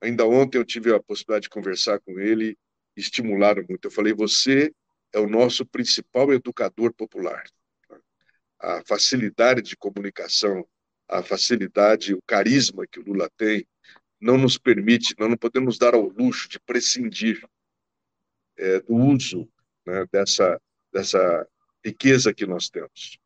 Ainda 0.00 0.26
ontem 0.26 0.58
eu 0.58 0.64
tive 0.64 0.94
a 0.94 1.02
possibilidade 1.02 1.44
de 1.44 1.50
conversar 1.50 1.98
com 2.00 2.18
ele, 2.20 2.56
estimularam 2.96 3.64
muito. 3.68 3.86
Eu 3.86 3.90
falei: 3.90 4.12
você 4.12 4.72
é 5.12 5.18
o 5.18 5.28
nosso 5.28 5.66
principal 5.66 6.32
educador 6.32 6.92
popular. 6.92 7.44
A 8.60 8.82
facilidade 8.86 9.62
de 9.62 9.76
comunicação, 9.76 10.66
a 11.08 11.22
facilidade, 11.22 12.14
o 12.14 12.22
carisma 12.26 12.86
que 12.86 13.00
o 13.00 13.04
Lula 13.04 13.30
tem, 13.36 13.66
não 14.20 14.36
nos 14.36 14.58
permite, 14.58 15.14
nós 15.18 15.28
não 15.28 15.36
podemos 15.36 15.78
dar 15.78 15.94
ao 15.94 16.08
luxo 16.08 16.48
de 16.48 16.58
prescindir 16.60 17.40
é, 18.58 18.80
do 18.80 18.94
uso 18.94 19.48
né, 19.86 20.04
dessa, 20.12 20.60
dessa 20.92 21.46
riqueza 21.84 22.34
que 22.34 22.46
nós 22.46 22.68
temos. 22.68 23.18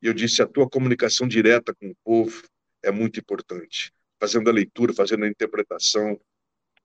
E 0.00 0.06
eu 0.06 0.14
disse: 0.14 0.40
a 0.40 0.46
tua 0.46 0.68
comunicação 0.68 1.26
direta 1.26 1.74
com 1.74 1.90
o 1.90 1.96
povo 2.04 2.42
é 2.82 2.90
muito 2.90 3.18
importante 3.20 3.92
fazendo 4.20 4.50
a 4.50 4.52
leitura, 4.52 4.92
fazendo 4.92 5.24
a 5.24 5.28
interpretação. 5.28 6.20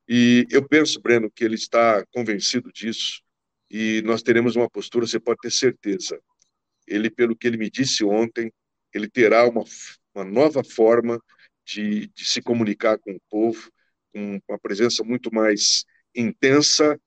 E 0.08 0.46
eu 0.52 0.68
penso, 0.68 1.02
Breno, 1.02 1.32
que 1.32 1.44
ele 1.44 1.56
está 1.56 2.06
convencido 2.14 2.72
disso 2.72 3.22
e 3.70 4.02
nós 4.04 4.22
teremos 4.22 4.56
uma 4.56 4.70
postura, 4.70 5.08
você 5.08 5.20
pode 5.20 5.40
ter 5.42 5.52
certeza. 5.52 6.20
Ele, 6.88 7.10
pelo 7.10 7.36
que 7.36 7.48
ele 7.48 7.58
me 7.58 7.70
disse 7.70 8.04
ontem, 8.04 8.52
ele 8.94 9.10
terá 9.10 9.48
uma, 9.48 9.64
uma 10.14 10.24
nova 10.24 10.64
forma 10.64 11.20
de, 11.66 12.08
de 12.08 12.26
se 12.26 12.42
comunicar 12.42 13.00
com 13.00 13.12
o 13.14 13.22
povo, 13.30 13.72
com 14.14 14.40
uma 14.48 14.60
presença 14.60 15.04
muito 15.04 15.34
mais 15.34 15.86
intensa 16.14 17.00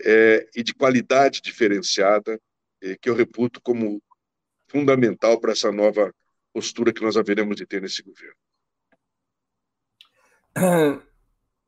é, 0.00 0.48
e 0.54 0.62
de 0.62 0.74
qualidade 0.74 1.40
diferenciada, 1.40 2.40
é, 2.82 2.96
que 2.96 3.08
eu 3.08 3.14
reputo 3.14 3.60
como 3.60 4.02
fundamental 4.68 5.40
para 5.40 5.52
essa 5.52 5.70
nova 5.70 6.12
postura 6.52 6.92
que 6.92 7.02
nós 7.02 7.16
haveremos 7.16 7.56
de 7.56 7.66
ter 7.66 7.82
nesse 7.82 8.02
governo. 8.02 8.36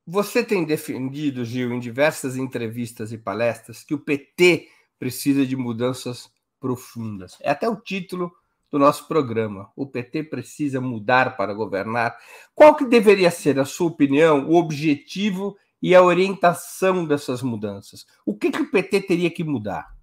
Você 0.07 0.45
tem 0.45 0.65
defendido, 0.65 1.45
Gil, 1.45 1.73
em 1.73 1.81
diversas 1.81 2.37
entrevistas 2.37 3.11
e 3.11 3.19
palestras, 3.19 3.83
que 3.83 3.93
o 3.93 3.99
PT 3.99 4.69
precisa 4.99 5.45
de 5.45 5.57
mudanças 5.57 6.31
profundas. 6.61 7.37
É 7.41 7.51
até 7.51 7.69
o 7.69 7.77
título 7.77 8.33
do 8.71 8.79
nosso 8.79 9.09
programa. 9.09 9.71
O 9.75 9.87
PT 9.87 10.25
precisa 10.25 10.81
mudar 10.81 11.37
para 11.37 11.53
governar. 11.53 12.17
Qual 12.55 12.77
que 12.77 12.85
deveria 12.85 13.31
ser, 13.31 13.59
a 13.59 13.65
sua 13.65 13.89
opinião, 13.89 14.49
o 14.49 14.55
objetivo 14.55 15.57
e 15.83 15.95
a 15.95 16.03
orientação 16.03 17.07
dessas 17.07 17.43
mudanças. 17.43 18.07
O 18.25 18.37
que, 18.37 18.51
que 18.51 18.63
o 18.63 18.71
PT 18.71 19.03
teria 19.03 19.31
que 19.31 19.45
mudar? 19.45 19.95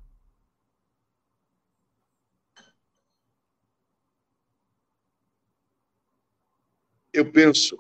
Eu 7.11 7.31
penso, 7.31 7.77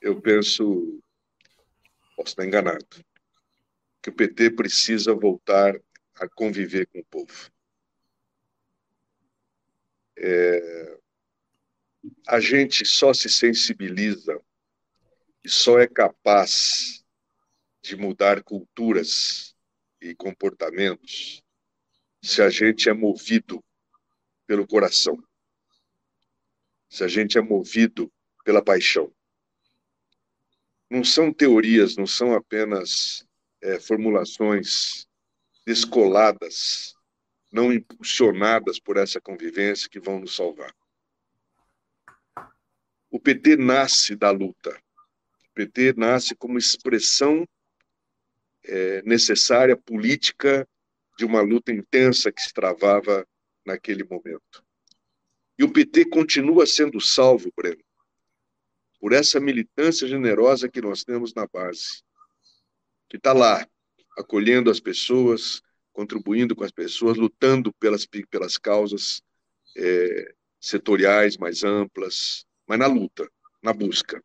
eu 0.00 0.20
penso, 0.20 1.02
posso 2.16 2.30
estar 2.30 2.46
enganado, 2.46 2.86
que 4.02 4.08
o 4.08 4.14
PT 4.14 4.52
precisa 4.52 5.14
voltar 5.14 5.78
a 6.14 6.28
conviver 6.28 6.86
com 6.86 7.00
o 7.00 7.04
povo. 7.04 7.50
É, 10.16 10.98
a 12.26 12.40
gente 12.40 12.84
só 12.84 13.12
se 13.12 13.28
sensibiliza 13.28 14.40
e 15.48 15.50
só 15.50 15.78
é 15.78 15.86
capaz 15.86 17.02
de 17.80 17.96
mudar 17.96 18.42
culturas 18.42 19.56
e 19.98 20.14
comportamentos 20.14 21.42
se 22.22 22.42
a 22.42 22.50
gente 22.50 22.90
é 22.90 22.92
movido 22.92 23.64
pelo 24.46 24.66
coração, 24.66 25.16
se 26.90 27.02
a 27.02 27.08
gente 27.08 27.38
é 27.38 27.40
movido 27.40 28.12
pela 28.44 28.62
paixão. 28.62 29.10
Não 30.90 31.02
são 31.02 31.32
teorias, 31.32 31.96
não 31.96 32.06
são 32.06 32.34
apenas 32.34 33.26
é, 33.62 33.80
formulações 33.80 35.08
descoladas, 35.64 36.94
não 37.50 37.72
impulsionadas 37.72 38.78
por 38.78 38.98
essa 38.98 39.18
convivência 39.18 39.88
que 39.88 39.98
vão 39.98 40.20
nos 40.20 40.36
salvar. 40.36 40.76
O 43.10 43.18
PT 43.18 43.56
nasce 43.56 44.14
da 44.14 44.30
luta. 44.30 44.78
PT 45.58 45.94
nasce 45.96 46.36
como 46.36 46.56
expressão 46.56 47.44
é, 48.64 49.02
necessária 49.02 49.76
política 49.76 50.68
de 51.18 51.24
uma 51.24 51.40
luta 51.40 51.72
intensa 51.72 52.30
que 52.30 52.40
se 52.40 52.52
travava 52.52 53.26
naquele 53.66 54.04
momento. 54.04 54.64
E 55.58 55.64
o 55.64 55.72
PT 55.72 56.10
continua 56.10 56.64
sendo 56.64 57.00
salvo, 57.00 57.52
Breno, 57.56 57.82
por 59.00 59.12
essa 59.12 59.40
militância 59.40 60.06
generosa 60.06 60.68
que 60.68 60.80
nós 60.80 61.02
temos 61.02 61.34
na 61.34 61.44
base, 61.48 62.04
que 63.08 63.16
está 63.16 63.32
lá, 63.32 63.68
acolhendo 64.16 64.70
as 64.70 64.78
pessoas, 64.78 65.60
contribuindo 65.92 66.54
com 66.54 66.62
as 66.62 66.70
pessoas, 66.70 67.16
lutando 67.16 67.72
pelas, 67.80 68.06
pelas 68.30 68.56
causas 68.56 69.20
é, 69.76 70.34
setoriais 70.60 71.36
mais 71.36 71.64
amplas, 71.64 72.46
mas 72.64 72.78
na 72.78 72.86
luta, 72.86 73.28
na 73.60 73.72
busca. 73.72 74.22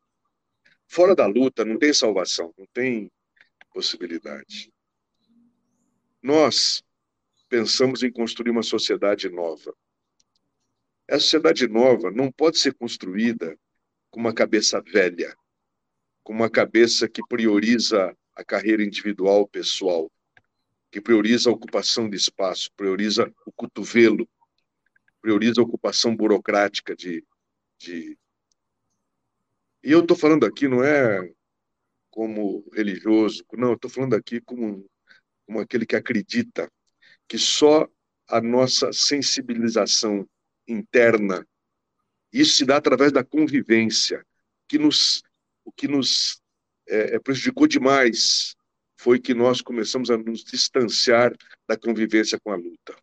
Fora 0.94 1.16
da 1.16 1.26
luta 1.26 1.66
não 1.66 1.80
tem 1.80 1.92
salvação, 1.92 2.54
não 2.56 2.68
tem 2.68 3.12
possibilidade. 3.74 4.72
Nós 6.22 6.84
pensamos 7.50 8.04
em 8.04 8.12
construir 8.12 8.52
uma 8.52 8.62
sociedade 8.62 9.28
nova. 9.28 9.76
Essa 11.08 11.22
sociedade 11.22 11.68
nova 11.68 12.12
não 12.12 12.32
pode 12.32 12.60
ser 12.60 12.76
construída 12.76 13.58
com 14.12 14.20
uma 14.20 14.36
cabeça 14.36 14.80
velha, 14.82 15.36
com 16.22 16.32
uma 16.32 16.48
cabeça 16.48 17.10
que 17.10 17.26
prioriza 17.28 18.16
a 18.36 18.46
carreira 18.46 18.84
individual, 18.84 19.48
pessoal, 19.48 20.12
que 20.92 21.02
prioriza 21.02 21.50
a 21.50 21.54
ocupação 21.54 22.08
de 22.08 22.18
espaço, 22.18 22.72
prioriza 22.78 23.34
o 23.48 23.52
cotovelo, 23.52 24.30
prioriza 25.20 25.60
a 25.60 25.64
ocupação 25.64 26.16
burocrática 26.16 26.96
de. 26.96 27.26
de... 27.80 28.16
E 29.84 29.92
eu 29.92 30.00
estou 30.00 30.16
falando 30.16 30.46
aqui 30.46 30.68
não 30.68 30.84
é 30.84 31.32
como 32.10 32.64
religioso, 32.72 33.44
não, 33.54 33.74
estou 33.74 33.90
falando 33.90 34.16
aqui 34.16 34.40
como, 34.40 34.86
como 35.46 35.60
aquele 35.60 35.86
que 35.86 35.96
acredita 35.96 36.72
que 37.28 37.38
só 37.38 37.88
a 38.28 38.40
nossa 38.40 38.94
sensibilização 38.94 40.28
interna 40.68 41.46
isso 42.34 42.58
se 42.58 42.66
dá 42.66 42.78
através 42.78 43.12
da 43.12 43.24
convivência, 43.24 44.26
que 44.68 44.80
nos, 44.80 45.22
o 45.64 45.72
que 45.72 45.88
nos 45.88 46.42
é, 46.88 47.16
é, 47.16 47.20
prejudicou 47.20 47.68
demais 47.68 48.56
foi 48.98 49.20
que 49.20 49.36
nós 49.36 49.62
começamos 49.62 50.10
a 50.10 50.18
nos 50.18 50.44
distanciar 50.44 51.32
da 51.68 51.78
convivência 51.78 52.40
com 52.40 52.52
a 52.52 52.56
luta. 52.56 52.96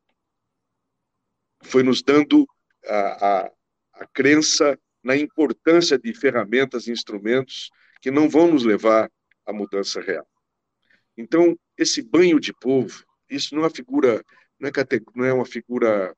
Foi 1.62 1.84
nos 1.84 2.02
dando 2.02 2.44
a, 2.84 3.44
a, 3.44 3.52
a 3.92 4.06
crença 4.08 4.76
na 5.02 5.16
importância 5.16 5.98
de 5.98 6.12
ferramentas 6.14 6.86
e 6.86 6.92
instrumentos 6.92 7.70
que 8.00 8.10
não 8.10 8.28
vão 8.28 8.50
nos 8.50 8.64
levar 8.64 9.10
à 9.46 9.52
mudança 9.52 10.00
real. 10.00 10.26
Então, 11.16 11.58
esse 11.76 12.02
banho 12.02 12.38
de 12.38 12.52
povo, 12.52 13.04
isso 13.28 13.54
não 13.54 13.62
é 13.62 13.64
uma 13.66 13.74
figura, 13.74 14.24
não 14.58 14.68
é, 15.24 15.28
é 15.28 15.32
uma 15.32 15.46
figura 15.46 16.14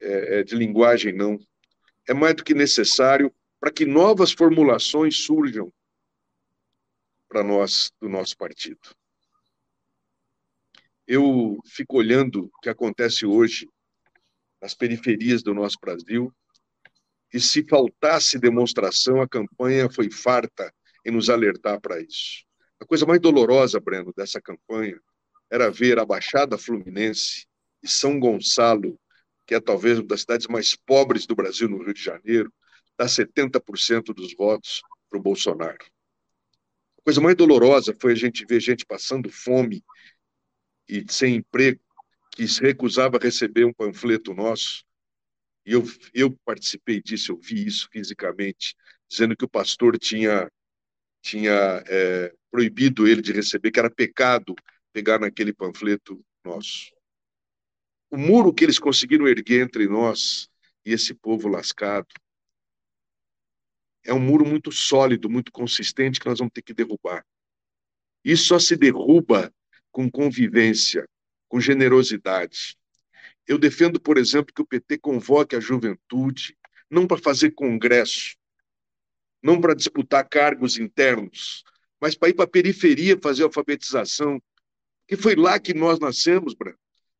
é, 0.00 0.40
é 0.40 0.42
de 0.42 0.54
linguagem, 0.54 1.12
não 1.12 1.38
é 2.08 2.14
mais 2.14 2.34
do 2.34 2.44
que 2.44 2.54
necessário 2.54 3.34
para 3.58 3.72
que 3.72 3.84
novas 3.84 4.32
formulações 4.32 5.16
surjam 5.18 5.72
para 7.28 7.42
nós, 7.42 7.92
do 8.00 8.08
nosso 8.08 8.36
partido. 8.36 8.78
Eu 11.06 11.58
fico 11.66 11.96
olhando 11.96 12.46
o 12.46 12.60
que 12.60 12.68
acontece 12.68 13.26
hoje 13.26 13.68
nas 14.60 14.74
periferias 14.74 15.42
do 15.42 15.54
nosso 15.54 15.78
Brasil, 15.80 16.32
e 17.32 17.40
se 17.40 17.66
faltasse 17.68 18.38
demonstração, 18.38 19.20
a 19.20 19.28
campanha 19.28 19.90
foi 19.90 20.10
farta 20.10 20.72
em 21.04 21.10
nos 21.10 21.28
alertar 21.28 21.80
para 21.80 22.00
isso. 22.00 22.44
A 22.80 22.84
coisa 22.84 23.06
mais 23.06 23.20
dolorosa, 23.20 23.80
Breno, 23.80 24.12
dessa 24.16 24.40
campanha 24.40 24.98
era 25.50 25.70
ver 25.70 25.98
a 25.98 26.04
Baixada 26.04 26.58
Fluminense 26.58 27.46
e 27.82 27.88
São 27.88 28.18
Gonçalo 28.18 28.98
que 29.46 29.54
é 29.54 29.60
talvez 29.60 29.98
uma 29.98 30.08
das 30.08 30.22
cidades 30.22 30.48
mais 30.48 30.74
pobres 30.74 31.24
do 31.24 31.36
Brasil, 31.36 31.68
no 31.68 31.82
Rio 31.82 31.94
de 31.94 32.02
Janeiro, 32.02 32.52
dá 32.98 33.06
70% 33.06 34.12
dos 34.12 34.34
votos 34.34 34.82
para 35.08 35.18
o 35.18 35.22
Bolsonaro. 35.22 35.86
A 36.98 37.02
coisa 37.04 37.20
mais 37.20 37.36
dolorosa 37.36 37.96
foi 38.00 38.12
a 38.12 38.16
gente 38.16 38.44
ver 38.44 38.60
gente 38.60 38.84
passando 38.84 39.30
fome 39.30 39.84
e 40.88 41.04
sem 41.08 41.36
emprego, 41.36 41.80
que 42.32 42.46
se 42.48 42.60
recusava 42.60 43.16
a 43.16 43.20
receber 43.20 43.64
um 43.64 43.72
panfleto 43.72 44.34
nosso. 44.34 44.84
Eu, 45.66 45.82
eu 46.14 46.30
participei 46.44 47.02
disso, 47.02 47.32
eu 47.32 47.38
vi 47.38 47.66
isso 47.66 47.88
fisicamente, 47.92 48.74
dizendo 49.08 49.36
que 49.36 49.44
o 49.44 49.48
pastor 49.48 49.98
tinha, 49.98 50.50
tinha 51.20 51.82
é, 51.86 52.32
proibido 52.50 53.06
ele 53.06 53.20
de 53.20 53.32
receber, 53.32 53.72
que 53.72 53.78
era 53.80 53.90
pecado 53.90 54.54
pegar 54.92 55.18
naquele 55.18 55.52
panfleto 55.52 56.24
nosso 56.44 56.96
o 58.10 58.16
muro 58.16 58.52
que 58.52 58.64
eles 58.64 58.78
conseguiram 58.78 59.26
erguer 59.26 59.62
entre 59.62 59.86
nós 59.86 60.48
e 60.84 60.92
esse 60.92 61.14
povo 61.14 61.48
lascado 61.48 62.06
é 64.04 64.14
um 64.14 64.20
muro 64.20 64.46
muito 64.46 64.70
sólido, 64.70 65.28
muito 65.28 65.50
consistente 65.50 66.20
que 66.20 66.26
nós 66.26 66.38
vamos 66.38 66.52
ter 66.54 66.62
que 66.62 66.72
derrubar. 66.72 67.26
Isso 68.24 68.44
só 68.44 68.58
se 68.58 68.76
derruba 68.76 69.52
com 69.90 70.08
convivência, 70.08 71.08
com 71.48 71.60
generosidade. 71.60 72.76
Eu 73.46 73.58
defendo, 73.58 74.00
por 74.00 74.18
exemplo, 74.18 74.52
que 74.52 74.62
o 74.62 74.66
PT 74.66 74.98
convoque 74.98 75.54
a 75.54 75.60
juventude, 75.60 76.56
não 76.90 77.06
para 77.06 77.18
fazer 77.18 77.52
congresso, 77.52 78.36
não 79.42 79.60
para 79.60 79.74
disputar 79.74 80.28
cargos 80.28 80.78
internos, 80.78 81.62
mas 82.00 82.16
para 82.16 82.28
ir 82.28 82.34
para 82.34 82.44
a 82.44 82.48
periferia 82.48 83.18
fazer 83.22 83.44
alfabetização, 83.44 84.40
que 85.06 85.16
foi 85.16 85.36
lá 85.36 85.58
que 85.58 85.72
nós 85.72 85.98
nascemos, 85.98 86.54
Branco. 86.54 86.78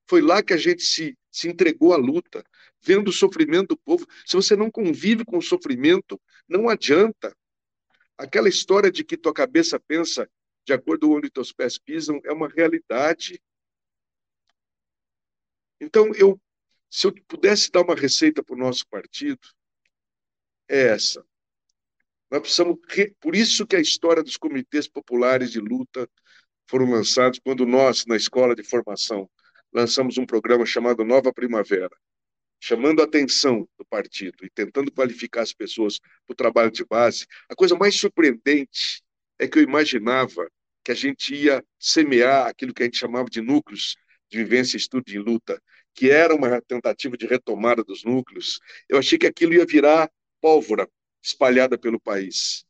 Foi 0.09 0.21
lá 0.21 0.43
que 0.43 0.53
a 0.53 0.57
gente 0.57 0.83
se, 0.83 1.17
se 1.31 1.49
entregou 1.49 1.93
à 1.93 1.97
luta, 1.97 2.45
vendo 2.83 3.09
o 3.09 3.13
sofrimento 3.13 3.69
do 3.69 3.77
povo. 3.77 4.07
Se 4.25 4.37
você 4.37 4.55
não 4.57 4.71
convive 4.71 5.25
com 5.25 5.39
o 5.39 5.43
sofrimento, 5.43 6.21
não 6.49 6.69
adianta. 6.69 7.37
Aquela 8.17 8.49
história 8.49 8.91
de 8.91 9.05
que 9.05 9.17
tua 9.17 9.35
cabeça 9.35 9.81
pensa 9.81 10.29
de 10.65 10.73
acordo 10.73 11.09
com 11.09 11.17
onde 11.17 11.31
teus 11.31 11.53
pés 11.53 11.79
pisam 11.79 12.21
é 12.25 12.33
uma 12.33 12.49
realidade. 12.49 13.41
Então, 15.81 16.13
eu, 16.15 16.41
se 16.91 17.07
eu 17.07 17.15
pudesse 17.29 17.71
dar 17.71 17.83
uma 17.83 17.95
receita 17.95 18.43
para 18.43 18.55
o 18.55 18.59
nosso 18.59 18.87
partido, 18.89 19.47
é 20.69 20.89
essa. 20.89 21.25
Nós 22.31 22.41
precisamos. 22.41 22.79
Por 23.21 23.37
isso 23.37 23.67
que 23.67 23.77
a 23.77 23.81
história 23.81 24.23
dos 24.23 24.37
comitês 24.37 24.89
populares 24.89 25.51
de 25.51 25.61
luta 25.61 26.09
foram 26.69 26.91
lançados 26.91 27.39
quando 27.39 27.65
nós, 27.65 28.05
na 28.07 28.17
escola 28.17 28.55
de 28.55 28.65
formação, 28.65 29.31
lançamos 29.73 30.19
um 30.19 30.27
programa 30.27 30.67
chamado 30.67 31.05
Nova 31.05 31.33
Primavera, 31.33 31.97
chamando 32.59 33.01
a 33.01 33.05
atenção 33.05 33.69
do 33.79 33.85
partido 33.85 34.45
e 34.45 34.51
tentando 34.51 34.91
qualificar 34.91 35.43
as 35.43 35.53
pessoas 35.53 36.01
para 36.01 36.33
o 36.33 36.35
trabalho 36.35 36.71
de 36.71 36.85
base. 36.85 37.27
A 37.49 37.55
coisa 37.55 37.77
mais 37.77 37.95
surpreendente 37.95 39.03
é 39.39 39.47
que 39.47 39.59
eu 39.59 39.63
imaginava 39.63 40.51
que 40.83 40.91
a 40.91 40.95
gente 40.95 41.35
ia 41.35 41.65
semear 41.79 42.47
aquilo 42.47 42.73
que 42.73 42.83
a 42.83 42.87
gente 42.87 42.99
chamava 42.99 43.29
de 43.29 43.41
núcleos 43.41 43.97
de 44.29 44.39
vivência, 44.39 44.77
estudo 44.77 45.09
e 45.09 45.19
luta, 45.19 45.61
que 45.95 46.11
era 46.11 46.35
uma 46.35 46.61
tentativa 46.61 47.17
de 47.17 47.27
retomada 47.27 47.83
dos 47.83 48.05
núcleos. 48.05 48.61
Eu 48.89 48.99
achei 48.99 49.19
que 49.19 49.27
aquilo 49.27 49.55
ia 49.55 49.65
virar 49.65 50.11
pólvora 50.41 50.89
espalhada 51.23 51.79
pelo 51.79 52.01
país. 52.01 52.65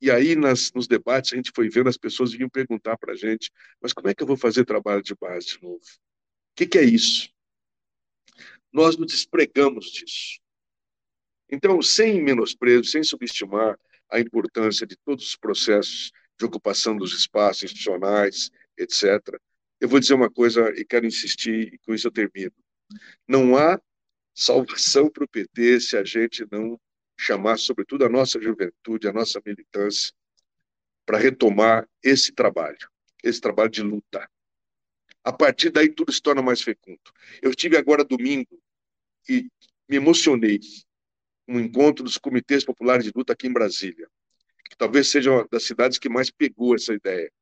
E 0.00 0.10
aí, 0.10 0.34
nas, 0.34 0.72
nos 0.72 0.88
debates, 0.88 1.32
a 1.32 1.36
gente 1.36 1.52
foi 1.54 1.68
vendo, 1.68 1.88
as 1.88 1.96
pessoas 1.96 2.32
vinham 2.32 2.48
perguntar 2.48 2.98
para 2.98 3.12
a 3.12 3.16
gente, 3.16 3.50
mas 3.80 3.92
como 3.92 4.08
é 4.08 4.14
que 4.14 4.22
eu 4.22 4.26
vou 4.26 4.36
fazer 4.36 4.64
trabalho 4.64 5.02
de 5.02 5.14
base 5.14 5.46
de 5.46 5.62
novo? 5.62 5.78
O 5.78 6.54
que, 6.56 6.66
que 6.66 6.78
é 6.78 6.82
isso? 6.82 7.30
Nós 8.72 8.96
nos 8.96 9.12
despregamos 9.12 9.92
disso. 9.92 10.40
Então, 11.48 11.80
sem 11.80 12.20
menosprezo, 12.22 12.84
sem 12.84 13.04
subestimar 13.04 13.78
a 14.10 14.18
importância 14.18 14.86
de 14.86 14.96
todos 14.96 15.28
os 15.28 15.36
processos 15.36 16.10
de 16.38 16.44
ocupação 16.44 16.96
dos 16.96 17.12
espaços 17.14 17.64
institucionais, 17.64 18.50
etc., 18.76 19.38
eu 19.82 19.88
vou 19.88 19.98
dizer 19.98 20.14
uma 20.14 20.30
coisa 20.30 20.72
e 20.76 20.84
quero 20.84 21.04
insistir, 21.04 21.74
e 21.74 21.78
com 21.78 21.92
isso 21.92 22.06
eu 22.06 22.12
termino. 22.12 22.52
Não 23.26 23.56
há 23.56 23.80
salvação 24.32 25.10
para 25.10 25.24
o 25.24 25.28
PT 25.28 25.80
se 25.80 25.96
a 25.96 26.04
gente 26.04 26.46
não 26.52 26.80
chamar, 27.18 27.58
sobretudo, 27.58 28.04
a 28.04 28.08
nossa 28.08 28.40
juventude, 28.40 29.08
a 29.08 29.12
nossa 29.12 29.42
militância, 29.44 30.14
para 31.04 31.18
retomar 31.18 31.88
esse 32.00 32.30
trabalho, 32.30 32.88
esse 33.24 33.40
trabalho 33.40 33.70
de 33.70 33.82
luta. 33.82 34.30
A 35.24 35.32
partir 35.32 35.70
daí, 35.70 35.88
tudo 35.88 36.12
se 36.12 36.22
torna 36.22 36.42
mais 36.42 36.62
fecundo. 36.62 37.00
Eu 37.42 37.50
estive 37.50 37.76
agora 37.76 38.04
domingo 38.04 38.62
e 39.28 39.50
me 39.88 39.96
emocionei 39.96 40.60
um 41.48 41.58
encontro 41.58 42.04
dos 42.04 42.18
comitês 42.18 42.64
populares 42.64 43.04
de 43.04 43.10
luta 43.12 43.32
aqui 43.32 43.48
em 43.48 43.52
Brasília, 43.52 44.08
que 44.70 44.76
talvez 44.76 45.10
seja 45.10 45.32
uma 45.32 45.48
das 45.50 45.64
cidades 45.64 45.98
que 45.98 46.08
mais 46.08 46.30
pegou 46.30 46.76
essa 46.76 46.94
ideia. 46.94 47.32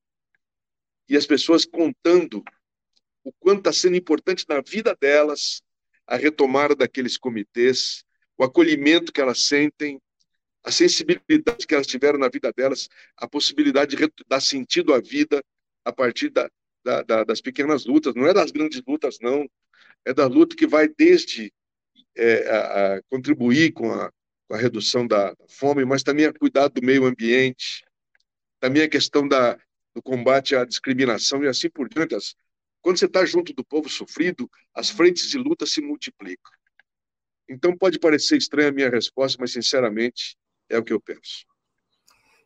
E 1.11 1.17
as 1.17 1.27
pessoas 1.27 1.65
contando 1.65 2.41
o 3.25 3.33
quanto 3.33 3.59
está 3.59 3.73
sendo 3.73 3.97
importante 3.97 4.47
na 4.49 4.61
vida 4.61 4.97
delas 4.99 5.61
a 6.07 6.17
retomada 6.17 6.77
daqueles 6.77 7.19
comitês, 7.19 8.05
o 8.39 8.45
acolhimento 8.45 9.13
que 9.13 9.21
elas 9.21 9.43
sentem, 9.43 10.01
a 10.63 10.71
sensibilidade 10.71 11.67
que 11.67 11.75
elas 11.75 11.89
tiveram 11.89 12.17
na 12.17 12.29
vida 12.29 12.53
delas, 12.53 12.89
a 13.17 13.27
possibilidade 13.29 13.97
de 13.97 14.13
dar 14.29 14.41
sentido 14.41 14.95
à 14.95 15.01
vida 15.01 15.43
a 15.85 15.93
partir 15.93 16.31
da, 16.31 16.49
da, 16.85 17.03
da, 17.03 17.25
das 17.25 17.41
pequenas 17.41 17.87
lutas. 17.87 18.15
Não 18.15 18.29
é 18.29 18.33
das 18.33 18.53
grandes 18.53 18.81
lutas, 18.87 19.19
não. 19.21 19.51
É 20.05 20.15
da 20.15 20.27
luta 20.27 20.55
que 20.55 20.67
vai 20.67 20.87
desde 20.87 21.53
é, 22.17 22.49
a, 22.49 22.95
a 22.95 23.03
contribuir 23.11 23.73
com 23.73 23.93
a, 23.93 24.13
com 24.47 24.55
a 24.55 24.59
redução 24.59 25.07
da 25.09 25.35
fome, 25.49 25.85
mas 25.85 26.05
também 26.05 26.27
a 26.27 26.33
cuidar 26.33 26.69
do 26.69 26.81
meio 26.83 27.05
ambiente, 27.05 27.85
também 28.61 28.83
a 28.83 28.89
questão 28.89 29.27
da, 29.27 29.59
do 29.95 30.03
combate 30.03 30.55
à 30.55 30.65
discriminação 30.65 31.43
e 31.43 31.49
assim 31.49 31.69
por 31.69 31.89
diante. 31.89 32.17
Quando 32.81 32.99
você 32.99 33.07
está 33.07 33.25
junto 33.25 33.53
do 33.53 33.65
povo 33.65 33.89
sofrido, 33.89 34.51
as 34.75 34.91
frentes 34.91 35.29
de 35.29 35.39
luta 35.39 35.67
se 35.67 35.81
multiplicam. 35.81 36.53
Então 37.49 37.77
pode 37.77 37.99
parecer 37.99 38.37
estranha 38.37 38.69
a 38.69 38.73
minha 38.73 38.89
resposta, 38.89 39.37
mas 39.41 39.53
sinceramente 39.53 40.37
é 40.69 40.79
o 40.79 40.85
que 40.85 40.93
eu 40.93 41.01
penso. 41.01 41.45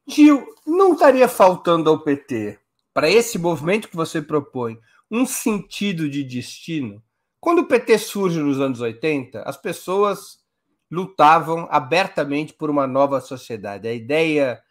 Gil, 0.07 0.47
não 0.67 0.95
estaria 0.95 1.29
faltando 1.29 1.89
ao 1.89 2.03
PT, 2.03 2.59
para 2.93 3.11
esse 3.11 3.39
movimento 3.39 3.89
que 3.89 3.97
você 3.97 4.21
propõe, 4.21 4.79
um 5.11 5.27
sentido 5.27 6.09
de 6.09 6.23
destino? 6.25 7.03
Quando 7.41 7.61
o 7.61 7.69
PT 7.69 7.99
surge 7.99 8.41
nos 8.41 8.61
anos 8.61 8.81
80, 8.81 9.43
as 9.43 9.57
pessoas 9.57 10.43
lutavam 10.91 11.67
abertamente 11.71 12.53
por 12.55 12.71
uma 12.71 12.87
nova 12.87 13.21
sociedade. 13.21 13.89
A 13.89 13.93
ideia 13.93 14.63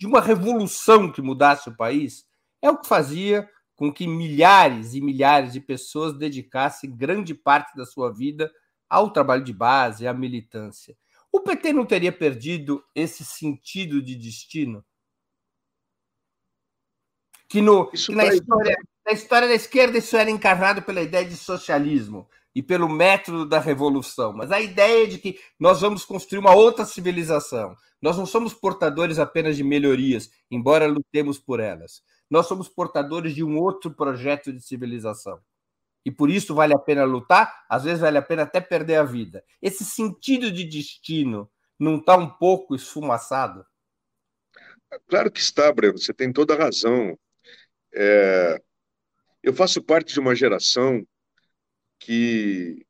de 0.00 0.06
uma 0.06 0.22
revolução 0.22 1.12
que 1.12 1.20
mudasse 1.20 1.68
o 1.68 1.76
país 1.76 2.24
é 2.62 2.70
o 2.70 2.78
que 2.78 2.88
fazia 2.88 3.46
com 3.76 3.92
que 3.92 4.06
milhares 4.06 4.94
e 4.94 5.00
milhares 5.00 5.52
de 5.52 5.60
pessoas 5.60 6.16
dedicassem 6.16 6.96
grande 6.96 7.34
parte 7.34 7.76
da 7.76 7.84
sua 7.84 8.10
vida 8.10 8.50
ao 8.88 9.12
trabalho 9.12 9.44
de 9.44 9.52
base, 9.52 10.08
à 10.08 10.14
militância. 10.14 10.96
O 11.30 11.40
PT 11.40 11.74
não 11.74 11.84
teria 11.84 12.10
perdido 12.10 12.82
esse 12.94 13.22
sentido 13.26 14.00
de 14.00 14.16
destino? 14.16 14.82
Que, 17.46 17.60
no, 17.60 17.90
que 17.90 18.14
na, 18.14 18.24
história, 18.26 18.76
na 19.04 19.12
história 19.12 19.48
da 19.48 19.54
esquerda 19.54 19.98
isso 19.98 20.16
era 20.16 20.30
encarnado 20.30 20.80
pela 20.80 21.02
ideia 21.02 21.26
de 21.26 21.36
socialismo 21.36 22.26
e 22.54 22.62
pelo 22.62 22.88
método 22.88 23.46
da 23.46 23.58
revolução, 23.58 24.32
mas 24.32 24.50
a 24.50 24.60
ideia 24.60 25.06
de 25.06 25.18
que 25.18 25.38
nós 25.58 25.80
vamos 25.80 26.04
construir 26.04 26.38
uma 26.38 26.54
outra 26.54 26.84
civilização. 26.84 27.76
Nós 28.02 28.16
não 28.16 28.26
somos 28.26 28.54
portadores 28.54 29.18
apenas 29.18 29.56
de 29.56 29.62
melhorias, 29.62 30.30
embora 30.50 30.86
lutemos 30.86 31.38
por 31.38 31.60
elas. 31.60 32.02
Nós 32.30 32.46
somos 32.46 32.68
portadores 32.68 33.34
de 33.34 33.44
um 33.44 33.58
outro 33.58 33.90
projeto 33.90 34.52
de 34.52 34.60
civilização 34.60 35.40
e 36.04 36.10
por 36.10 36.30
isso 36.30 36.54
vale 36.54 36.74
a 36.74 36.78
pena 36.78 37.04
lutar, 37.04 37.64
às 37.68 37.84
vezes 37.84 38.00
vale 38.00 38.18
a 38.18 38.22
pena 38.22 38.42
até 38.42 38.60
perder 38.60 38.96
a 38.96 39.04
vida. 39.04 39.44
Esse 39.60 39.84
sentido 39.84 40.50
de 40.50 40.64
destino 40.64 41.50
não 41.78 41.96
está 41.96 42.16
um 42.16 42.28
pouco 42.28 42.74
esfumaçado? 42.74 43.64
Claro 45.06 45.30
que 45.30 45.40
está, 45.40 45.70
Breno, 45.72 45.98
você 45.98 46.12
tem 46.12 46.32
toda 46.32 46.54
a 46.54 46.58
razão. 46.58 47.18
É... 47.94 48.60
Eu 49.42 49.54
faço 49.54 49.82
parte 49.82 50.12
de 50.12 50.20
uma 50.20 50.34
geração 50.34 51.06
que 52.00 52.84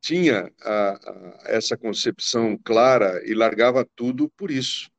tinha 0.00 0.52
a, 0.60 0.90
a, 0.90 1.42
essa 1.46 1.76
concepção 1.76 2.58
clara 2.62 3.22
e 3.26 3.34
largava 3.34 3.88
tudo 3.96 4.28
por 4.36 4.50
isso. 4.50 4.90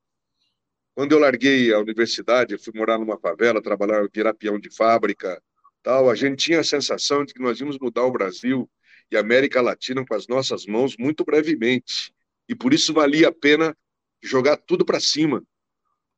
Quando 0.96 1.12
eu 1.12 1.20
larguei 1.20 1.72
a 1.72 1.80
universidade, 1.80 2.58
fui 2.58 2.74
morar 2.76 2.98
numa 2.98 3.20
favela, 3.20 3.62
trabalhar, 3.62 4.08
virar 4.12 4.34
peão 4.34 4.60
de 4.60 4.70
fábrica, 4.76 5.42
tal, 5.84 6.10
a 6.10 6.16
gente 6.16 6.46
tinha 6.46 6.62
a 6.62 6.64
sensação 6.64 7.24
de 7.24 7.34
que 7.34 7.42
nós 7.42 7.60
íamos 7.60 7.78
mudar 7.78 8.04
o 8.04 8.12
Brasil 8.12 8.68
e 9.12 9.16
a 9.16 9.20
América 9.20 9.62
Latina 9.62 10.04
com 10.04 10.16
as 10.16 10.28
nossas 10.28 10.66
mãos 10.66 10.98
muito 10.98 11.24
brevemente. 11.24 12.12
E 12.50 12.56
por 12.56 12.74
isso 12.74 12.94
valia 12.94 13.28
a 13.28 13.32
pena 13.32 13.78
jogar 14.24 14.58
tudo 14.58 14.84
para 14.84 15.00
cima. 15.00 15.44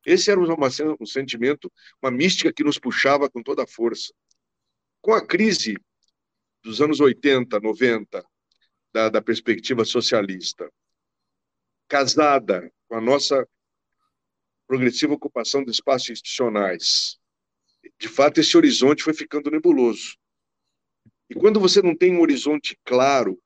Esse 0.05 0.31
era 0.31 0.39
uma, 0.39 0.69
um 1.01 1.05
sentimento, 1.05 1.69
uma 2.01 2.09
mística 2.09 2.53
que 2.53 2.63
nos 2.63 2.79
puxava 2.79 3.29
com 3.29 3.43
toda 3.43 3.63
a 3.63 3.67
força. 3.67 4.13
Com 5.01 5.13
a 5.13 5.25
crise 5.25 5.75
dos 6.63 6.81
anos 6.81 6.99
80, 6.99 7.59
90, 7.59 8.25
da, 8.93 9.09
da 9.09 9.21
perspectiva 9.21 9.85
socialista, 9.85 10.71
casada 11.87 12.71
com 12.87 12.95
a 12.95 13.01
nossa 13.01 13.47
progressiva 14.67 15.13
ocupação 15.13 15.63
de 15.63 15.71
espaços 15.71 16.09
institucionais, 16.09 17.17
de 17.99 18.07
fato, 18.07 18.39
esse 18.39 18.57
horizonte 18.57 19.03
foi 19.03 19.13
ficando 19.13 19.49
nebuloso. 19.49 20.17
E 21.29 21.35
quando 21.35 21.59
você 21.59 21.81
não 21.81 21.95
tem 21.95 22.15
um 22.15 22.21
horizonte 22.21 22.77
claro, 22.83 23.41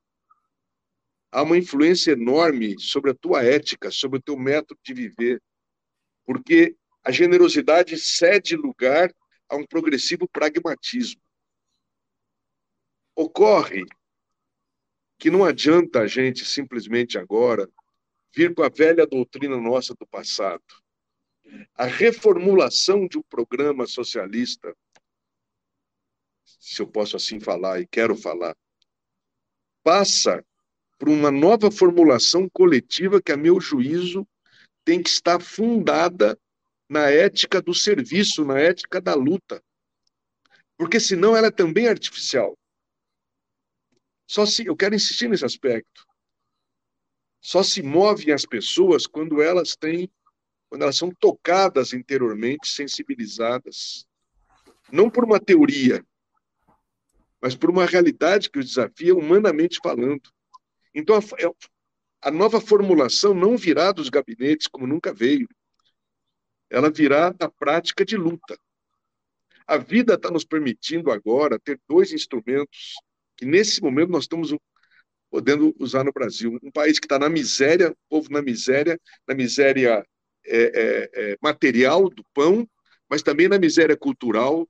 há 1.31 1.41
uma 1.43 1.57
influência 1.57 2.11
enorme 2.11 2.79
sobre 2.79 3.11
a 3.11 3.15
tua 3.15 3.43
ética, 3.43 3.91
sobre 3.91 4.19
o 4.19 4.21
teu 4.21 4.37
método 4.37 4.79
de 4.83 4.93
viver, 4.93 5.41
porque 6.25 6.75
a 7.03 7.11
generosidade 7.11 7.97
cede 7.97 8.55
lugar 8.55 9.13
a 9.49 9.55
um 9.55 9.65
progressivo 9.65 10.27
pragmatismo. 10.27 11.21
Ocorre 13.15 13.85
que 15.17 15.29
não 15.29 15.43
adianta 15.43 16.01
a 16.01 16.07
gente 16.07 16.45
simplesmente 16.45 17.17
agora 17.17 17.69
vir 18.33 18.55
com 18.55 18.63
a 18.63 18.69
velha 18.69 19.05
doutrina 19.05 19.57
nossa 19.57 19.93
do 19.93 20.07
passado 20.07 20.63
a 21.75 21.85
reformulação 21.85 23.07
de 23.07 23.17
um 23.17 23.23
programa 23.23 23.85
socialista, 23.87 24.75
se 26.45 26.81
eu 26.81 26.87
posso 26.87 27.15
assim 27.15 27.39
falar 27.39 27.79
e 27.79 27.87
quero 27.87 28.15
falar, 28.15 28.55
passa 29.83 30.43
por 30.97 31.09
uma 31.09 31.31
nova 31.31 31.71
formulação 31.71 32.47
coletiva 32.49 33.21
que, 33.21 33.31
a 33.31 33.37
meu 33.37 33.59
juízo, 33.59 34.27
tem 34.85 35.01
que 35.01 35.09
estar 35.09 35.41
fundada 35.41 36.37
na 36.89 37.09
ética 37.09 37.61
do 37.61 37.73
serviço, 37.73 38.45
na 38.45 38.59
ética 38.59 39.01
da 39.01 39.15
luta. 39.15 39.63
Porque 40.77 40.99
senão 40.99 41.35
ela 41.35 41.47
é 41.47 41.51
também 41.51 41.87
artificial. 41.87 42.57
Só 44.31 44.45
se 44.45 44.65
eu 44.65 44.77
quero 44.77 44.95
insistir 44.95 45.27
nesse 45.27 45.43
aspecto. 45.43 46.07
Só 47.41 47.61
se 47.63 47.81
movem 47.81 48.33
as 48.33 48.45
pessoas 48.45 49.05
quando 49.05 49.41
elas 49.41 49.75
têm 49.75 50.09
quando 50.69 50.83
elas 50.83 50.95
são 50.95 51.11
tocadas 51.11 51.91
interiormente, 51.91 52.69
sensibilizadas, 52.69 54.07
não 54.89 55.09
por 55.09 55.25
uma 55.25 55.37
teoria, 55.37 56.01
mas 57.41 57.57
por 57.57 57.69
uma 57.69 57.85
realidade 57.85 58.49
que 58.49 58.57
os 58.57 58.67
desafia 58.67 59.13
humanamente 59.13 59.81
falando. 59.83 60.31
Então, 60.95 61.17
a, 61.17 61.19
é, 61.19 61.51
a 62.21 62.31
nova 62.31 62.61
formulação 62.61 63.33
não 63.33 63.57
virá 63.57 63.91
dos 63.91 64.07
gabinetes, 64.07 64.67
como 64.67 64.87
nunca 64.87 65.13
veio. 65.13 65.49
Ela 66.69 66.89
virá 66.89 67.31
da 67.33 67.49
prática 67.49 68.05
de 68.05 68.15
luta. 68.15 68.57
A 69.67 69.77
vida 69.77 70.13
está 70.13 70.31
nos 70.31 70.45
permitindo 70.45 71.11
agora 71.11 71.59
ter 71.59 71.77
dois 71.85 72.13
instrumentos 72.13 72.95
que, 73.41 73.45
nesse 73.47 73.81
momento, 73.81 74.11
nós 74.11 74.25
estamos 74.25 74.55
podendo 75.31 75.75
usar 75.79 76.03
no 76.03 76.11
Brasil. 76.11 76.59
Um 76.61 76.71
país 76.71 76.99
que 76.99 77.07
está 77.07 77.17
na 77.17 77.27
miséria, 77.27 77.95
povo 78.07 78.31
na 78.31 78.39
miséria, 78.39 78.99
na 79.27 79.33
miséria 79.33 80.05
é, 80.45 80.57
é, 80.57 81.09
é, 81.13 81.37
material 81.41 82.07
do 82.07 82.23
pão, 82.35 82.69
mas 83.09 83.23
também 83.23 83.47
na 83.47 83.57
miséria 83.57 83.97
cultural, 83.97 84.69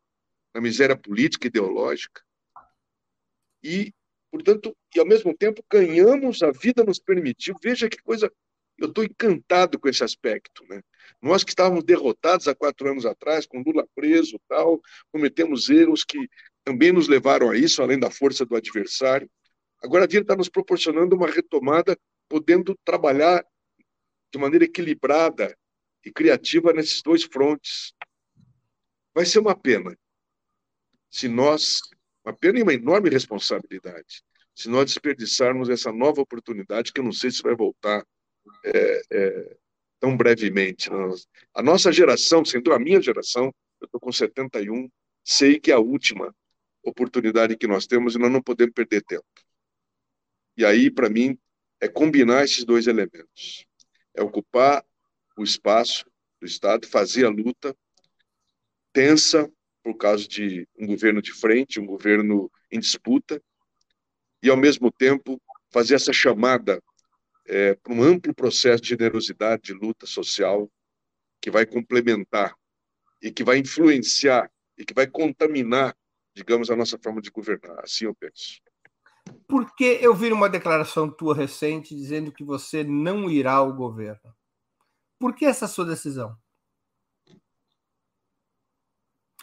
na 0.55 0.61
miséria 0.61 0.95
política, 0.95 1.47
ideológica. 1.47 2.21
E, 3.61 3.93
portanto, 4.31 4.75
e 4.95 4.99
ao 4.99 5.05
mesmo 5.05 5.35
tempo 5.35 5.61
ganhamos, 5.69 6.41
a 6.41 6.51
vida 6.51 6.81
nos 6.81 6.97
permitiu, 6.97 7.55
veja 7.61 7.89
que 7.89 8.01
coisa 8.01 8.31
Eu 8.77 8.87
estou 8.87 9.03
encantado 9.03 9.77
com 9.77 9.89
esse 9.89 10.03
aspecto. 10.03 10.63
Né? 10.69 10.81
Nós 11.21 11.43
que 11.43 11.51
estávamos 11.51 11.83
derrotados 11.83 12.47
há 12.47 12.55
quatro 12.55 12.89
anos 12.89 13.05
atrás, 13.05 13.45
com 13.45 13.61
Lula 13.61 13.85
preso 13.93 14.39
tal, 14.47 14.79
cometemos 15.11 15.69
erros 15.69 16.03
que 16.03 16.17
também 16.63 16.91
nos 16.91 17.07
levaram 17.07 17.49
a 17.49 17.57
isso, 17.57 17.81
além 17.81 17.99
da 17.99 18.11
força 18.11 18.45
do 18.45 18.55
adversário. 18.55 19.29
Agora 19.83 20.03
a 20.03 20.07
vida 20.07 20.21
está 20.21 20.35
nos 20.35 20.49
proporcionando 20.49 21.15
uma 21.15 21.27
retomada, 21.27 21.97
podendo 22.29 22.77
trabalhar 22.85 23.43
de 24.31 24.39
maneira 24.39 24.65
equilibrada 24.65 25.55
e 26.05 26.11
criativa 26.11 26.71
nesses 26.71 27.01
dois 27.01 27.23
frontes. 27.23 27.93
Vai 29.13 29.25
ser 29.25 29.39
uma 29.39 29.55
pena 29.55 29.97
se 31.09 31.27
nós, 31.27 31.81
uma 32.23 32.33
pena 32.33 32.59
e 32.59 32.63
uma 32.63 32.73
enorme 32.73 33.09
responsabilidade, 33.09 34.23
se 34.55 34.69
nós 34.69 34.85
desperdiçarmos 34.85 35.69
essa 35.69 35.91
nova 35.91 36.21
oportunidade, 36.21 36.93
que 36.93 37.01
eu 37.01 37.03
não 37.03 37.11
sei 37.11 37.29
se 37.31 37.41
vai 37.41 37.55
voltar 37.55 38.05
é, 38.63 39.01
é, 39.11 39.57
tão 39.99 40.15
brevemente. 40.15 40.89
A 41.53 41.61
nossa 41.61 41.91
geração, 41.91 42.45
sendo 42.45 42.71
a 42.71 42.79
minha 42.79 43.01
geração, 43.01 43.53
eu 43.81 43.85
estou 43.85 43.99
com 43.99 44.11
71, 44.11 44.89
sei 45.23 45.59
que 45.59 45.71
é 45.71 45.73
a 45.73 45.79
última 45.79 46.33
oportunidade 46.83 47.55
que 47.55 47.67
nós 47.67 47.85
temos 47.85 48.15
e 48.15 48.19
nós 48.19 48.31
não 48.31 48.41
podemos 48.41 48.73
perder 48.73 49.03
tempo. 49.03 49.25
E 50.57 50.65
aí, 50.65 50.91
para 50.91 51.09
mim, 51.09 51.37
é 51.79 51.87
combinar 51.87 52.43
esses 52.43 52.63
dois 52.63 52.87
elementos. 52.87 53.65
É 54.13 54.21
ocupar 54.21 54.85
o 55.37 55.43
espaço 55.43 56.05
do 56.39 56.45
Estado, 56.45 56.87
fazer 56.87 57.25
a 57.25 57.29
luta 57.29 57.75
tensa 58.93 59.51
por 59.83 59.95
causa 59.95 60.27
de 60.27 60.67
um 60.77 60.85
governo 60.85 61.21
de 61.21 61.31
frente, 61.31 61.79
um 61.79 61.85
governo 61.85 62.51
em 62.71 62.79
disputa, 62.79 63.41
e, 64.43 64.49
ao 64.49 64.57
mesmo 64.57 64.91
tempo, 64.91 65.41
fazer 65.71 65.95
essa 65.95 66.11
chamada 66.11 66.81
é, 67.45 67.75
para 67.75 67.93
um 67.93 68.03
amplo 68.03 68.33
processo 68.33 68.81
de 68.81 68.89
generosidade, 68.89 69.63
de 69.63 69.73
luta 69.73 70.05
social, 70.05 70.71
que 71.39 71.49
vai 71.49 71.65
complementar 71.65 72.55
e 73.21 73.31
que 73.31 73.43
vai 73.43 73.57
influenciar 73.57 74.51
e 74.77 74.85
que 74.85 74.93
vai 74.93 75.07
contaminar, 75.07 75.95
digamos, 76.33 76.69
a 76.69 76.75
nossa 76.75 76.97
forma 76.97 77.21
de 77.21 77.29
governar. 77.29 77.79
Assim 77.83 78.05
eu 78.05 78.15
penso. 78.15 78.61
Porque 79.47 79.99
eu 80.01 80.13
vi 80.15 80.31
uma 80.31 80.49
declaração 80.49 81.09
tua 81.09 81.35
recente 81.35 81.95
dizendo 81.95 82.31
que 82.31 82.43
você 82.43 82.83
não 82.83 83.29
irá 83.29 83.53
ao 83.53 83.73
governo. 83.73 84.33
Por 85.19 85.35
que 85.35 85.45
essa 85.45 85.67
sua 85.67 85.85
decisão? 85.85 86.35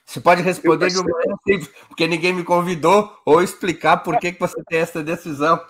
Você 0.04 0.20
pode 0.22 0.40
responder 0.40 0.88
de 0.88 0.96
uma 0.96 1.08
maneira 1.08 1.36
simples, 1.46 1.68
porque 1.86 2.06
ninguém 2.06 2.32
me 2.32 2.42
convidou, 2.42 3.14
ou 3.26 3.42
explicar 3.42 3.98
por 3.98 4.18
que, 4.18 4.32
que 4.32 4.40
você 4.40 4.62
tem 4.64 4.78
essa 4.78 5.04
decisão. 5.04 5.62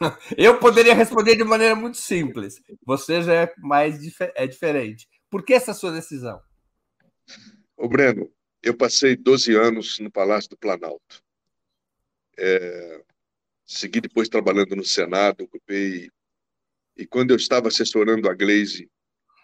Eu 0.38 0.60
poderia 0.60 0.94
responder 0.94 1.34
de 1.34 1.42
maneira 1.42 1.74
muito 1.74 1.96
simples. 1.96 2.62
Você 2.86 3.22
já 3.22 3.34
é 3.34 3.54
mais 3.58 3.98
é 4.36 4.46
diferente. 4.46 5.08
Por 5.28 5.44
que 5.44 5.52
essa 5.52 5.74
sua 5.74 5.90
decisão? 5.90 6.40
Ô 7.76 7.88
Breno, 7.88 8.30
eu 8.62 8.76
passei 8.76 9.16
12 9.16 9.54
anos 9.56 9.98
no 9.98 10.10
Palácio 10.10 10.50
do 10.50 10.56
Planalto. 10.56 11.22
É, 12.38 13.02
segui 13.66 14.00
depois 14.00 14.28
trabalhando 14.28 14.76
no 14.76 14.84
Senado, 14.84 15.44
ocupei. 15.44 16.08
E 16.96 17.06
quando 17.06 17.32
eu 17.32 17.36
estava 17.36 17.68
assessorando 17.68 18.28
a 18.28 18.34
Glaze 18.34 18.88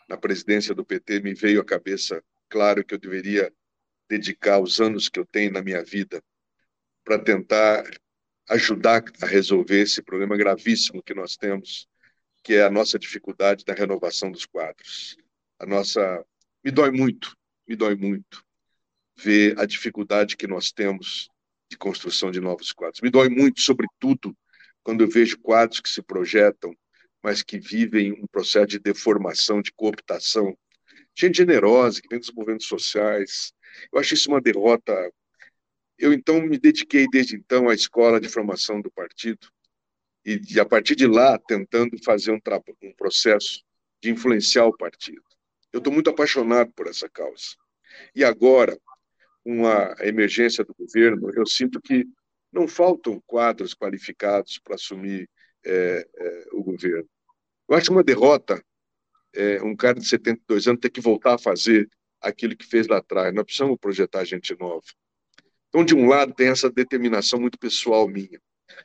na 0.09 0.17
presidência 0.17 0.75
do 0.75 0.85
PT, 0.85 1.21
me 1.21 1.35
veio 1.35 1.61
à 1.61 1.65
cabeça, 1.65 2.23
claro, 2.49 2.85
que 2.85 2.95
eu 2.95 2.99
deveria 2.99 3.53
dedicar 4.09 4.61
os 4.61 4.81
anos 4.81 5.09
que 5.09 5.19
eu 5.19 5.27
tenho 5.27 5.53
na 5.53 5.63
minha 5.63 5.83
vida 5.83 6.23
para 7.05 7.19
tentar 7.19 7.85
ajudar 8.49 9.03
a 9.21 9.27
resolver 9.27 9.81
esse 9.81 10.01
problema 10.01 10.37
gravíssimo 10.37 11.03
que 11.03 11.13
nós 11.13 11.37
temos, 11.37 11.89
que 12.43 12.55
é 12.55 12.63
a 12.63 12.71
nossa 12.71 12.99
dificuldade 12.99 13.65
da 13.65 13.75
renovação 13.75 14.31
dos 14.31 14.47
quadros. 14.47 15.17
A 15.59 15.67
nossa 15.67 16.25
me 16.65 16.71
dói 16.71 16.91
muito, 16.91 17.37
me 17.67 17.77
dói 17.77 17.95
muito 17.95 18.48
ver 19.19 19.59
a 19.59 19.67
dificuldade 19.67 20.37
que 20.37 20.47
nós 20.47 20.71
temos 20.71 21.29
de 21.71 21.77
construção 21.77 22.31
de 22.31 22.41
novos 22.41 22.73
quadros. 22.73 23.01
Me 23.01 23.11
dói 23.11 23.29
muito, 23.29 23.61
sobretudo, 23.61 24.37
quando 24.83 25.03
eu 25.03 25.09
vejo 25.09 25.39
quadros 25.39 25.81
que 25.81 25.89
se 25.89 26.03
projetam, 26.03 26.75
mas 27.23 27.43
que 27.43 27.59
vivem 27.59 28.13
um 28.13 28.27
processo 28.27 28.69
de 28.69 28.79
deformação, 28.79 29.61
de 29.61 29.73
cooptação. 29.73 30.57
Gente 31.15 31.39
generosa, 31.39 32.01
que 32.01 32.09
vem 32.09 32.19
dos 32.19 32.33
movimentos 32.33 32.67
sociais, 32.67 33.53
eu 33.93 33.99
acho 33.99 34.15
isso 34.15 34.31
uma 34.31 34.41
derrota. 34.41 34.95
Eu, 35.99 36.13
então, 36.13 36.41
me 36.41 36.59
dediquei 36.59 37.07
desde 37.11 37.37
então 37.37 37.69
à 37.69 37.75
escola 37.75 38.21
de 38.21 38.29
formação 38.29 38.81
do 38.81 38.91
partido 38.91 39.49
e, 40.25 40.61
a 40.61 40.65
partir 40.65 40.95
de 40.95 41.07
lá, 41.07 41.39
tentando 41.39 42.03
fazer 42.05 42.31
um, 42.31 42.41
um 42.83 42.95
processo 42.95 43.63
de 44.01 44.11
influenciar 44.11 44.67
o 44.67 44.77
partido. 44.77 45.23
Eu 45.73 45.79
estou 45.79 45.93
muito 45.93 46.09
apaixonado 46.09 46.73
por 46.73 46.87
essa 46.87 47.09
causa. 47.09 47.57
E 48.15 48.25
agora, 48.25 48.79
com 49.49 49.67
a 49.67 49.97
emergência 50.01 50.63
do 50.63 50.75
governo, 50.75 51.31
eu 51.35 51.47
sinto 51.47 51.81
que 51.81 52.07
não 52.53 52.69
faltam 52.69 53.19
quadros 53.27 53.73
qualificados 53.73 54.59
para 54.59 54.75
assumir 54.75 55.27
é, 55.65 56.07
é, 56.15 56.45
o 56.53 56.63
governo. 56.63 57.09
Eu 57.67 57.75
acho 57.75 57.91
uma 57.91 58.05
derrota 58.05 58.63
é, 59.35 59.63
um 59.63 59.75
cara 59.75 59.99
de 59.99 60.07
72 60.07 60.69
anos 60.69 60.81
ter 60.83 60.91
que 60.91 61.01
voltar 61.01 61.37
a 61.37 61.39
fazer 61.39 61.89
aquilo 62.21 62.55
que 62.55 62.67
fez 62.67 62.87
lá 62.87 62.99
atrás. 62.99 63.35
Nós 63.35 63.47
precisamos 63.47 63.79
projetar 63.81 64.23
gente 64.27 64.55
nova. 64.61 64.85
Então, 65.71 65.83
de 65.83 65.95
um 65.95 66.07
lado, 66.07 66.35
tem 66.35 66.49
essa 66.49 66.71
determinação 66.71 67.41
muito 67.41 67.59
pessoal 67.59 68.07
minha. 68.07 68.39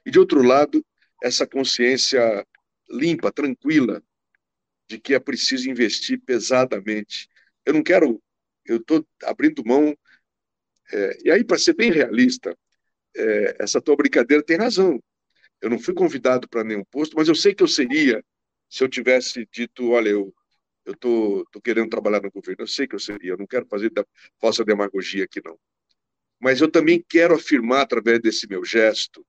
E, 0.05 0.11
de 0.11 0.17
outro 0.17 0.41
lado, 0.41 0.81
essa 1.21 1.45
consciência 1.45 2.47
limpa, 2.89 3.33
tranquila, 3.33 4.01
de 4.87 4.97
que 4.97 5.13
é 5.13 5.19
preciso 5.19 5.69
investir 5.69 6.21
pesadamente. 6.21 7.27
Eu 7.65 7.73
não 7.73 7.83
quero. 7.83 8.23
Eu 8.65 8.77
estou 8.77 9.05
abrindo 9.23 9.61
mão. 9.65 9.93
É, 10.93 11.17
e 11.25 11.31
aí, 11.31 11.43
para 11.43 11.57
ser 11.57 11.73
bem 11.75 11.91
realista, 11.91 12.55
é, 13.15 13.57
essa 13.59 13.81
tua 13.81 13.95
brincadeira 13.95 14.43
tem 14.43 14.57
razão. 14.57 15.01
Eu 15.61 15.69
não 15.69 15.79
fui 15.79 15.93
convidado 15.93 16.47
para 16.47 16.63
nenhum 16.63 16.83
posto, 16.85 17.15
mas 17.15 17.27
eu 17.27 17.35
sei 17.35 17.55
que 17.55 17.63
eu 17.63 17.67
seria 17.67 18.23
se 18.69 18.83
eu 18.83 18.89
tivesse 18.89 19.47
dito: 19.51 19.89
olha, 19.91 20.09
eu 20.09 20.33
eu 20.85 20.95
tô, 20.95 21.45
tô 21.51 21.61
querendo 21.61 21.89
trabalhar 21.89 22.21
no 22.21 22.31
governo. 22.31 22.63
Eu 22.63 22.67
sei 22.67 22.87
que 22.87 22.95
eu 22.95 22.99
seria, 22.99 23.31
eu 23.31 23.37
não 23.37 23.47
quero 23.47 23.65
fazer 23.67 23.89
da, 23.89 24.05
falsa 24.39 24.65
demagogia 24.65 25.23
aqui, 25.23 25.41
não. 25.43 25.57
Mas 26.39 26.61
eu 26.61 26.69
também 26.69 27.03
quero 27.07 27.35
afirmar, 27.35 27.81
através 27.81 28.19
desse 28.19 28.47
meu 28.47 28.63
gesto, 28.65 29.25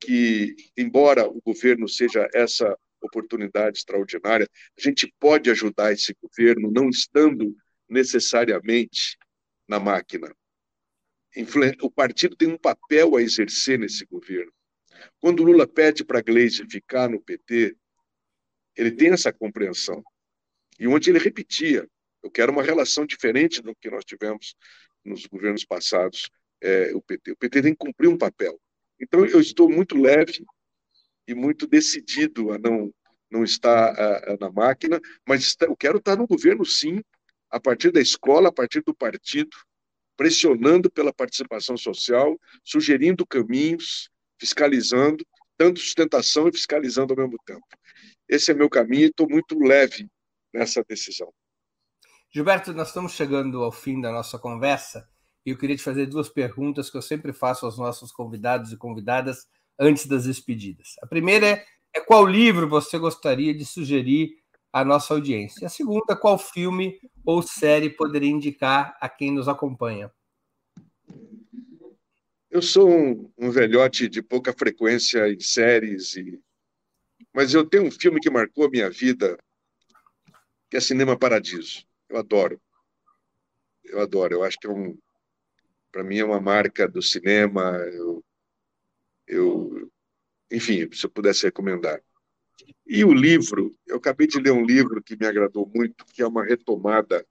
que, 0.00 0.56
embora 0.76 1.26
o 1.28 1.40
governo 1.42 1.88
seja 1.88 2.28
essa 2.34 2.76
oportunidade 3.00 3.78
extraordinária, 3.78 4.48
a 4.78 4.80
gente 4.80 5.12
pode 5.20 5.50
ajudar 5.50 5.92
esse 5.92 6.14
governo 6.22 6.70
não 6.70 6.88
estando 6.88 7.54
necessariamente 7.88 9.18
na 9.68 9.78
máquina. 9.78 10.34
O 11.82 11.90
partido 11.90 12.36
tem 12.36 12.48
um 12.48 12.58
papel 12.58 13.16
a 13.16 13.22
exercer 13.22 13.78
nesse 13.78 14.04
governo. 14.04 14.52
Quando 15.20 15.42
Lula 15.42 15.66
pede 15.66 16.04
para 16.04 16.20
Gleisi 16.20 16.64
ficar 16.68 17.08
no 17.08 17.20
PT, 17.20 17.76
ele 18.76 18.90
tem 18.90 19.10
essa 19.10 19.32
compreensão 19.32 20.02
e 20.78 20.86
onde 20.86 21.10
ele 21.10 21.18
repetia: 21.18 21.88
eu 22.22 22.30
quero 22.30 22.52
uma 22.52 22.62
relação 22.62 23.06
diferente 23.06 23.62
do 23.62 23.74
que 23.74 23.90
nós 23.90 24.04
tivemos 24.04 24.54
nos 25.04 25.26
governos 25.26 25.64
passados, 25.64 26.30
é, 26.60 26.94
o 26.94 27.02
PT. 27.02 27.32
O 27.32 27.36
PT 27.36 27.62
tem 27.62 27.72
que 27.72 27.78
cumprir 27.78 28.08
um 28.08 28.18
papel. 28.18 28.60
Então, 29.00 29.24
eu 29.26 29.40
estou 29.40 29.68
muito 29.68 29.96
leve 29.96 30.44
e 31.26 31.34
muito 31.34 31.66
decidido 31.66 32.52
a 32.52 32.58
não, 32.58 32.92
não 33.30 33.42
estar 33.42 33.90
a, 33.90 34.32
a, 34.32 34.36
na 34.40 34.50
máquina, 34.50 35.00
mas 35.26 35.42
está, 35.42 35.66
eu 35.66 35.76
quero 35.76 35.98
estar 35.98 36.16
no 36.16 36.26
governo, 36.26 36.64
sim, 36.64 37.00
a 37.50 37.58
partir 37.60 37.90
da 37.90 38.00
escola, 38.00 38.48
a 38.48 38.52
partir 38.52 38.82
do 38.82 38.94
partido, 38.94 39.56
pressionando 40.22 40.88
pela 40.88 41.12
participação 41.12 41.76
social, 41.76 42.38
sugerindo 42.62 43.26
caminhos, 43.26 44.08
fiscalizando, 44.38 45.26
dando 45.58 45.80
sustentação 45.80 46.46
e 46.46 46.52
fiscalizando 46.52 47.12
ao 47.12 47.18
mesmo 47.18 47.36
tempo. 47.44 47.66
Esse 48.28 48.52
é 48.52 48.54
meu 48.54 48.70
caminho 48.70 49.02
e 49.02 49.08
estou 49.08 49.28
muito 49.28 49.58
leve 49.58 50.08
nessa 50.54 50.84
decisão. 50.88 51.28
Gilberto, 52.32 52.72
nós 52.72 52.88
estamos 52.88 53.14
chegando 53.14 53.64
ao 53.64 53.72
fim 53.72 54.00
da 54.00 54.12
nossa 54.12 54.38
conversa 54.38 55.08
e 55.44 55.50
eu 55.50 55.58
queria 55.58 55.74
te 55.74 55.82
fazer 55.82 56.06
duas 56.06 56.28
perguntas 56.28 56.88
que 56.88 56.96
eu 56.96 57.02
sempre 57.02 57.32
faço 57.32 57.66
aos 57.66 57.76
nossos 57.76 58.12
convidados 58.12 58.70
e 58.70 58.76
convidadas 58.76 59.48
antes 59.76 60.06
das 60.06 60.26
despedidas. 60.26 60.94
A 61.02 61.06
primeira 61.08 61.48
é, 61.48 61.66
é 61.96 62.00
qual 62.00 62.24
livro 62.24 62.68
você 62.68 62.96
gostaria 62.96 63.52
de 63.52 63.64
sugerir 63.64 64.36
à 64.72 64.84
nossa 64.84 65.14
audiência? 65.14 65.66
A 65.66 65.70
segunda, 65.70 66.16
qual 66.16 66.38
filme 66.38 66.98
ou 67.24 67.42
série 67.42 67.90
poderia 67.90 68.30
indicar 68.30 68.96
a 69.00 69.08
quem 69.08 69.30
nos 69.30 69.48
acompanha? 69.48 70.10
Eu 72.50 72.62
sou 72.62 72.90
um, 72.90 73.30
um 73.38 73.50
velhote 73.50 74.08
de 74.08 74.22
pouca 74.22 74.52
frequência 74.52 75.28
em 75.28 75.40
séries, 75.40 76.16
e... 76.16 76.40
mas 77.32 77.54
eu 77.54 77.64
tenho 77.64 77.84
um 77.84 77.90
filme 77.90 78.20
que 78.20 78.30
marcou 78.30 78.66
a 78.66 78.70
minha 78.70 78.90
vida 78.90 79.38
que 80.72 80.78
é 80.78 80.80
Cinema 80.80 81.18
Paradiso. 81.18 81.86
Eu 82.08 82.16
adoro. 82.16 82.58
Eu 83.84 84.00
adoro. 84.00 84.34
Eu 84.34 84.42
acho 84.42 84.58
que 84.58 84.66
é 84.66 84.70
um, 84.70 84.98
para 85.90 86.02
mim 86.02 86.16
é 86.16 86.24
uma 86.24 86.40
marca 86.40 86.88
do 86.88 87.02
cinema. 87.02 87.76
Eu, 87.92 88.24
eu, 89.26 89.92
enfim, 90.50 90.90
se 90.90 91.04
eu 91.04 91.10
pudesse 91.10 91.44
recomendar. 91.44 92.02
E 92.86 93.04
o 93.04 93.12
livro, 93.12 93.76
eu 93.86 93.96
acabei 93.96 94.26
de 94.26 94.38
ler 94.38 94.52
um 94.52 94.64
livro 94.64 95.02
que 95.02 95.16
me 95.16 95.26
agradou 95.26 95.70
muito, 95.74 96.04
que 96.06 96.22
é 96.22 96.26
uma 96.26 96.44
retomada, 96.44 97.26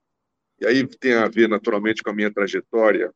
e 0.59 0.65
aí 0.65 0.88
tem 0.88 1.13
a 1.13 1.27
ver 1.27 1.49
naturalmente 1.49 2.03
com 2.03 2.09
a 2.09 2.13
minha 2.13 2.32
trajetória. 2.32 3.13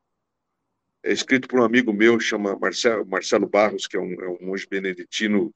É 1.04 1.12
escrito 1.12 1.48
por 1.48 1.60
um 1.60 1.64
amigo 1.64 1.94
meu, 1.94 2.20
chama 2.20 2.58
Marcelo, 2.58 3.06
Marcelo 3.06 3.48
Barros, 3.48 3.88
que 3.88 3.96
é 3.96 4.00
um, 4.00 4.14
é 4.22 4.28
um 4.28 4.48
monge 4.48 4.68
beneditino 4.68 5.54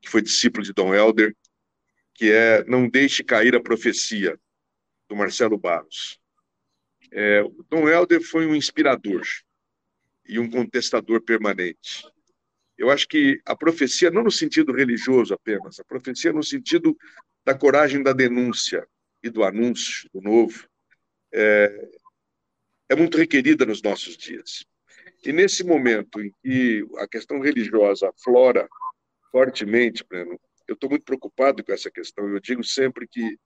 que 0.00 0.08
foi 0.08 0.22
discípulo 0.22 0.64
de 0.64 0.72
Dom 0.72 0.94
Helder, 0.94 1.34
que 2.14 2.30
é 2.30 2.64
Não 2.64 2.88
Deixe 2.88 3.24
Cair 3.24 3.54
a 3.54 3.62
Profecia, 3.62 4.38
do 5.08 5.16
Marcelo 5.16 5.58
Barros. 5.58 6.20
É, 7.10 7.42
Dom 7.68 7.88
Helder 7.88 8.22
foi 8.22 8.46
um 8.46 8.54
inspirador 8.54 9.22
e 10.26 10.38
um 10.38 10.48
contestador 10.48 11.20
permanente. 11.22 12.06
Eu 12.80 12.90
acho 12.90 13.06
que 13.06 13.38
a 13.44 13.54
profecia, 13.54 14.10
não 14.10 14.22
no 14.22 14.30
sentido 14.30 14.72
religioso 14.72 15.34
apenas, 15.34 15.78
a 15.78 15.84
profecia 15.84 16.32
no 16.32 16.42
sentido 16.42 16.96
da 17.44 17.54
coragem 17.54 18.02
da 18.02 18.14
denúncia 18.14 18.88
e 19.22 19.28
do 19.28 19.44
anúncio 19.44 20.08
do 20.14 20.22
novo, 20.22 20.66
é, 21.30 21.90
é 22.88 22.96
muito 22.96 23.18
requerida 23.18 23.66
nos 23.66 23.82
nossos 23.82 24.16
dias. 24.16 24.64
E 25.22 25.30
nesse 25.30 25.62
momento 25.62 26.22
em 26.22 26.32
que 26.42 26.82
a 26.96 27.06
questão 27.06 27.38
religiosa 27.38 28.08
aflora 28.08 28.66
fortemente, 29.30 30.02
Breno, 30.08 30.40
eu 30.66 30.72
estou 30.72 30.88
muito 30.88 31.04
preocupado 31.04 31.62
com 31.62 31.72
essa 31.72 31.90
questão. 31.90 32.26
Eu 32.30 32.40
digo 32.40 32.64
sempre 32.64 33.06
que 33.06 33.38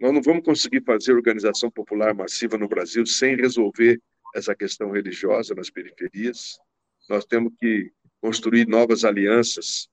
nós 0.00 0.12
não 0.12 0.20
vamos 0.20 0.44
conseguir 0.44 0.82
fazer 0.82 1.12
organização 1.12 1.70
popular 1.70 2.12
massiva 2.12 2.58
no 2.58 2.66
Brasil 2.66 3.06
sem 3.06 3.36
resolver 3.36 4.02
essa 4.34 4.52
questão 4.52 4.90
religiosa 4.90 5.54
nas 5.54 5.70
periferias, 5.70 6.58
nós 7.08 7.24
temos 7.24 7.52
que 7.58 7.92
construir 8.20 8.66
novas 8.66 9.04
alianças. 9.04 9.88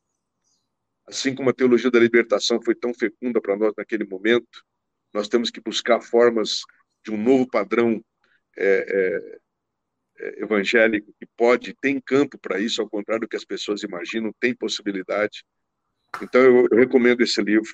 Assim 1.06 1.36
como 1.36 1.50
a 1.50 1.54
teologia 1.54 1.92
da 1.92 2.00
libertação 2.00 2.62
foi 2.62 2.76
tão 2.76 2.94
fecunda 2.94 3.42
para 3.42 3.58
nós 3.58 3.74
naquele 3.78 4.06
momento, 4.06 4.64
nós 5.14 5.28
temos 5.28 5.50
que 5.50 5.60
buscar 5.60 6.00
formas 6.02 6.62
de 7.04 7.12
um 7.12 7.22
novo 7.22 7.46
padrão 7.48 8.04
é, 8.58 8.86
é, 8.88 9.40
é 10.20 10.44
evangélico 10.44 11.14
que 11.20 11.26
pode, 11.36 11.76
tem 11.82 12.00
campo 12.00 12.38
para 12.38 12.60
isso, 12.60 12.82
ao 12.82 12.90
contrário 12.90 13.22
do 13.22 13.28
que 13.28 13.36
as 13.36 13.46
pessoas 13.46 13.84
imaginam, 13.84 14.34
tem 14.40 14.56
possibilidade. 14.56 15.44
Então, 16.22 16.42
eu, 16.42 16.68
eu 16.72 16.78
recomendo 16.78 17.22
esse 17.22 17.42
livro, 17.42 17.72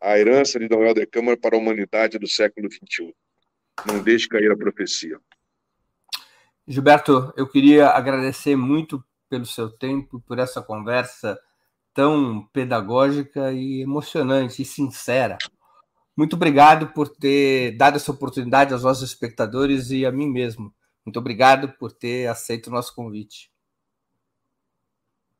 A 0.00 0.18
Herança 0.18 0.58
de 0.58 0.68
Dom 0.68 0.84
Helder 0.84 1.08
Câmara 1.10 1.36
para 1.36 1.56
a 1.56 1.58
Humanidade 1.58 2.18
do 2.18 2.28
Século 2.28 2.70
XXI. 2.70 3.14
Não 3.86 4.02
deixe 4.02 4.28
cair 4.28 4.50
a 4.50 4.56
profecia. 4.56 5.18
Gilberto, 6.68 7.32
eu 7.36 7.48
queria 7.48 7.90
agradecer 7.90 8.56
muito 8.56 9.04
pelo 9.28 9.46
seu 9.46 9.70
tempo, 9.70 10.20
por 10.26 10.38
essa 10.38 10.60
conversa 10.60 11.38
tão 11.94 12.44
pedagógica 12.52 13.52
e 13.52 13.82
emocionante 13.82 14.62
e 14.62 14.64
sincera. 14.64 15.38
Muito 16.16 16.34
obrigado 16.34 16.88
por 16.88 17.08
ter 17.08 17.76
dado 17.76 17.96
essa 17.96 18.10
oportunidade 18.10 18.72
aos 18.72 18.82
nossos 18.82 19.08
espectadores 19.08 19.90
e 19.90 20.04
a 20.04 20.10
mim 20.10 20.28
mesmo. 20.28 20.74
Muito 21.04 21.18
obrigado 21.20 21.72
por 21.78 21.92
ter 21.92 22.26
aceito 22.26 22.66
o 22.66 22.70
nosso 22.70 22.94
convite. 22.94 23.48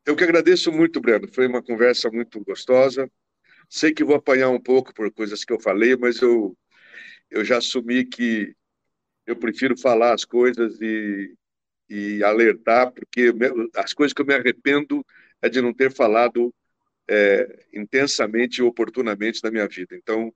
Eu 0.05 0.15
que 0.15 0.23
agradeço 0.23 0.71
muito, 0.71 1.01
Breno. 1.01 1.27
Foi 1.33 1.49
uma 1.49 1.61
conversa 1.61 2.09
muito 2.09 2.39
gostosa. 2.45 3.11
Sei 3.69 3.93
que 3.93 4.05
vou 4.05 4.15
apanhar 4.15 4.51
um 4.51 4.61
pouco 4.61 4.95
por 4.95 5.13
coisas 5.13 5.45
que 5.45 5.53
eu 5.53 5.59
falei, 5.59 5.97
mas 5.97 6.21
eu, 6.23 6.57
eu 7.29 7.45
já 7.45 7.59
assumi 7.59 8.05
que 8.05 8.55
eu 9.27 9.37
prefiro 9.37 9.77
falar 9.77 10.15
as 10.15 10.25
coisas 10.25 10.81
e, 10.81 11.35
e 11.89 12.23
alertar, 12.23 12.93
porque 12.93 13.33
as 13.75 13.93
coisas 13.93 14.13
que 14.13 14.23
eu 14.23 14.27
me 14.27 14.35
arrependo 14.35 15.05
é 15.43 15.49
de 15.49 15.61
não 15.61 15.75
ter 15.75 15.93
falado 15.93 16.55
é, 17.09 17.67
intensamente 17.73 18.61
e 18.61 18.63
oportunamente 18.63 19.43
na 19.43 19.51
minha 19.51 19.67
vida. 19.67 19.97
Então, 19.97 20.33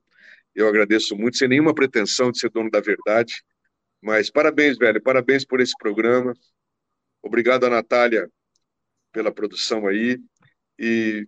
eu 0.53 0.67
agradeço 0.67 1.15
muito, 1.15 1.37
sem 1.37 1.47
nenhuma 1.47 1.73
pretensão 1.73 2.31
de 2.31 2.39
ser 2.39 2.49
dono 2.49 2.69
da 2.69 2.81
verdade, 2.81 3.43
mas 4.01 4.29
parabéns, 4.29 4.77
velho, 4.77 5.01
parabéns 5.01 5.45
por 5.45 5.61
esse 5.61 5.75
programa. 5.77 6.33
Obrigado 7.21 7.65
a 7.65 7.69
Natália 7.69 8.29
pela 9.11 9.31
produção 9.31 9.87
aí. 9.87 10.19
E 10.77 11.27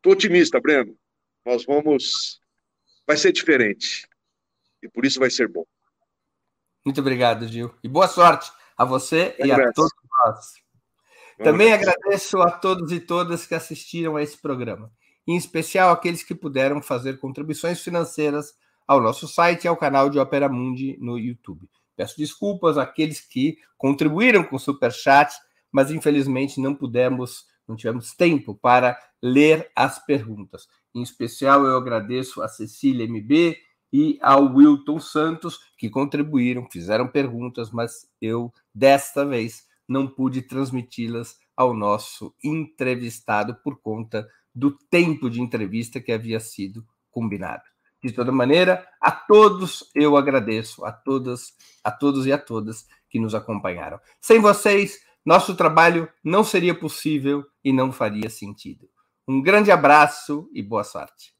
tô 0.00 0.12
otimista, 0.12 0.58
Breno. 0.60 0.98
Nós 1.44 1.64
vamos. 1.64 2.40
Vai 3.06 3.16
ser 3.16 3.32
diferente. 3.32 4.08
E 4.82 4.88
por 4.88 5.04
isso 5.04 5.20
vai 5.20 5.30
ser 5.30 5.48
bom. 5.48 5.66
Muito 6.84 7.00
obrigado, 7.00 7.46
Gil. 7.46 7.74
E 7.82 7.88
boa 7.88 8.08
sorte 8.08 8.50
a 8.76 8.84
você 8.84 9.34
e 9.38 9.52
a 9.52 9.72
todos 9.72 9.92
nós. 10.24 10.54
Também 11.42 11.72
agradeço 11.72 12.40
a 12.40 12.50
todos 12.50 12.92
e 12.92 13.00
todas 13.00 13.46
que 13.46 13.54
assistiram 13.54 14.16
a 14.16 14.22
esse 14.22 14.36
programa, 14.36 14.92
em 15.26 15.36
especial 15.36 15.90
aqueles 15.90 16.22
que 16.22 16.34
puderam 16.34 16.82
fazer 16.82 17.18
contribuições 17.18 17.80
financeiras 17.80 18.54
ao 18.86 19.00
nosso 19.00 19.28
site 19.28 19.64
e 19.64 19.68
ao 19.68 19.76
canal 19.76 20.10
de 20.10 20.18
Opera 20.18 20.48
Mundi 20.48 20.98
no 21.00 21.18
YouTube. 21.18 21.68
Peço 21.96 22.16
desculpas 22.16 22.76
àqueles 22.76 23.20
que 23.20 23.56
contribuíram 23.76 24.42
com 24.42 24.56
o 24.56 24.58
super 24.58 24.92
chat, 24.92 25.32
mas 25.70 25.90
infelizmente 25.90 26.60
não 26.60 26.74
pudemos, 26.74 27.44
não 27.68 27.76
tivemos 27.76 28.14
tempo 28.14 28.54
para 28.54 28.98
ler 29.22 29.70
as 29.76 30.04
perguntas. 30.04 30.66
Em 30.94 31.02
especial 31.02 31.64
eu 31.64 31.76
agradeço 31.76 32.42
a 32.42 32.48
Cecília 32.48 33.06
MB, 33.06 33.56
e 33.92 34.18
ao 34.22 34.54
Wilton 34.54 35.00
Santos, 35.00 35.58
que 35.76 35.90
contribuíram, 35.90 36.68
fizeram 36.70 37.08
perguntas, 37.08 37.70
mas 37.70 38.08
eu, 38.20 38.52
desta 38.74 39.24
vez, 39.24 39.64
não 39.88 40.06
pude 40.06 40.42
transmiti-las 40.42 41.36
ao 41.56 41.74
nosso 41.74 42.34
entrevistado 42.42 43.56
por 43.62 43.80
conta 43.80 44.28
do 44.54 44.76
tempo 44.90 45.28
de 45.28 45.40
entrevista 45.40 46.00
que 46.00 46.12
havia 46.12 46.38
sido 46.38 46.84
combinado. 47.10 47.64
De 48.02 48.12
toda 48.12 48.32
maneira, 48.32 48.86
a 49.00 49.10
todos 49.10 49.90
eu 49.94 50.16
agradeço, 50.16 50.84
a 50.84 50.92
todas, 50.92 51.52
a 51.84 51.90
todos 51.90 52.26
e 52.26 52.32
a 52.32 52.38
todas 52.38 52.86
que 53.10 53.20
nos 53.20 53.34
acompanharam. 53.34 54.00
Sem 54.20 54.40
vocês, 54.40 55.00
nosso 55.24 55.54
trabalho 55.54 56.08
não 56.24 56.42
seria 56.42 56.74
possível 56.74 57.44
e 57.62 57.72
não 57.72 57.92
faria 57.92 58.30
sentido. 58.30 58.88
Um 59.28 59.42
grande 59.42 59.70
abraço 59.70 60.48
e 60.54 60.62
boa 60.62 60.82
sorte. 60.82 61.39